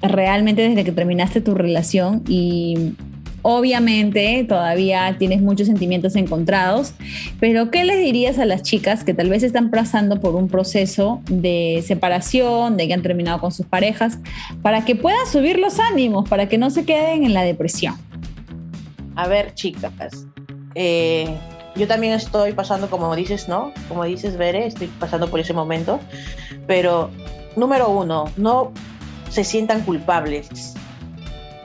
realmente 0.02 0.68
desde 0.68 0.82
que 0.82 0.90
terminaste 0.90 1.42
tu 1.42 1.54
relación 1.54 2.24
y 2.26 2.94
obviamente 3.42 4.44
todavía 4.48 5.14
tienes 5.18 5.40
muchos 5.40 5.66
sentimientos 5.66 6.16
encontrados, 6.16 6.94
pero 7.38 7.70
¿qué 7.70 7.84
les 7.84 8.00
dirías 8.00 8.38
a 8.38 8.46
las 8.46 8.62
chicas 8.62 9.04
que 9.04 9.14
tal 9.14 9.28
vez 9.28 9.42
están 9.42 9.70
pasando 9.70 10.18
por 10.18 10.34
un 10.34 10.48
proceso 10.48 11.22
de 11.30 11.84
separación, 11.86 12.76
de 12.76 12.88
que 12.88 12.94
han 12.94 13.02
terminado 13.02 13.40
con 13.40 13.52
sus 13.52 13.66
parejas, 13.66 14.18
para 14.62 14.84
que 14.84 14.96
puedan 14.96 15.26
subir 15.30 15.58
los 15.58 15.78
ánimos, 15.78 16.28
para 16.28 16.48
que 16.48 16.58
no 16.58 16.70
se 16.70 16.84
queden 16.84 17.24
en 17.24 17.34
la 17.34 17.42
depresión? 17.42 17.94
A 19.16 19.28
ver, 19.28 19.54
chicas, 19.54 20.26
eh, 20.74 21.36
yo 21.76 21.88
también 21.88 22.12
estoy 22.12 22.52
pasando, 22.52 22.88
como 22.88 23.14
dices, 23.16 23.48
¿no? 23.48 23.72
Como 23.88 24.04
dices, 24.04 24.36
Bere, 24.36 24.66
estoy 24.66 24.86
pasando 24.86 25.28
por 25.28 25.40
ese 25.40 25.52
momento, 25.52 26.00
pero 26.66 27.10
número 27.56 27.90
uno, 27.90 28.30
no 28.36 28.72
se 29.30 29.44
sientan 29.44 29.82
culpables, 29.82 30.74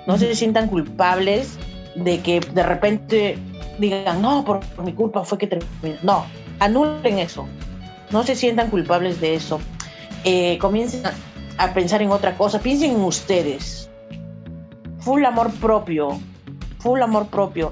no 0.08 0.18
se 0.18 0.34
sientan 0.36 0.68
culpables 0.68 1.58
de 1.96 2.22
que 2.22 2.40
de 2.40 2.64
repente 2.64 3.38
digan, 3.78 4.22
no, 4.22 4.44
por, 4.44 4.62
mi 4.84 4.94
culpa 4.94 5.24
fue 5.24 5.38
que 5.38 5.48
terminé. 5.48 6.00
No, 6.02 6.26
anulen 6.60 7.20
eso, 7.20 7.48
no 8.12 8.24
se 8.24 8.36
sientan 8.36 8.70
culpables 8.70 9.22
de 9.22 9.36
eso. 9.36 9.60
Eh, 10.24 10.58
comiencen 10.58 11.06
a, 11.06 11.14
a 11.58 11.74
pensar 11.74 12.02
en 12.02 12.10
otra 12.10 12.36
cosa, 12.36 12.60
piensen 12.60 12.92
en 12.92 13.02
ustedes. 13.02 13.90
Full 15.00 15.24
amor 15.24 15.52
propio, 15.54 16.20
full 16.80 17.02
amor 17.02 17.28
propio, 17.28 17.72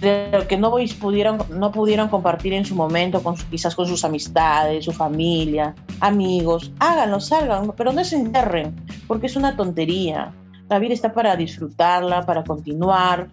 de 0.00 0.28
lo 0.32 0.46
que 0.46 0.56
no 0.56 0.70
pudieron, 1.00 1.38
no 1.50 1.72
pudieron 1.72 2.08
compartir 2.08 2.52
en 2.52 2.64
su 2.64 2.74
momento, 2.74 3.22
con, 3.22 3.36
quizás 3.36 3.74
con 3.74 3.86
sus 3.86 4.04
amistades, 4.04 4.84
su 4.84 4.92
familia, 4.92 5.74
amigos. 6.00 6.72
Háganlo, 6.78 7.20
salgan, 7.20 7.72
pero 7.76 7.92
no 7.92 8.04
se 8.04 8.16
enterren, 8.16 8.76
porque 9.06 9.26
es 9.26 9.36
una 9.36 9.56
tontería. 9.56 10.32
La 10.68 10.78
vida 10.78 10.94
está 10.94 11.12
para 11.12 11.34
disfrutarla, 11.36 12.26
para 12.26 12.44
continuar. 12.44 13.28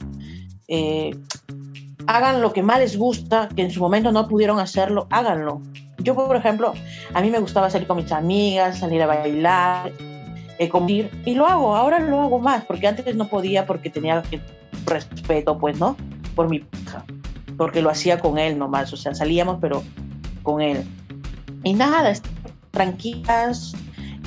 Eh, 0.67 1.11
hagan 2.07 2.41
lo 2.41 2.53
que 2.53 2.63
más 2.63 2.79
les 2.79 2.97
gusta, 2.97 3.49
que 3.55 3.63
en 3.63 3.71
su 3.71 3.79
momento 3.79 4.11
no 4.11 4.27
pudieron 4.27 4.59
hacerlo, 4.59 5.07
háganlo. 5.09 5.61
Yo, 5.99 6.15
por 6.15 6.35
ejemplo, 6.35 6.73
a 7.13 7.21
mí 7.21 7.29
me 7.31 7.39
gustaba 7.39 7.69
salir 7.69 7.87
con 7.87 7.97
mis 7.97 8.11
amigas, 8.11 8.79
salir 8.79 9.01
a 9.01 9.07
bailar, 9.07 9.91
eh, 10.57 10.69
comer, 10.69 11.11
y 11.25 11.35
lo 11.35 11.47
hago, 11.47 11.75
ahora 11.75 11.99
lo 11.99 12.21
hago 12.21 12.39
más, 12.39 12.63
porque 12.65 12.87
antes 12.87 13.15
no 13.15 13.27
podía 13.27 13.65
porque 13.65 13.89
tenía 13.89 14.21
que 14.23 14.39
respeto, 14.85 15.57
pues, 15.57 15.79
¿no? 15.79 15.97
Por 16.35 16.49
mi 16.49 16.57
hija, 16.57 17.05
porque 17.57 17.81
lo 17.81 17.89
hacía 17.89 18.19
con 18.19 18.37
él 18.37 18.57
nomás, 18.57 18.93
o 18.93 18.97
sea, 18.97 19.13
salíamos, 19.13 19.57
pero 19.59 19.83
con 20.43 20.61
él. 20.61 20.83
Y 21.63 21.73
nada, 21.73 22.13
tranquilas, 22.71 23.73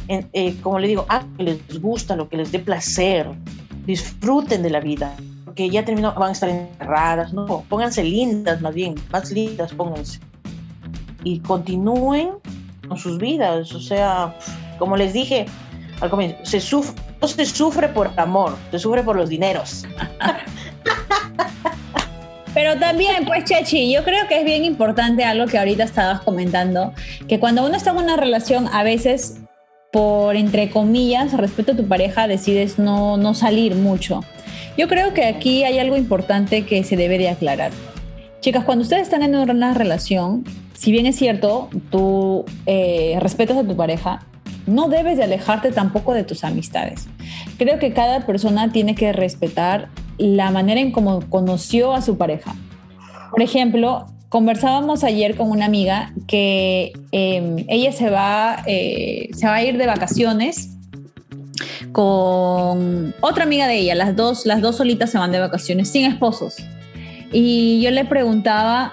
eh, 0.08 0.56
como 0.62 0.78
le 0.78 0.88
digo, 0.88 1.06
a 1.08 1.24
que 1.36 1.42
les 1.44 1.80
gusta, 1.80 2.16
lo 2.16 2.28
que 2.28 2.36
les 2.36 2.52
dé 2.52 2.58
placer, 2.58 3.26
disfruten 3.86 4.62
de 4.62 4.70
la 4.70 4.80
vida, 4.80 5.14
porque 5.44 5.70
ya 5.70 5.84
terminó, 5.84 6.12
van 6.14 6.30
a 6.30 6.32
estar 6.32 6.50
encerradas, 6.50 7.32
no, 7.32 7.46
pónganse 7.68 8.04
lindas 8.04 8.60
más 8.60 8.74
bien, 8.74 8.96
más 9.10 9.30
lindas, 9.30 9.72
pónganse. 9.72 10.20
Y 11.24 11.40
continúen 11.40 12.32
con 12.86 12.98
sus 12.98 13.18
vidas, 13.18 13.72
o 13.72 13.80
sea, 13.80 14.34
como 14.78 14.96
les 14.96 15.12
dije 15.12 15.46
al 16.00 16.10
comienzo, 16.10 16.36
se 16.42 16.58
no 17.20 17.28
se 17.28 17.46
sufre 17.46 17.88
por 17.88 18.10
amor, 18.16 18.56
se 18.70 18.78
sufre 18.78 19.02
por 19.02 19.16
los 19.16 19.28
dineros. 19.28 19.84
Pero 22.54 22.78
también, 22.78 23.24
pues, 23.24 23.44
Chechi, 23.44 23.92
yo 23.92 24.02
creo 24.04 24.26
que 24.26 24.38
es 24.38 24.44
bien 24.44 24.64
importante 24.64 25.24
algo 25.24 25.46
que 25.46 25.58
ahorita 25.58 25.84
estabas 25.84 26.22
comentando, 26.22 26.92
que 27.28 27.38
cuando 27.38 27.64
uno 27.64 27.76
está 27.76 27.90
en 27.90 27.98
una 27.98 28.16
relación, 28.16 28.68
a 28.72 28.82
veces, 28.82 29.40
por 29.92 30.34
entre 30.34 30.70
comillas, 30.70 31.32
respeto 31.34 31.72
a 31.72 31.76
tu 31.76 31.86
pareja, 31.86 32.26
decides 32.26 32.78
no, 32.78 33.16
no 33.16 33.34
salir 33.34 33.74
mucho. 33.74 34.24
Yo 34.76 34.88
creo 34.88 35.12
que 35.12 35.24
aquí 35.26 35.64
hay 35.64 35.78
algo 35.78 35.96
importante 35.96 36.64
que 36.64 36.82
se 36.84 36.96
debe 36.96 37.18
de 37.18 37.28
aclarar. 37.28 37.70
Chicas, 38.40 38.64
cuando 38.64 38.82
ustedes 38.82 39.02
están 39.02 39.22
en 39.22 39.34
una 39.34 39.74
relación, 39.74 40.44
si 40.74 40.92
bien 40.92 41.06
es 41.06 41.16
cierto, 41.16 41.68
tú 41.90 42.44
eh, 42.66 43.18
respetas 43.20 43.56
a 43.56 43.64
tu 43.64 43.76
pareja, 43.76 44.24
no 44.68 44.88
debes 44.88 45.16
de 45.16 45.24
alejarte 45.24 45.72
tampoco 45.72 46.14
de 46.14 46.24
tus 46.24 46.44
amistades. 46.44 47.08
Creo 47.58 47.78
que 47.78 47.92
cada 47.92 48.26
persona 48.26 48.70
tiene 48.70 48.94
que 48.94 49.12
respetar 49.12 49.88
la 50.18 50.50
manera 50.50 50.80
en 50.80 50.92
cómo 50.92 51.20
conoció 51.28 51.94
a 51.94 52.02
su 52.02 52.18
pareja. 52.18 52.54
Por 53.30 53.42
ejemplo, 53.42 54.06
conversábamos 54.28 55.04
ayer 55.04 55.36
con 55.36 55.50
una 55.50 55.66
amiga 55.66 56.12
que 56.26 56.92
em, 57.12 57.64
ella 57.68 57.92
se 57.92 58.10
va, 58.10 58.62
eh, 58.66 59.30
se 59.32 59.46
va 59.46 59.54
a 59.54 59.62
ir 59.62 59.78
de 59.78 59.86
vacaciones 59.86 60.76
con 61.92 63.14
otra 63.20 63.44
amiga 63.44 63.66
de 63.66 63.78
ella. 63.78 63.94
Las 63.94 64.16
dos, 64.16 64.46
las 64.46 64.60
dos 64.60 64.76
solitas 64.76 65.10
se 65.10 65.18
van 65.18 65.32
de 65.32 65.40
vacaciones 65.40 65.88
sin 65.90 66.04
esposos. 66.04 66.56
Y 67.32 67.80
yo 67.80 67.90
le 67.90 68.04
preguntaba 68.04 68.92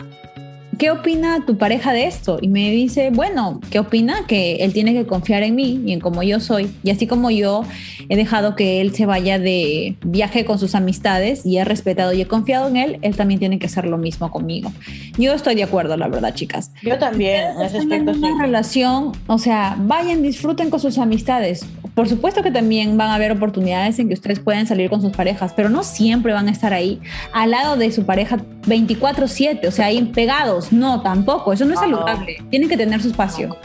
¿qué 0.77 0.91
opina 0.91 1.45
tu 1.45 1.57
pareja 1.57 1.93
de 1.93 2.05
esto? 2.05 2.37
Y 2.41 2.47
me 2.47 2.71
dice, 2.71 3.09
bueno, 3.11 3.59
¿qué 3.69 3.79
opina? 3.79 4.25
Que 4.27 4.57
él 4.57 4.73
tiene 4.73 4.93
que 4.93 5.05
confiar 5.05 5.43
en 5.43 5.55
mí 5.55 5.81
y 5.85 5.93
en 5.93 5.99
cómo 5.99 6.23
yo 6.23 6.39
soy. 6.39 6.71
Y 6.83 6.89
así 6.89 7.07
como 7.07 7.31
yo 7.31 7.63
he 8.09 8.15
dejado 8.15 8.55
que 8.55 8.81
él 8.81 8.93
se 8.93 9.05
vaya 9.05 9.39
de 9.39 9.95
viaje 10.03 10.45
con 10.45 10.59
sus 10.59 10.75
amistades 10.75 11.45
y 11.45 11.57
he 11.57 11.65
respetado 11.65 12.13
y 12.13 12.21
he 12.21 12.27
confiado 12.27 12.67
en 12.67 12.77
él, 12.77 12.99
él 13.01 13.15
también 13.15 13.39
tiene 13.39 13.59
que 13.59 13.65
hacer 13.65 13.85
lo 13.85 13.97
mismo 13.97 14.31
conmigo. 14.31 14.71
Yo 15.17 15.33
estoy 15.33 15.55
de 15.55 15.63
acuerdo, 15.63 15.97
la 15.97 16.07
verdad, 16.07 16.33
chicas. 16.33 16.71
Yo 16.81 16.97
también, 16.97 17.51
en 17.57 17.61
ese 17.61 17.79
aspecto 17.79 18.11
una 18.11 18.41
relación, 18.41 19.11
o 19.27 19.37
sea, 19.37 19.75
vayan, 19.79 20.21
disfruten 20.21 20.69
con 20.69 20.79
sus 20.79 20.97
amistades. 20.97 21.65
Por 21.93 22.09
supuesto 22.09 22.43
que 22.43 22.51
también 22.51 22.97
van 22.97 23.09
a 23.09 23.15
haber 23.15 23.31
oportunidades 23.31 23.99
en 23.99 24.09
que 24.09 24.15
ustedes 24.15 24.39
pueden 24.39 24.67
salir 24.67 24.89
con 24.89 25.01
sus 25.01 25.13
parejas, 25.13 25.53
pero 25.55 25.69
no 25.69 25.83
siempre 25.83 26.33
van 26.33 26.49
a 26.49 26.51
estar 26.51 26.73
ahí 26.73 26.99
al 27.31 27.51
lado 27.51 27.77
de 27.77 27.89
su 27.91 28.05
pareja 28.05 28.37
24/7, 28.67 29.67
o 29.67 29.71
sea, 29.71 29.85
ahí 29.85 30.03
pegados. 30.13 30.64
No, 30.71 31.01
tampoco, 31.01 31.53
eso 31.53 31.65
no 31.65 31.73
es 31.73 31.79
saludable. 31.79 32.43
Tienen 32.49 32.69
que 32.69 32.77
tener 32.77 33.01
su 33.01 33.09
espacio. 33.09 33.57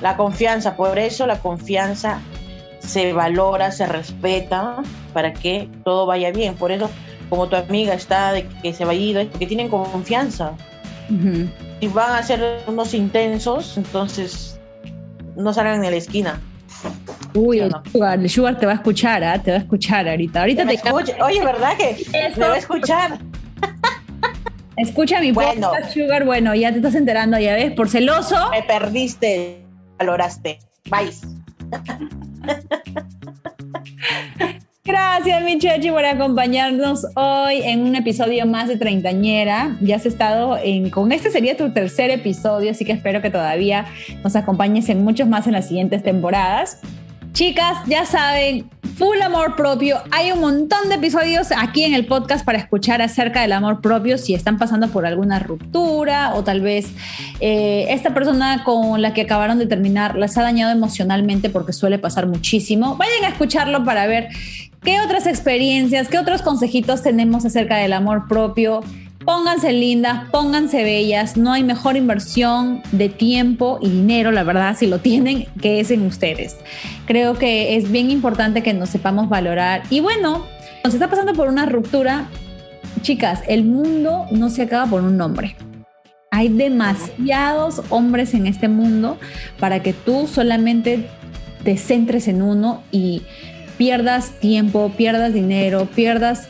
La 0.00 0.16
confianza, 0.16 0.76
por 0.76 0.98
eso 0.98 1.26
la 1.26 1.38
confianza 1.38 2.20
se 2.80 3.12
valora, 3.12 3.72
se 3.72 3.86
respeta 3.86 4.82
para 5.12 5.32
que 5.32 5.68
todo 5.84 6.06
vaya 6.06 6.30
bien. 6.30 6.54
Por 6.54 6.72
eso, 6.72 6.90
como 7.28 7.48
tu 7.48 7.56
amiga 7.56 7.94
está 7.94 8.32
de 8.32 8.46
que 8.62 8.72
se 8.72 8.84
va 8.84 8.92
a 8.92 8.94
ir, 8.94 9.16
es 9.16 9.28
porque 9.28 9.46
tienen 9.46 9.68
confianza. 9.68 10.52
Si 11.80 11.88
van 11.88 12.12
a 12.12 12.22
ser 12.22 12.62
unos 12.66 12.94
intensos, 12.94 13.76
entonces 13.76 14.58
no 15.36 15.52
salgan 15.52 15.84
en 15.84 15.90
la 15.90 15.96
esquina. 15.96 16.40
Uy, 17.34 17.60
el, 17.60 17.72
sugar, 18.30 18.58
te 18.58 18.66
va 18.66 18.72
a 18.72 18.74
escuchar, 18.76 19.22
¿ah? 19.22 19.40
te 19.42 19.50
va 19.50 19.58
a 19.58 19.60
escuchar 19.60 20.08
ahorita. 20.08 20.40
Ahorita 20.40 20.66
te 20.66 20.80
Oye, 21.22 21.44
¿verdad 21.44 21.76
que 21.76 21.96
me 22.36 22.46
va 22.46 22.54
a 22.54 22.58
escuchar? 22.58 23.18
Escucha 24.76 25.20
mi 25.20 25.32
bueno. 25.32 25.70
Sugar. 25.92 26.24
Bueno, 26.24 26.54
ya 26.54 26.70
te 26.70 26.76
estás 26.76 26.94
enterando, 26.94 27.38
ya 27.38 27.54
ves, 27.54 27.72
por 27.72 27.88
celoso. 27.88 28.36
Me 28.50 28.62
perdiste, 28.62 29.62
valoraste. 29.98 30.58
Bye. 30.90 31.10
Gracias, 34.84 35.42
mi 35.42 35.58
Chechi, 35.58 35.90
por 35.90 36.04
acompañarnos 36.04 37.06
hoy 37.16 37.60
en 37.64 37.82
un 37.82 37.96
episodio 37.96 38.46
más 38.46 38.68
de 38.68 38.76
Treintañera. 38.76 39.76
Ya 39.80 39.96
has 39.96 40.06
estado 40.06 40.56
en, 40.62 40.90
con 40.90 41.10
este 41.10 41.30
sería 41.32 41.56
tu 41.56 41.72
tercer 41.72 42.10
episodio, 42.10 42.70
así 42.70 42.84
que 42.84 42.92
espero 42.92 43.20
que 43.20 43.30
todavía 43.30 43.86
nos 44.22 44.36
acompañes 44.36 44.88
en 44.88 45.02
muchos 45.02 45.26
más 45.26 45.48
en 45.48 45.54
las 45.54 45.66
siguientes 45.66 46.04
temporadas. 46.04 46.80
Chicas, 47.36 47.76
ya 47.86 48.06
saben, 48.06 48.70
full 48.96 49.20
amor 49.20 49.56
propio. 49.56 49.98
Hay 50.10 50.32
un 50.32 50.40
montón 50.40 50.88
de 50.88 50.94
episodios 50.94 51.48
aquí 51.54 51.84
en 51.84 51.92
el 51.92 52.06
podcast 52.06 52.46
para 52.46 52.56
escuchar 52.56 53.02
acerca 53.02 53.42
del 53.42 53.52
amor 53.52 53.82
propio 53.82 54.16
si 54.16 54.32
están 54.32 54.56
pasando 54.56 54.88
por 54.88 55.04
alguna 55.04 55.38
ruptura 55.38 56.34
o 56.34 56.44
tal 56.44 56.62
vez 56.62 56.92
eh, 57.40 57.88
esta 57.90 58.14
persona 58.14 58.64
con 58.64 59.02
la 59.02 59.12
que 59.12 59.20
acabaron 59.20 59.58
de 59.58 59.66
terminar 59.66 60.16
las 60.16 60.38
ha 60.38 60.42
dañado 60.42 60.72
emocionalmente 60.72 61.50
porque 61.50 61.74
suele 61.74 61.98
pasar 61.98 62.26
muchísimo. 62.26 62.96
Vayan 62.96 63.26
a 63.26 63.28
escucharlo 63.28 63.84
para 63.84 64.06
ver 64.06 64.28
qué 64.82 65.02
otras 65.02 65.26
experiencias, 65.26 66.08
qué 66.08 66.18
otros 66.18 66.40
consejitos 66.40 67.02
tenemos 67.02 67.44
acerca 67.44 67.76
del 67.76 67.92
amor 67.92 68.28
propio 68.28 68.80
Pónganse 69.26 69.72
lindas, 69.72 70.30
pónganse 70.30 70.84
bellas, 70.84 71.36
no 71.36 71.52
hay 71.52 71.64
mejor 71.64 71.96
inversión 71.96 72.80
de 72.92 73.08
tiempo 73.08 73.80
y 73.82 73.90
dinero, 73.90 74.30
la 74.30 74.44
verdad, 74.44 74.76
si 74.78 74.86
lo 74.86 75.00
tienen, 75.00 75.46
que 75.60 75.80
es 75.80 75.90
en 75.90 76.06
ustedes. 76.06 76.56
Creo 77.06 77.34
que 77.34 77.74
es 77.74 77.90
bien 77.90 78.12
importante 78.12 78.62
que 78.62 78.72
nos 78.72 78.88
sepamos 78.88 79.28
valorar. 79.28 79.82
Y 79.90 79.98
bueno, 79.98 80.46
se 80.84 80.90
está 80.90 81.10
pasando 81.10 81.32
por 81.32 81.48
una 81.48 81.66
ruptura, 81.66 82.28
chicas, 83.02 83.42
el 83.48 83.64
mundo 83.64 84.26
no 84.30 84.48
se 84.48 84.62
acaba 84.62 84.88
por 84.88 85.02
un 85.02 85.16
nombre. 85.16 85.56
Hay 86.30 86.48
demasiados 86.48 87.82
hombres 87.88 88.32
en 88.32 88.46
este 88.46 88.68
mundo 88.68 89.18
para 89.58 89.82
que 89.82 89.92
tú 89.92 90.28
solamente 90.28 91.08
te 91.64 91.76
centres 91.78 92.28
en 92.28 92.42
uno 92.42 92.84
y 92.92 93.22
pierdas 93.76 94.38
tiempo, 94.38 94.92
pierdas 94.96 95.34
dinero, 95.34 95.88
pierdas 95.96 96.46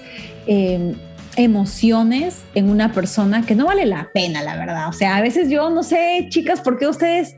eh, 0.46 0.94
emociones 1.36 2.44
en 2.54 2.68
una 2.70 2.92
persona 2.92 3.44
que 3.44 3.54
no 3.54 3.66
vale 3.66 3.86
la 3.86 4.10
pena, 4.12 4.42
la 4.42 4.56
verdad. 4.56 4.88
O 4.88 4.92
sea, 4.92 5.16
a 5.16 5.20
veces 5.20 5.48
yo 5.48 5.70
no 5.70 5.82
sé, 5.82 6.26
chicas, 6.28 6.60
por 6.60 6.78
qué 6.78 6.86
ustedes 6.86 7.36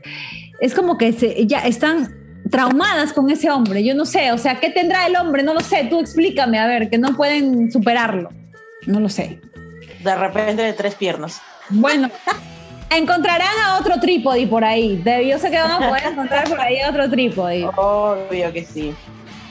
es 0.59 0.73
como 0.73 0.97
que 0.97 1.13
se, 1.13 1.45
ya 1.45 1.59
están 1.59 2.15
traumadas 2.49 3.13
con 3.13 3.29
ese 3.29 3.49
hombre. 3.49 3.83
Yo 3.83 3.93
no 3.95 4.05
sé, 4.05 4.31
o 4.31 4.37
sea, 4.37 4.59
¿qué 4.59 4.69
tendrá 4.69 5.07
el 5.07 5.15
hombre? 5.15 5.43
No 5.43 5.53
lo 5.53 5.61
sé. 5.61 5.87
Tú 5.89 5.99
explícame, 5.99 6.59
a 6.59 6.67
ver, 6.67 6.89
que 6.89 6.97
no 6.97 7.15
pueden 7.15 7.71
superarlo. 7.71 8.29
No 8.85 8.99
lo 8.99 9.09
sé. 9.09 9.39
De 10.03 10.15
repente 10.15 10.61
de 10.61 10.73
tres 10.73 10.95
piernas. 10.95 11.41
Bueno, 11.69 12.09
encontrarán 12.89 13.59
a 13.65 13.77
otro 13.77 13.99
trípode 13.99 14.47
por 14.47 14.63
ahí. 14.63 15.01
Yo 15.27 15.37
sé 15.37 15.51
que 15.51 15.59
van 15.59 15.71
a 15.71 15.89
poder 15.89 16.03
encontrar 16.11 16.49
por 16.49 16.59
ahí 16.59 16.77
otro 16.87 17.09
trípode. 17.09 17.65
Obvio 17.75 18.51
que 18.51 18.65
sí. 18.65 18.93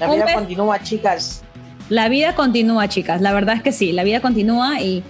La 0.00 0.10
vida 0.12 0.32
continúa, 0.32 0.80
chicas. 0.82 1.42
La 1.88 2.08
vida 2.08 2.34
continúa, 2.34 2.88
chicas. 2.88 3.20
La 3.20 3.32
verdad 3.32 3.56
es 3.56 3.62
que 3.62 3.72
sí, 3.72 3.92
la 3.92 4.04
vida 4.04 4.20
continúa 4.20 4.80
y, 4.80 5.02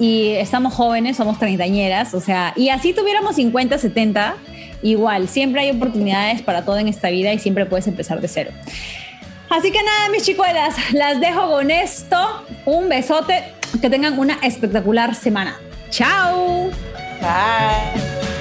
estamos 0.00 0.72
jóvenes, 0.72 1.18
somos 1.18 1.38
treintañeras, 1.38 2.14
o 2.14 2.20
sea, 2.20 2.54
y 2.56 2.70
así 2.70 2.94
tuviéramos 2.94 3.36
50, 3.36 3.76
70, 3.76 4.34
igual, 4.82 5.28
siempre 5.28 5.60
hay 5.60 5.70
oportunidades 5.70 6.40
para 6.40 6.64
todo 6.64 6.78
en 6.78 6.88
esta 6.88 7.10
vida 7.10 7.34
y 7.34 7.38
siempre 7.38 7.66
puedes 7.66 7.86
empezar 7.86 8.18
de 8.20 8.28
cero. 8.28 8.50
Así 9.50 9.70
que 9.70 9.82
nada, 9.82 10.08
mis 10.10 10.24
chicuelas, 10.24 10.74
las 10.94 11.20
dejo 11.20 11.50
con 11.50 11.70
esto. 11.70 12.16
Un 12.64 12.88
besote, 12.88 13.52
que 13.82 13.90
tengan 13.90 14.18
una 14.18 14.38
espectacular 14.42 15.14
semana. 15.14 15.58
Chao. 15.90 16.70
Bye. 17.20 18.39